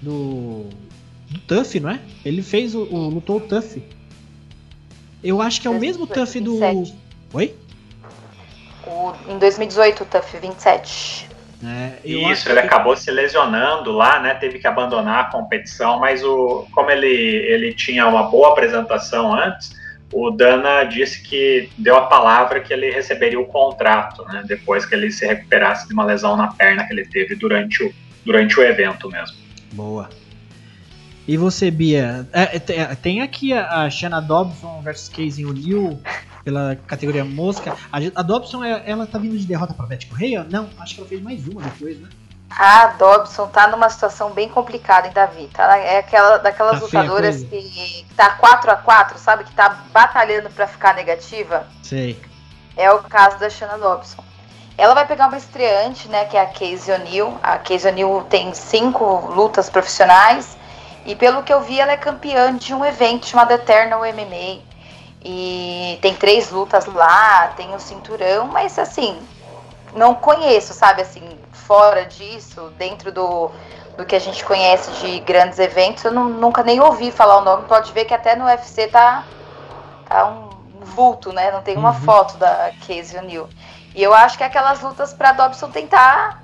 [0.00, 0.66] do.
[1.28, 2.00] do Tuff, não é?
[2.24, 2.82] Ele fez o.
[2.82, 3.82] o lutou o Tuff.
[5.22, 6.58] Eu acho que é o mesmo Tuff do.
[7.32, 7.54] Oi?
[8.86, 11.28] O, em 2018, o TUF 27.
[11.62, 12.66] É, Isso, ele que...
[12.66, 14.34] acabou se lesionando lá, né?
[14.34, 19.72] Teve que abandonar a competição, mas o, como ele, ele tinha uma boa apresentação antes,
[20.12, 24.42] o Dana disse que deu a palavra que ele receberia o contrato, né?
[24.46, 27.94] Depois que ele se recuperasse de uma lesão na perna que ele teve durante o,
[28.24, 29.36] durante o evento mesmo.
[29.72, 30.08] Boa.
[31.26, 32.26] E você, Bia?
[32.32, 36.00] É, é tem aqui a, a Shanna Dobson versus Casey O'Neill
[36.42, 37.76] pela categoria mosca.
[37.92, 40.46] A, a Dobson, é, ela tá vindo de derrota pra Beth Correia?
[40.50, 42.08] Não, acho que ela fez mais uma depois, né?
[42.50, 45.48] A Dobson tá numa situação bem complicada, hein, Davi?
[45.52, 49.44] Tá, é aquela daquelas tá lutadoras que tá 4 a 4 sabe?
[49.44, 51.66] Que tá batalhando para ficar negativa.
[51.82, 52.20] Sei.
[52.76, 54.24] É o caso da Shanna Dobson.
[54.76, 56.24] Ela vai pegar uma estreante, né?
[56.24, 57.36] Que é a Casey O'Neill.
[57.42, 60.56] A Casey O'Neill tem cinco lutas profissionais.
[61.04, 64.62] E pelo que eu vi, ela é campeã de um evento chamado Eternal MMA.
[65.24, 69.18] E tem três lutas lá, tem o cinturão, mas assim,
[69.94, 73.50] não conheço, sabe, assim, fora disso, dentro do,
[73.96, 77.44] do que a gente conhece de grandes eventos, eu não, nunca nem ouvi falar o
[77.44, 77.64] nome.
[77.64, 79.24] Pode ver que até no UFC tá,
[80.08, 80.48] tá um
[80.80, 81.50] vulto, né?
[81.50, 82.00] Não tem uma uhum.
[82.00, 83.48] foto da Casey O'Neill.
[83.94, 86.42] E eu acho que é aquelas lutas para Dobson tentar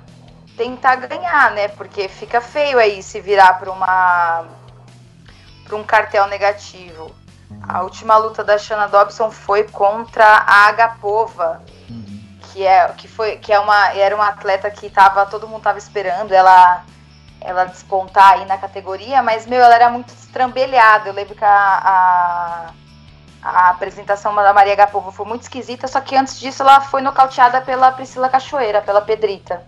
[0.55, 1.67] tentar ganhar, né?
[1.67, 4.45] Porque fica feio aí se virar para uma
[5.65, 7.11] para um cartel negativo.
[7.67, 11.74] A última luta da Shanna Dobson foi contra a Agapova, uhum.
[12.55, 15.77] Que é que foi que é uma era uma atleta que tava todo mundo tava
[15.77, 16.85] esperando ela
[17.41, 21.09] ela despontar aí na categoria, mas meu, ela era muito estrambelhada.
[21.09, 22.69] Eu lembro que a, a,
[23.43, 27.61] a apresentação da Maria Agapova foi muito esquisita, só que antes disso ela foi nocauteada
[27.61, 29.63] pela Priscila Cachoeira, pela Pedrita.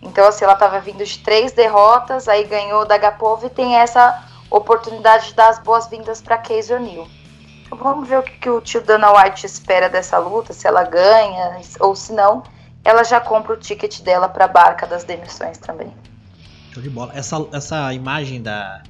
[0.00, 4.22] Então, assim, ela tava vindo de três derrotas, aí ganhou da Agapova e tem essa
[4.48, 7.08] oportunidade de dar as boas-vindas para Casey O'Neill.
[7.76, 11.60] Vamos ver o que, que o tio Dana White espera dessa luta, se ela ganha
[11.80, 12.42] ou se não,
[12.84, 15.92] ela já compra o ticket dela para a barca das demissões também.
[16.72, 17.12] Show de bola.
[17.14, 18.82] Essa, essa imagem da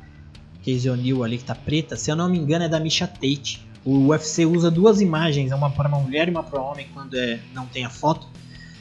[0.64, 3.66] Casey O'Neill ali que tá preta, se eu não me engano, é da Misha Tate.
[3.84, 7.40] O UFC usa duas imagens, uma para uma mulher e uma para homem quando é,
[7.52, 8.26] não tem a foto.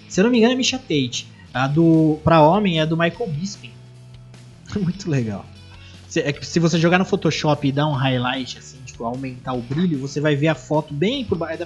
[0.07, 1.27] Se eu não me engano, é Misha Tate.
[1.53, 3.73] A do para homem é do Michael Bisping.
[4.79, 5.45] Muito legal.
[6.07, 9.61] Se, é se você jogar no Photoshop e dar um highlight, assim, tipo, aumentar o
[9.61, 11.65] brilho, você vai ver a foto bem por baixo.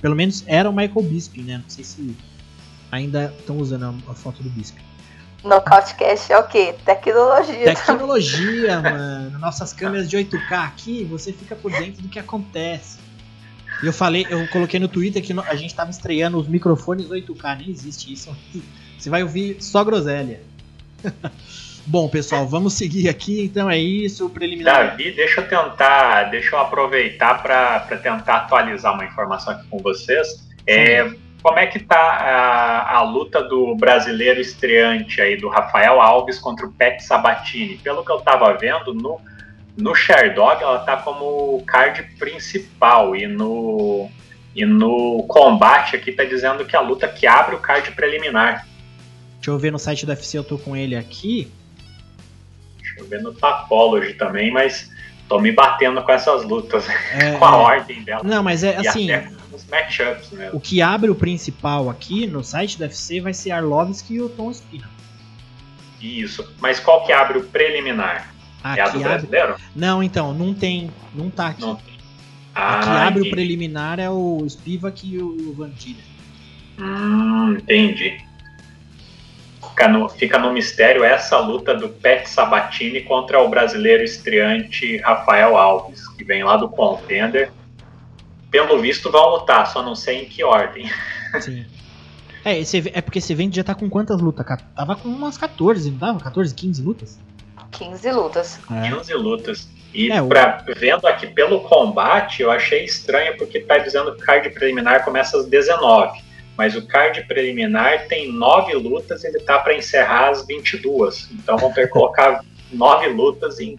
[0.00, 1.58] Pelo menos era o Michael Bisping, né?
[1.58, 2.16] Não sei se
[2.90, 4.84] ainda estão usando a, foto do Bisping.
[5.42, 6.74] Nocautecast é o quê?
[6.84, 7.64] Tecnologia.
[7.64, 9.38] Tecnologia, mano.
[9.38, 12.98] Nossas câmeras de 8K aqui, você fica por dentro do que acontece.
[13.82, 17.70] Eu falei, eu coloquei no Twitter que a gente tava estreando os microfones 8K, nem
[17.70, 18.34] existe isso.
[18.98, 20.40] Você vai ouvir só groselha.
[21.86, 23.44] Bom, pessoal, vamos seguir aqui.
[23.44, 24.90] Então é isso, o preliminar.
[24.90, 30.44] Davi, deixa eu tentar, deixa eu aproveitar para tentar atualizar uma informação aqui com vocês.
[30.66, 31.08] É,
[31.40, 36.66] como é que tá a, a, luta do brasileiro estreante aí, do Rafael Alves contra
[36.66, 37.76] o Pet Sabatini?
[37.78, 39.20] Pelo que eu estava vendo, no,
[39.76, 44.10] no Sherdog ela tá como card principal e no,
[44.56, 48.66] E no combate aqui tá dizendo que a luta que abre o card preliminar.
[49.36, 51.48] Deixa eu ver no site do UFC, eu tô com ele aqui.
[53.22, 54.90] No Tapology também, mas
[55.28, 58.22] tô me batendo com essas lutas, é, com a ordem dela.
[58.24, 59.08] Não, mas é assim.
[59.52, 60.56] os matchups mesmo.
[60.56, 64.28] O que abre o principal aqui no site do UFC vai ser Arlovski e o
[64.28, 64.88] Tom Spina.
[66.00, 66.54] Isso.
[66.60, 68.34] Mas qual que abre o preliminar?
[68.62, 69.52] Aqui é a do brasileiro?
[69.52, 69.62] Abre...
[69.74, 70.90] Não, então, não tem.
[71.14, 71.62] Não tá aqui.
[71.62, 71.94] Não tem.
[72.54, 73.28] Ah, aqui abre entendi.
[73.28, 76.02] o preliminar é o Spivak e o Vandilha.
[76.78, 78.18] Hum, entendi.
[79.76, 85.54] Fica no, fica no mistério essa luta do Pet Sabatini contra o brasileiro estreante Rafael
[85.54, 87.52] Alves, que vem lá do Contender.
[88.50, 90.90] Pelo visto vão lutar, só não sei em que ordem.
[91.42, 91.66] Sim.
[92.42, 94.46] É, esse, é porque esse evento já tá com quantas lutas?
[94.74, 96.20] Tava com umas 14, não tava?
[96.20, 97.18] 14, 15 lutas?
[97.72, 98.58] 15 lutas.
[98.70, 98.88] É.
[98.88, 99.68] 15 lutas.
[99.92, 104.24] E é, pra, vendo aqui pelo combate, eu achei estranho porque tá dizendo que o
[104.24, 106.24] card preliminar começa às 19.
[106.56, 111.30] Mas o card preliminar tem 9 lutas e ele tá para encerrar às 22.
[111.32, 113.76] Então vão ter que colocar 9 lutas em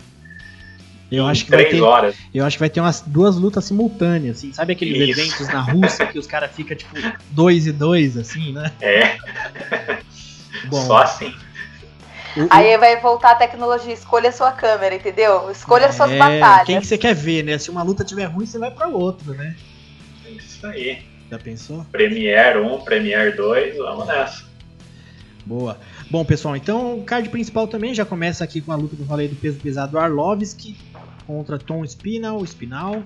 [1.10, 2.16] eu acho que três vai ter, horas.
[2.34, 4.52] Eu acho que vai ter umas duas lutas simultâneas, assim.
[4.52, 5.22] Sabe aqueles Isso.
[5.22, 6.94] eventos na Rússia que os caras ficam, tipo,
[7.30, 8.72] dois e dois, assim, né?
[8.82, 9.18] É.
[10.68, 11.34] Bom, Só assim.
[12.49, 15.49] Aí vai voltar a tecnologia, escolha a sua câmera, entendeu?
[15.49, 16.68] Escolha é, suas batalhas.
[16.68, 17.58] Quem que você quer ver, né?
[17.58, 19.56] Se uma luta tiver ruim, você vai para outro, né?
[20.26, 21.04] É isso aí.
[21.30, 21.86] Já pensou?
[21.91, 24.45] Premiere 1, Premiere 2, vamos nessa.
[25.45, 25.78] Boa.
[26.10, 29.08] Bom, pessoal, então o card principal também já começa aqui com a luta que eu
[29.08, 30.76] falei do peso pesado Arlovski
[31.26, 33.04] contra Tom Spinal, Spinal.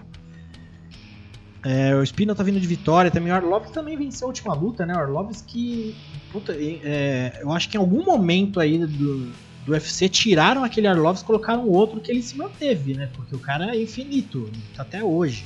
[1.64, 3.32] É, o Spinal tá vindo de vitória também.
[3.32, 4.96] O Arlovski também venceu a última luta, né?
[4.96, 5.96] O Arlovski.
[6.32, 11.24] Puta, é, eu acho que em algum momento aí do, do UFC tiraram aquele Arlovski
[11.24, 13.10] e colocaram outro que ele se manteve, né?
[13.14, 15.46] Porque o cara é infinito, tá até hoje.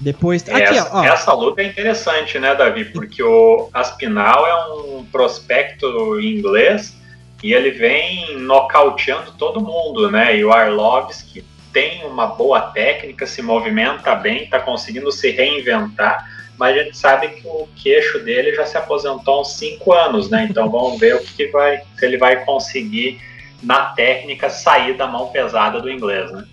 [0.00, 0.42] Depois.
[0.48, 1.04] Aqui, essa, ó.
[1.04, 2.84] essa luta é interessante, né, Davi?
[2.86, 6.96] Porque o Aspinal é um prospecto inglês
[7.42, 10.36] e ele vem nocauteando todo mundo, né?
[10.36, 16.26] E o Arlovski tem uma boa técnica, se movimenta bem, está conseguindo se reinventar,
[16.58, 20.30] mas a gente sabe que o queixo dele já se aposentou há uns 5 anos,
[20.30, 20.46] né?
[20.48, 23.20] Então vamos ver o que vai, se ele vai conseguir
[23.62, 26.44] na técnica sair da mão pesada do inglês, né?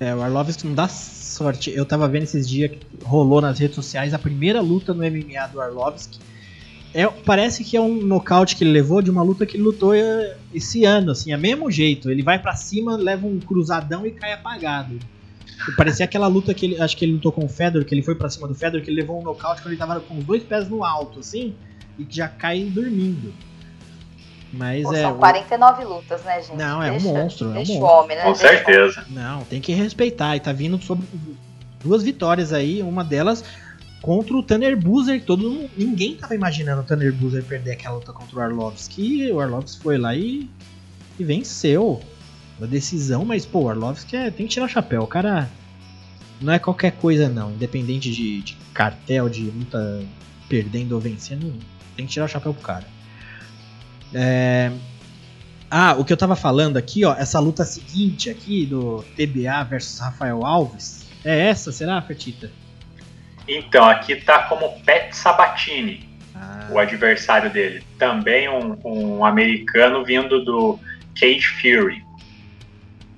[0.00, 1.70] É, o Arlovski não dá sorte.
[1.70, 5.46] Eu tava vendo esses dias que rolou nas redes sociais a primeira luta no MMA
[5.52, 6.18] do Arlovski
[6.94, 9.94] é, parece que é um nocaute que ele levou de uma luta que ele lutou
[9.94, 12.10] eh, esse ano, assim, é mesmo jeito.
[12.10, 14.98] Ele vai para cima, leva um cruzadão e cai apagado.
[15.76, 18.14] Parecia aquela luta que ele, acho que ele lutou com o Fedor, que ele foi
[18.14, 20.42] para cima do Fedor, que ele levou um nocaute quando ele tava com os dois
[20.42, 21.54] pés no alto, assim,
[21.98, 23.34] e que já cai dormindo.
[24.52, 25.02] Mas Pô, é.
[25.02, 26.56] São 49 lutas, né, gente?
[26.56, 27.48] Não, é deixa, um monstro.
[27.50, 27.96] Deixa é um monstro.
[27.96, 28.22] o homem, né?
[28.22, 29.04] Com deixa certeza.
[29.10, 30.36] Não, tem que respeitar.
[30.36, 31.06] E tá vindo sobre
[31.82, 33.44] duas vitórias aí, uma delas
[34.00, 37.96] contra o Tanner Boozer, que todo mundo, ninguém tava imaginando o Tanner Boozer perder aquela
[37.96, 39.22] luta contra o Arlovski.
[39.22, 40.48] E o Arlovski foi lá e,
[41.18, 42.00] e venceu
[42.60, 45.02] a decisão, mas pô, o Arlovski é, tem que tirar o chapéu.
[45.02, 45.48] O cara
[46.40, 50.02] não é qualquer coisa não, independente de, de cartel, de luta
[50.48, 51.52] perdendo ou vencendo,
[51.96, 52.86] tem que tirar o chapéu pro cara.
[54.14, 54.70] É...
[55.70, 59.98] Ah, o que eu tava falando aqui, ó, essa luta seguinte aqui do TBA versus
[59.98, 62.50] Rafael Alves, é essa, será, Fertita?
[63.46, 66.68] Então, aqui tá como Pet Sabatini, ah.
[66.70, 67.82] o adversário dele.
[67.98, 70.78] Também um, um, americano vindo do
[71.18, 72.02] Cage Fury.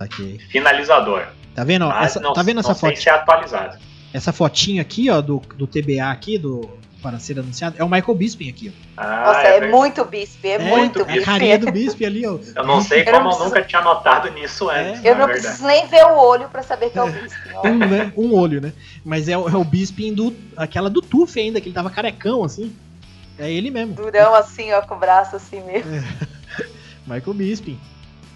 [0.00, 0.38] Okay.
[0.50, 1.26] Finalizador.
[1.54, 1.86] Tá vendo?
[1.86, 2.98] Mas essa, não, tá vendo essa foto?
[2.98, 3.78] Se é atualizado.
[4.12, 8.14] Essa fotinha aqui, ó, do, do TBA aqui, do para ser anunciado, é o Michael
[8.14, 8.90] Bisping aqui, ó.
[8.96, 11.22] Ah, Nossa, é, é muito Bisping, é, é, muito Bisping.
[11.22, 12.38] A carinha do Bisping ali, ó.
[12.54, 13.44] Eu não sei como eu, preciso...
[13.44, 14.90] nunca tinha notado nisso é.
[14.90, 15.04] antes.
[15.04, 15.46] Eu não verdade.
[15.46, 17.50] preciso nem ver o olho para saber que é o Bisping.
[17.64, 18.12] Um, né?
[18.16, 18.72] um olho, né?
[19.04, 20.34] Mas é, é o Bisping do.
[20.56, 22.74] aquela do Tuf ainda, que ele tava carecão, assim.
[23.38, 23.94] É ele mesmo.
[23.94, 25.94] Durão assim, ó, com o braço assim mesmo.
[25.94, 26.04] É.
[27.06, 27.80] Michael Bisping.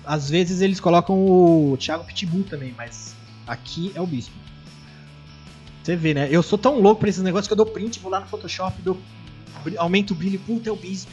[0.07, 3.15] Às vezes eles colocam o Thiago Pitbull também, mas
[3.47, 4.41] aqui é o Bisping.
[5.85, 6.28] Você vê, né?
[6.31, 8.81] Eu sou tão louco pra esses negócios que eu dou print, vou lá no Photoshop,
[8.81, 8.98] dou,
[9.77, 11.12] aumento o brilho, puta, é o Bispo.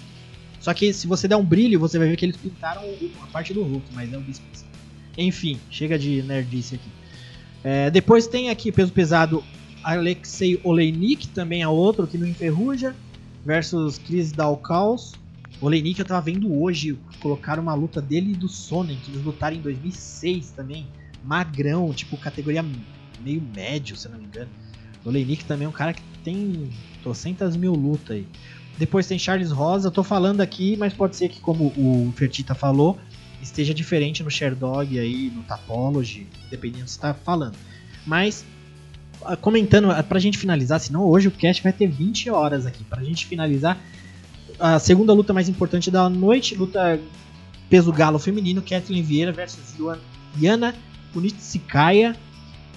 [0.61, 2.81] Só que se você der um brilho, você vai ver que eles pintaram
[3.21, 4.45] a parte do rosto, mas é o Bispo.
[5.17, 6.89] Enfim, chega de nerdice aqui.
[7.65, 9.43] É, depois tem aqui, peso pesado,
[9.83, 12.95] Alexei Oleinik, também é outro que não enferruja,
[13.45, 15.15] versus Chris Dalkaus.
[15.59, 19.61] Oleinik eu tava vendo hoje, colocaram uma luta dele e do Sonic, eles lutaram em
[19.61, 20.87] 2006 também,
[21.21, 22.63] magrão, tipo categoria
[23.21, 24.49] meio médio, se não me engano.
[25.03, 26.69] O Leinik também é um cara que tem
[27.01, 28.27] trocentas mil lutas aí.
[28.77, 32.55] Depois tem Charles Rosa, eu tô falando aqui, mas pode ser que, como o Fertita
[32.55, 32.97] falou,
[33.41, 37.55] esteja diferente no Sherdog aí, no Tapology, dependendo do que você tá falando.
[38.05, 38.45] Mas
[39.23, 42.83] ah, comentando, ah, pra gente finalizar, senão hoje o cast vai ter 20 horas aqui.
[42.83, 43.77] Pra gente finalizar,
[44.59, 46.99] a segunda luta mais importante da noite, luta
[47.69, 49.75] peso galo feminino, Kathleen Vieira versus
[50.39, 50.75] Yana
[51.13, 52.15] Kunitsikaya.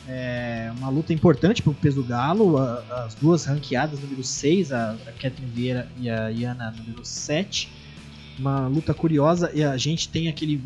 [0.06, 5.88] É uma luta importante pro peso galo, as duas ranqueadas, número 6, a Kathleen Vieira
[5.98, 7.70] e a Yana número 7.
[8.38, 10.60] Uma luta curiosa e a gente tem aquele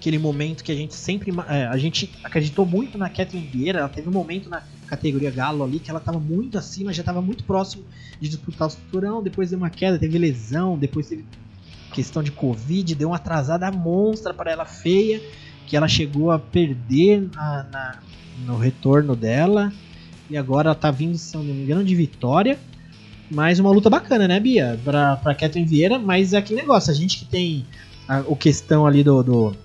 [0.00, 1.32] aquele momento que a gente sempre.
[1.48, 3.80] É, a gente acreditou muito na Kathleen Vieira.
[3.80, 7.22] Ela teve um momento na categoria Galo ali que ela estava muito acima, já estava
[7.22, 7.84] muito próximo
[8.20, 9.22] de disputar o cinturão.
[9.22, 11.24] Depois deu uma queda, teve lesão, depois teve
[11.92, 15.20] questão de Covid, deu uma atrasada monstra para ela feia,
[15.70, 17.98] que ela chegou a perder na, na,
[18.44, 19.72] no retorno dela.
[20.28, 22.58] E agora tá vindo, se não me engano, de vitória.
[23.30, 24.78] Mais uma luta bacana, né, Bia?
[24.84, 27.64] Pra, pra Catherine Vieira, mas é aquele negócio, a gente que tem
[28.08, 29.56] a, questão ali do, do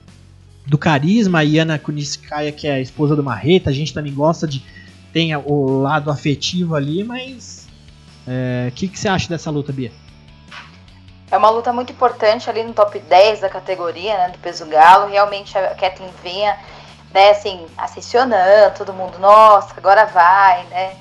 [0.68, 4.48] do carisma, a Iana Kuniskaya, que é a esposa do Marreta, a gente também gosta
[4.48, 4.64] de.
[5.12, 7.68] tem o lado afetivo ali, mas.
[8.28, 9.92] O é, que, que você acha dessa luta, Bia?
[11.32, 15.10] É uma luta muito importante ali no top 10 da categoria, né, do peso galo.
[15.10, 16.58] Realmente a Kathleen vinha,
[17.12, 20.96] né, assim, assessionando todo mundo, nossa, agora vai, né.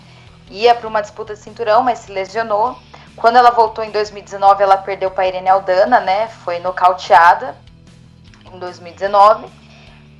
[0.50, 2.78] Ia para uma disputa de cinturão, mas se lesionou.
[3.16, 7.54] Quando ela voltou em 2019, ela perdeu para Irene Aldana, né, foi nocauteada
[8.52, 9.46] em 2019.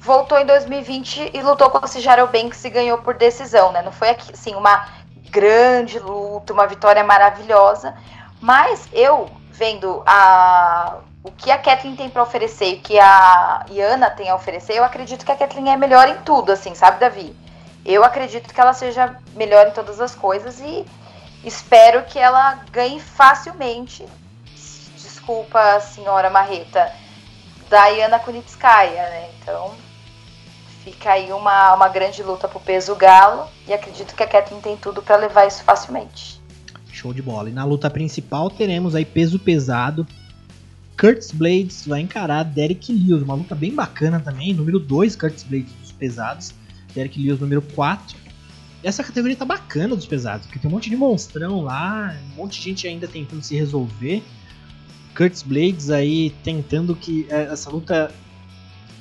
[0.00, 3.80] Voltou em 2020 e lutou com o Cijarel Banks e ganhou por decisão, né?
[3.80, 4.86] Não foi assim uma
[5.30, 7.96] grande luta, uma vitória maravilhosa,
[8.38, 13.64] mas eu vendo a o que a Kathleen tem para oferecer e o que a
[13.70, 17.00] Iana tem a oferecer, eu acredito que a Kathleen é melhor em tudo, assim, sabe,
[17.00, 17.34] Davi?
[17.82, 20.84] Eu acredito que ela seja melhor em todas as coisas e
[21.42, 24.06] espero que ela ganhe facilmente.
[24.96, 26.92] Desculpa, senhora Marreta,
[27.70, 29.30] da Iana Kunitskaya, né?
[29.40, 29.74] Então
[30.84, 34.76] fica aí uma, uma grande luta pro peso galo e acredito que a Kathleen tem
[34.76, 36.33] tudo para levar isso facilmente.
[36.94, 37.50] Show de bola.
[37.50, 40.06] E na luta principal teremos aí peso pesado.
[40.98, 44.54] Curtis Blades vai encarar Derek Lewis, uma luta bem bacana também.
[44.54, 46.54] Número 2, Curtis Blades dos pesados.
[46.94, 48.16] Derek Lewis, número 4.
[48.82, 52.58] Essa categoria tá bacana dos pesados, porque tem um monte de monstrão lá, um monte
[52.58, 54.22] de gente ainda tentando se resolver.
[55.16, 58.12] Curtis Blades aí tentando que é, essa luta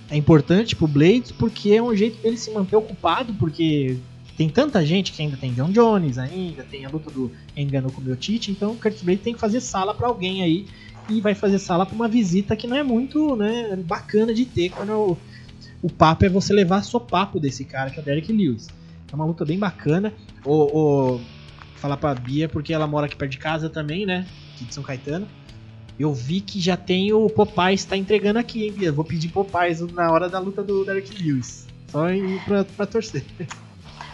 [0.09, 3.97] é importante pro Blades porque é um jeito dele se manter ocupado, porque
[4.38, 8.01] tem tanta gente que ainda tem John Jones ainda, tem a luta do Engano com
[8.01, 10.65] o meu Tite, então o Curtis Blades tem que fazer sala para alguém aí
[11.10, 14.69] e vai fazer sala para uma visita que não é muito né, bacana de ter
[14.69, 15.18] quando o,
[15.84, 18.69] o papo é você levar só papo desse cara que é o Derek Lewis.
[19.11, 20.11] É uma luta bem bacana.
[20.43, 21.22] O, o
[21.76, 24.26] falar pra Bia porque ela mora aqui perto de casa também, né?
[24.55, 25.27] Aqui de São Caetano.
[25.99, 28.91] Eu vi que já tem o Popeyes está entregando aqui, hein, Bia?
[28.91, 31.68] Vou pedir Popeyes na hora da luta do Derek Lewis.
[31.91, 32.07] Só
[32.45, 33.23] pra, pra torcer.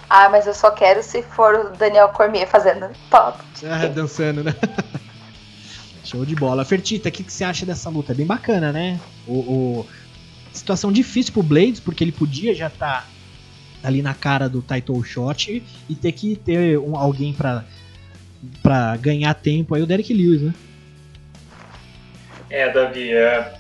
[0.09, 3.37] Ah, mas eu só quero se for o Daniel Cormier fazendo pop.
[3.63, 4.55] Ah, dançando, né?
[6.03, 6.65] Show de bola.
[6.65, 8.13] Fertita, o que, que você acha dessa luta?
[8.13, 8.99] É bem bacana, né?
[9.27, 9.87] O, o...
[10.51, 13.07] Situação difícil pro Blades, porque ele podia já estar tá
[13.83, 17.63] ali na cara do title shot e ter que ter um, alguém pra,
[18.63, 20.53] pra ganhar tempo aí, o Derek Lewis, né?
[22.49, 23.53] É, Davi, é,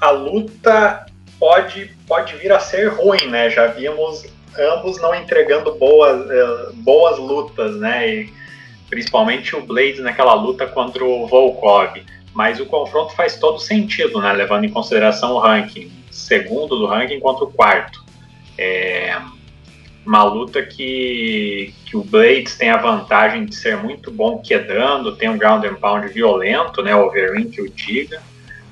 [0.00, 1.06] a luta
[1.38, 3.48] pode, pode vir a ser ruim, né?
[3.48, 4.26] Já vimos
[4.58, 8.08] ambos não entregando boas, é, boas lutas, né?
[8.08, 8.32] E
[8.88, 12.02] principalmente o Blades naquela luta contra o Volkov.
[12.34, 14.32] Mas o confronto faz todo sentido, né?
[14.32, 15.90] Levando em consideração o ranking.
[16.10, 18.04] Segundo do ranking contra o quarto.
[18.58, 19.16] É
[20.04, 25.28] uma luta que, que o Blades tem a vantagem de ser muito bom quedando, tem
[25.28, 26.94] um ground and pound violento, né?
[26.94, 28.20] O Overeem que o diga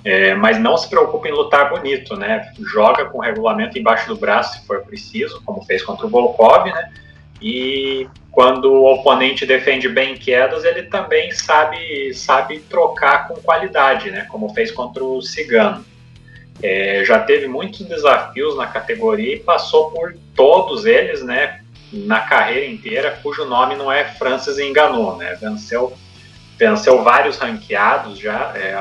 [0.05, 2.52] é, mas não se preocupe em lutar bonito, né?
[2.60, 6.66] Joga com o regulamento embaixo do braço se for preciso, como fez contra o Volkov,
[6.66, 6.90] né?
[7.43, 14.27] E quando o oponente defende bem quedas, ele também sabe, sabe trocar com qualidade, né?
[14.31, 15.85] Como fez contra o Cigano.
[16.62, 21.60] É, já teve muitos desafios na categoria e passou por todos eles, né?
[21.93, 25.36] Na carreira inteira, cujo nome não é Francis Enganou, né?
[25.40, 25.93] Venceu
[26.61, 28.74] venceu vários ranqueados já, é,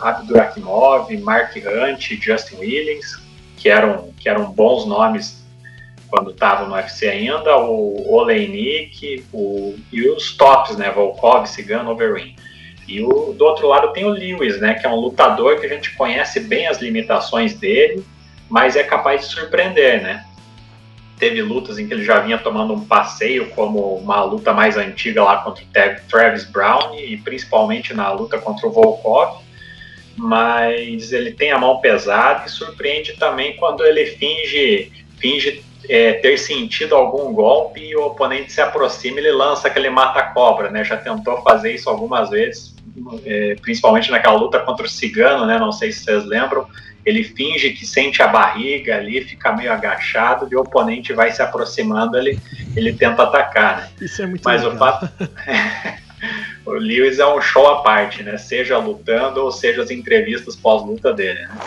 [0.00, 3.16] Abdurakimov, Mark Hunt, Justin Williams,
[3.56, 5.40] que eram, que eram bons nomes
[6.08, 12.34] quando estavam no UFC ainda, o Oleinik o, e os tops, né, Volkov, Cigano, Overeem.
[12.88, 15.68] E o, do outro lado tem o Lewis, né, que é um lutador que a
[15.68, 18.04] gente conhece bem as limitações dele,
[18.50, 20.26] mas é capaz de surpreender, né
[21.22, 25.22] teve lutas em que ele já vinha tomando um passeio, como uma luta mais antiga
[25.22, 29.40] lá contra o Travis Brown e principalmente na luta contra o Volkov.
[30.16, 34.90] Mas ele tem a mão pesada e surpreende também quando ele finge,
[35.20, 40.70] finge é, ter sentido algum golpe e o oponente se aproxima, ele lança aquele mata-cobra,
[40.72, 40.82] né?
[40.82, 42.74] Já tentou fazer isso algumas vezes,
[43.24, 45.56] é, principalmente naquela luta contra o Cigano, né?
[45.56, 46.66] Não sei se vocês lembram.
[47.04, 51.42] Ele finge que sente a barriga ali, fica meio agachado e o oponente vai se
[51.42, 52.38] aproximando, ele,
[52.76, 53.88] ele tenta atacar, né?
[54.00, 54.76] Isso é muito Mas legal.
[54.76, 55.10] o fato.
[56.64, 58.36] o Lewis é um show à parte, né?
[58.36, 61.40] Seja lutando ou seja as entrevistas pós-luta dele.
[61.40, 61.58] Né?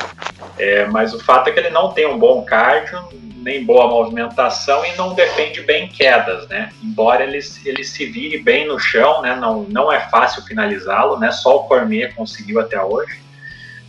[0.57, 2.99] É, mas o fato é que ele não tem um bom cardio,
[3.45, 6.71] nem boa movimentação e não defende bem quedas, né?
[6.81, 9.35] Embora ele, ele se vire bem no chão, né?
[9.35, 11.31] Não, não é fácil finalizá-lo, né?
[11.31, 13.24] Só o Cormier conseguiu até hoje.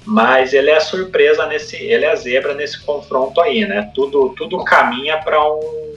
[0.07, 3.91] Mas ele é surpresa nesse, ele é zebra nesse confronto aí, né?
[3.93, 5.97] Tudo, tudo caminha para um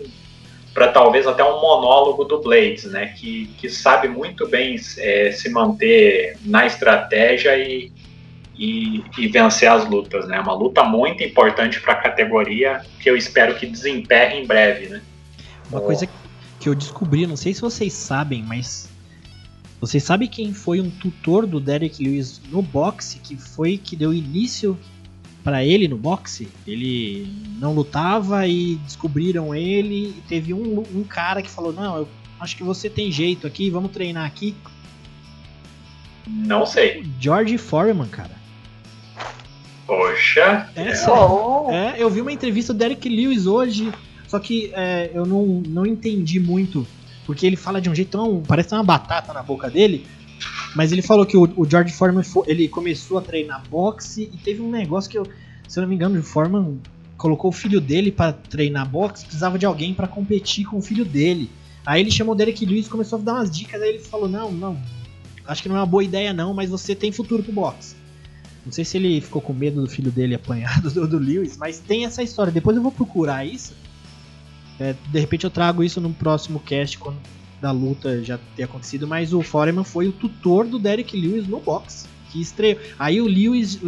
[0.73, 3.07] para talvez até um monólogo do Blades, né?
[3.07, 7.91] Que, que sabe muito bem é, se manter na estratégia e,
[8.57, 10.39] e, e, vencer as lutas, né?
[10.39, 15.01] Uma luta muito importante para a categoria que eu espero que desemperre em breve, né?
[15.69, 16.07] Uma coisa
[16.59, 18.89] que eu descobri, não sei se vocês sabem, mas
[19.79, 24.13] vocês sabem quem foi um tutor do Derek Lewis no boxe, que foi que deu
[24.13, 24.77] início
[25.43, 26.49] para ele no boxe?
[26.67, 27.27] Ele
[27.59, 30.09] não lutava e descobriram ele.
[30.09, 32.07] E teve um, um cara que falou: Não, eu
[32.39, 34.53] acho que você tem jeito aqui, vamos treinar aqui.
[36.27, 37.05] Não sei.
[37.19, 38.37] George Foreman, cara.
[39.87, 40.69] Poxa.
[40.75, 41.71] É, sério.
[41.71, 43.91] É, eu vi uma entrevista do Derek Lewis hoje,
[44.27, 46.85] só que é, eu não, não entendi muito,
[47.29, 48.41] porque ele fala de um jeito tão.
[48.41, 50.03] parece uma batata na boca dele.
[50.75, 54.63] Mas ele falou que o, o George Foreman ele começou a treinar boxe e teve
[54.63, 55.27] um negócio que eu,
[55.67, 56.79] se eu não me engano, o Foreman
[57.17, 61.05] colocou o filho dele para treinar boxe, precisava de alguém para competir com o filho
[61.05, 61.51] dele.
[61.85, 64.27] Aí ele chamou o Derek Lewis e começou a dar umas dicas, aí ele falou:
[64.27, 64.81] "Não, não.
[65.45, 67.95] Acho que não é uma boa ideia não, mas você tem futuro pro boxe".
[68.65, 71.77] Não sei se ele ficou com medo do filho dele apanhado do, do Lewis, mas
[71.77, 72.51] tem essa história.
[72.51, 73.75] Depois eu vou procurar isso.
[74.79, 77.17] É, de repente eu trago isso no próximo cast quando
[77.61, 81.59] da luta já ter acontecido, mas o Foreman foi o tutor do Derek Lewis no
[81.59, 82.79] boxe, que estreou.
[82.97, 83.79] Aí o Lewis,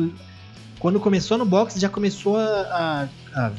[0.79, 3.51] quando começou no boxe, já começou a, a, a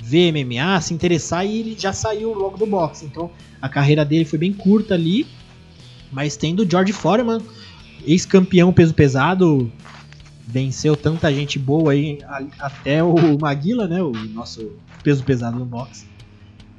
[0.00, 3.04] ver MMA, se interessar e ele já saiu logo do boxe.
[3.04, 5.26] Então a carreira dele foi bem curta ali,
[6.12, 7.40] mas tendo George Foreman,
[8.06, 9.72] ex-campeão peso pesado,
[10.46, 12.18] venceu tanta gente boa aí,
[12.58, 14.72] até o Maguila, né, o nosso
[15.02, 16.13] peso pesado no boxe.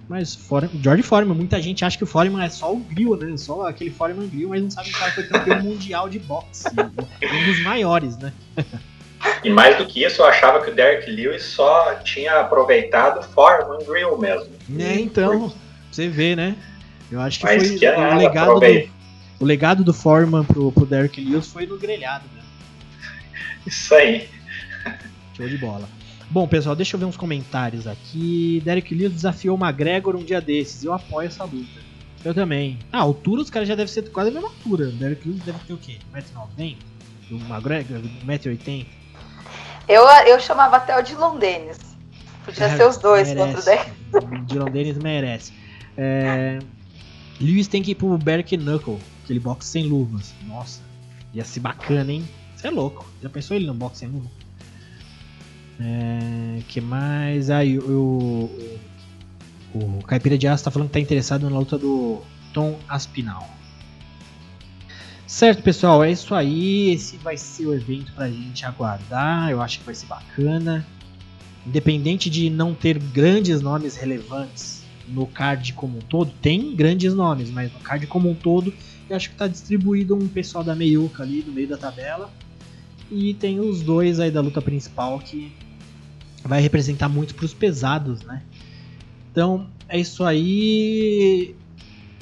[0.07, 3.35] Mas For George Foreman, muita gente acha que o Foreman é só o grill, né?
[3.37, 6.67] Só aquele Foreman grill, mas não sabe que o cara foi campeão mundial de boxe.
[6.69, 8.31] um dos maiores, né?
[9.43, 13.23] E mais do que isso, eu achava que o Derek Lewis só tinha aproveitado o
[13.23, 14.49] Foreman grill mesmo.
[14.79, 15.51] É, então,
[15.91, 16.55] você vê, né?
[17.11, 18.89] Eu acho que mas foi que o, legado do,
[19.39, 22.43] o legado do Foreman pro, pro Derek Lewis foi no grelhado, né?
[23.65, 24.29] Isso aí.
[25.35, 25.87] Show de bola.
[26.29, 28.61] Bom, pessoal, deixa eu ver uns comentários aqui.
[28.65, 30.83] Derek Lewis desafiou o McGregor um dia desses.
[30.83, 31.85] Eu apoio essa luta.
[32.23, 32.79] Eu também.
[32.91, 34.89] Ah, a altura os caras já devem ser quase a mesma altura.
[34.89, 35.99] O Derek Lewis deve ter o quê?
[36.13, 36.77] 1,90m?
[37.31, 38.85] O McGregor, 1,80m?
[39.87, 41.79] Eu, eu chamava até o Dylan Dennis.
[42.43, 43.53] Podia é, ser os dois merece.
[43.53, 44.45] contra o Derek.
[44.45, 45.53] Dylan Dennis merece.
[45.95, 46.59] É,
[47.39, 50.33] Lewis tem que ir pro Berk Knuckle, aquele boxe sem luvas.
[50.47, 50.81] Nossa,
[51.33, 52.27] ia ser bacana, hein?
[52.55, 53.05] Você é louco.
[53.21, 54.44] Já pensou ele no boxe sem luvas?
[55.79, 57.49] É, que mais?
[57.49, 58.49] Aí ah, o,
[59.73, 62.21] o, o Caipira de Aço tá falando que tá interessado na luta do
[62.53, 63.49] Tom Aspinal.
[65.27, 66.91] Certo, pessoal, é isso aí.
[66.91, 69.49] Esse vai ser o evento pra gente aguardar.
[69.49, 70.85] Eu acho que vai ser bacana.
[71.65, 77.49] Independente de não ter grandes nomes relevantes no card como um todo, tem grandes nomes,
[77.49, 78.73] mas no card como um todo,
[79.09, 82.31] eu acho que tá distribuído um pessoal da meiuca ali no meio da tabela.
[83.11, 85.51] E tem os dois aí da luta principal que
[86.45, 88.41] vai representar muito para os pesados, né?
[89.31, 91.55] Então é isso aí.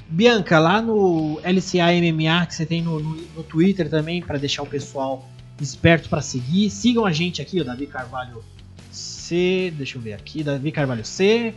[0.08, 4.64] Bianca, lá no LCA MMA que você tem no, no, no Twitter também para deixar
[4.64, 5.28] o pessoal
[5.60, 6.70] esperto para seguir.
[6.70, 8.44] Sigam a gente aqui, o Davi Carvalho
[8.92, 11.54] C, deixa eu ver aqui, Davi Carvalho C,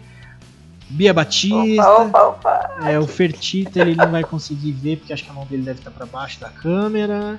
[0.88, 2.90] Bia Batista, opa, opa, opa.
[2.90, 5.80] é o Fertita ele não vai conseguir ver porque acho que a mão dele deve
[5.80, 7.38] estar para baixo da câmera.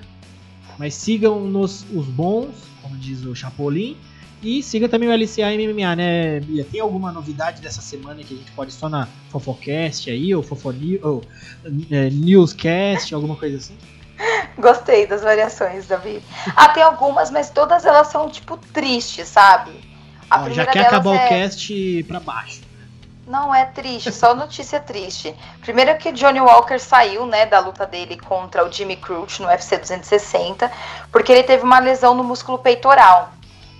[0.77, 3.97] Mas sigam nos os bons, como diz o Chapolin.
[4.41, 6.63] E siga também o LCA MMA, né, Bia?
[6.63, 10.99] Tem alguma novidade dessa semana que a gente pode só na Fofocast aí, ou Fofoni,
[11.01, 11.23] ou
[11.89, 13.75] é, Newscast, alguma coisa assim?
[14.57, 16.21] Gostei das variações, Davi.
[16.55, 19.71] Ah, tem algumas, mas todas elas são, tipo, tristes, sabe?
[20.29, 21.25] Ó, já quer acabar é...
[21.25, 22.61] o cast pra baixo.
[23.25, 25.35] Não é triste, só notícia triste.
[25.61, 29.77] Primeiro que Johnny Walker saiu, né, da luta dele contra o Jimmy Crute no UFC
[29.77, 30.71] 260,
[31.11, 33.33] porque ele teve uma lesão no músculo peitoral.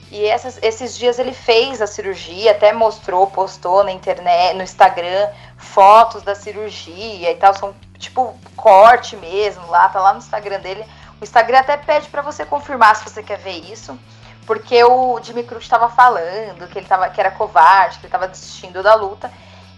[0.09, 5.29] E essas, esses dias ele fez a cirurgia, até mostrou, postou na internet, no Instagram,
[5.57, 7.53] fotos da cirurgia e tal.
[7.53, 10.85] São tipo corte mesmo lá, tá lá no Instagram dele.
[11.19, 13.97] O Instagram até pede para você confirmar se você quer ver isso.
[14.45, 18.29] Porque o Jimmy Cruz estava falando que ele tava, que era covarde, que ele estava
[18.29, 19.29] desistindo da luta.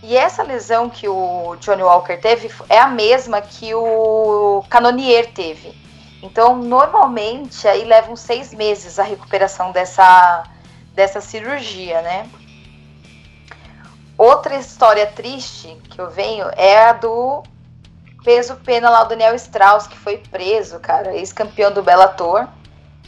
[0.03, 5.75] E essa lesão que o Johnny Walker teve é a mesma que o Canonier teve.
[6.21, 10.43] Então, normalmente, aí levam seis meses a recuperação dessa,
[10.93, 12.29] dessa cirurgia, né?
[14.17, 17.41] Outra história triste que eu venho é a do
[18.23, 22.45] peso pena lá, o Daniel Strauss, que foi preso, cara, ex-campeão do Bellator.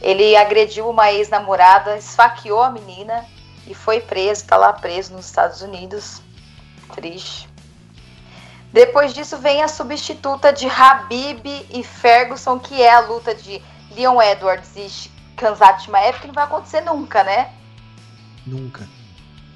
[0.00, 3.26] Ele agrediu uma ex-namorada, esfaqueou a menina
[3.66, 6.22] e foi preso, tá lá preso nos Estados Unidos.
[6.94, 7.51] Triste.
[8.72, 14.20] Depois disso vem a substituta de Habib e Ferguson, que é a luta de Leon
[14.22, 17.52] Edwards e Kanzat Chimaev, que não vai acontecer nunca, né?
[18.46, 18.88] Nunca.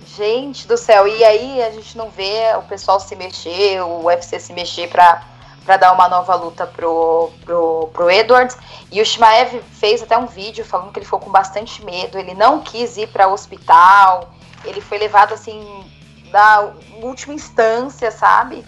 [0.06, 4.38] Gente do céu, e aí a gente não vê o pessoal se mexer, o UFC
[4.38, 5.22] se mexer para
[5.64, 8.56] para dar uma nova luta pro, pro, pro Edwards.
[8.90, 12.34] E o Shimaev fez até um vídeo falando que ele ficou com bastante medo, ele
[12.34, 14.32] não quis ir para o hospital,
[14.64, 15.84] ele foi levado assim
[16.30, 16.70] da
[17.02, 18.64] última instância, sabe?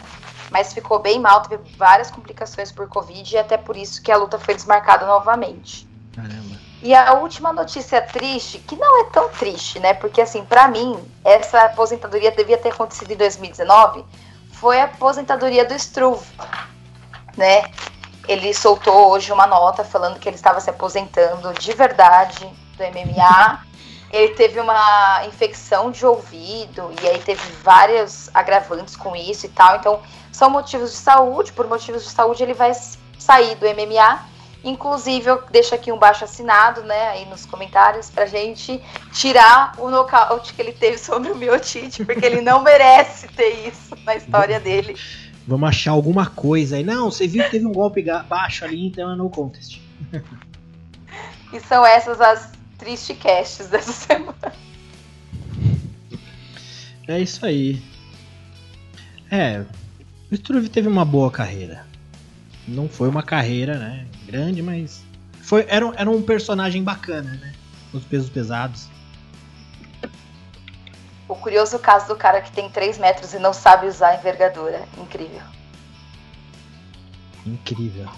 [0.51, 4.17] Mas ficou bem mal, teve várias complicações por Covid e até por isso que a
[4.17, 5.87] luta foi desmarcada novamente.
[6.15, 6.57] Caramba.
[6.83, 9.95] E a última notícia triste, que não é tão triste, né?
[9.95, 14.05] Porque assim, para mim, essa aposentadoria devia ter acontecido em 2019,
[14.53, 16.27] foi a aposentadoria do Struve,
[17.37, 17.65] né?
[18.29, 22.47] Ele soltou hoje uma nota falando que ele estava se aposentando de verdade
[22.77, 23.68] do MMA.
[24.11, 29.77] Ele teve uma infecção de ouvido e aí teve vários agravantes com isso e tal.
[29.77, 30.01] Então,
[30.33, 32.73] são motivos de saúde, por motivos de saúde ele vai
[33.19, 34.39] sair do MMA.
[34.65, 38.83] Inclusive, eu deixo aqui um baixo assinado, né, aí nos comentários, pra gente
[39.13, 43.97] tirar o nocaute que ele teve sobre o Miotite, porque ele não merece ter isso
[44.05, 44.97] na história dele.
[45.47, 46.83] Vamos achar alguma coisa aí.
[46.83, 49.81] Não, você viu que teve um golpe baixo ali, então é no contest.
[51.53, 54.53] e são essas as tristes casts dessa semana.
[57.07, 57.83] É isso aí.
[59.31, 59.65] É,
[60.31, 61.85] o Struve teve uma boa carreira.
[62.67, 65.03] Não foi uma carreira, né, grande, mas
[65.41, 67.55] foi era, era um personagem bacana, né?
[67.93, 68.89] Os pesos pesados.
[71.27, 74.87] O curioso caso do cara que tem 3 metros e não sabe usar a envergadura.
[74.99, 75.43] Incrível.
[77.47, 78.09] Incrível.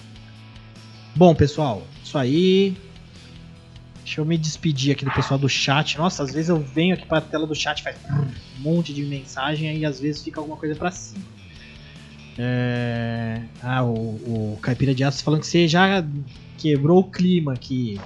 [1.14, 2.76] Bom, pessoal, isso aí.
[4.10, 5.96] Deixa eu me despedir aqui do pessoal do chat.
[5.96, 9.04] Nossa, às vezes eu venho aqui para a tela do chat, faz um monte de
[9.04, 11.24] mensagem e às vezes fica alguma coisa para cima.
[12.36, 13.40] É...
[13.62, 16.04] Ah, o, o Caipira de Aço falando que você já
[16.58, 18.00] quebrou o clima aqui,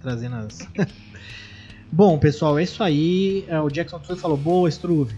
[0.00, 0.66] trazendo as.
[1.92, 3.44] Bom, pessoal, é isso aí.
[3.46, 5.14] É, o Jackson Struve falou: boa, Struve.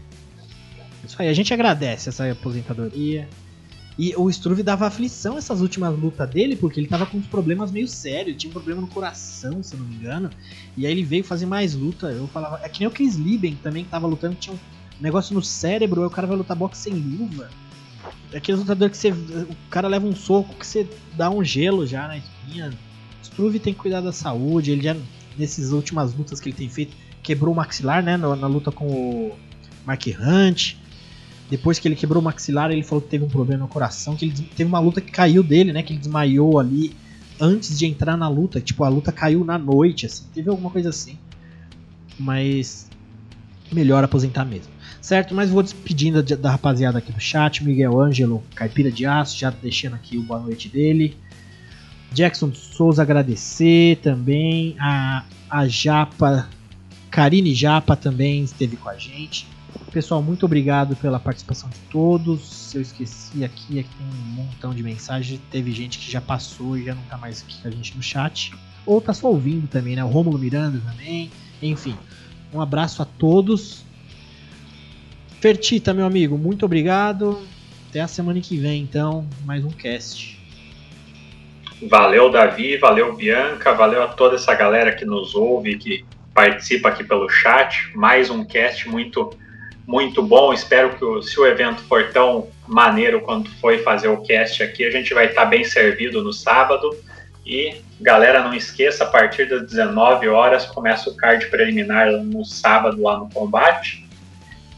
[1.05, 3.29] É isso aí, a gente agradece essa aposentadoria.
[3.99, 7.73] E o Struve dava aflição essas últimas lutas dele, porque ele tava com uns problemas
[7.73, 10.29] meio sérios, tinha um problema no coração, se não me engano.
[10.77, 12.09] E aí ele veio fazer mais luta.
[12.09, 14.59] Eu falava, é que nem o Chris Lieben também que tava lutando, tinha um
[15.01, 17.49] negócio no cérebro, aí o cara vai lutar boxe sem luva.
[18.35, 19.11] Aquele lutador que você.
[19.11, 22.73] O cara leva um soco que você dá um gelo já na espinha.
[23.23, 24.73] Struve tem que cuidar da saúde.
[24.73, 24.95] Ele já,
[25.39, 28.17] nessas últimas lutas que ele tem feito, quebrou o maxilar, né?
[28.17, 29.37] Na, na luta com o
[29.87, 30.77] Mark Hunt.
[31.51, 34.17] Depois que ele quebrou o maxilar, ele falou que teve um problema no coração.
[34.17, 35.83] Que ele teve uma luta que caiu dele, né?
[35.83, 36.95] Que ele desmaiou ali
[37.41, 38.61] antes de entrar na luta.
[38.61, 40.25] Tipo, a luta caiu na noite, assim.
[40.35, 41.19] Teve alguma coisa assim.
[42.19, 42.89] Mas.
[43.73, 45.37] Melhor aposentar mesmo certo?
[45.37, 49.95] Mas vou despedindo da rapaziada aqui do chat, Miguel Ângelo, Caipira de Aço, já deixando
[49.95, 51.17] aqui o boa noite dele.
[52.13, 56.49] Jackson Souza agradecer também, a, a Japa,
[57.09, 59.47] Karine Japa também esteve com a gente.
[59.97, 62.43] Pessoal, muito obrigado pela participação de todos.
[62.43, 65.41] Se eu esqueci aqui, aqui tem um montão de mensagens.
[65.51, 68.03] Teve gente que já passou e já não tá mais aqui com a gente no
[68.03, 68.53] chat.
[68.85, 70.05] Ou tá só ouvindo também, né?
[70.05, 71.31] O Rômulo Miranda também.
[71.63, 71.97] Enfim,
[72.53, 73.87] um abraço a todos.
[75.41, 77.43] Fertita, meu amigo, muito obrigado.
[77.89, 80.39] Até a semana que vem, então, mais um cast.
[81.89, 86.05] Valeu, Davi, valeu, Bianca, valeu a toda essa galera que nos ouve, que
[86.35, 87.97] participa aqui pelo chat.
[87.97, 89.31] Mais um cast muito,
[89.87, 90.53] muito bom.
[90.53, 94.91] Espero que se o evento for tão maneiro quanto foi fazer o cast aqui, a
[94.91, 96.97] gente vai estar bem servido no sábado.
[97.47, 103.01] E galera, não esqueça, a partir das 19 horas começa o card preliminar no sábado
[103.01, 104.05] lá no combate.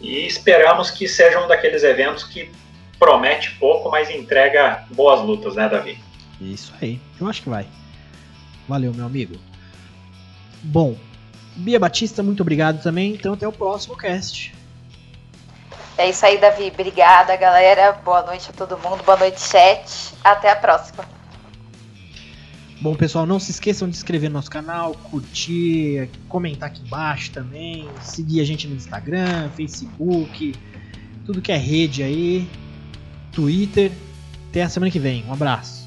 [0.01, 2.51] E esperamos que seja um daqueles eventos que
[2.99, 5.99] promete pouco, mas entrega boas lutas, né, Davi?
[6.41, 7.67] Isso aí, eu acho que vai.
[8.69, 9.37] Valeu, meu amigo.
[10.63, 10.95] Bom,
[11.57, 13.15] Bia Batista, muito obrigado também.
[13.15, 14.58] Então até o próximo cast.
[15.99, 16.71] É isso aí, Davi.
[16.73, 17.91] Obrigada, galera.
[18.05, 19.03] Boa noite a todo mundo.
[19.03, 20.15] Boa noite, chat.
[20.23, 21.05] Até a próxima.
[22.81, 27.89] Bom, pessoal, não se esqueçam de inscrever no nosso canal, curtir, comentar aqui embaixo também,
[28.01, 30.55] seguir a gente no Instagram, Facebook,
[31.27, 32.49] tudo que é rede aí,
[33.33, 33.91] Twitter.
[34.51, 35.25] Até a semana que vem.
[35.27, 35.78] Um abraço.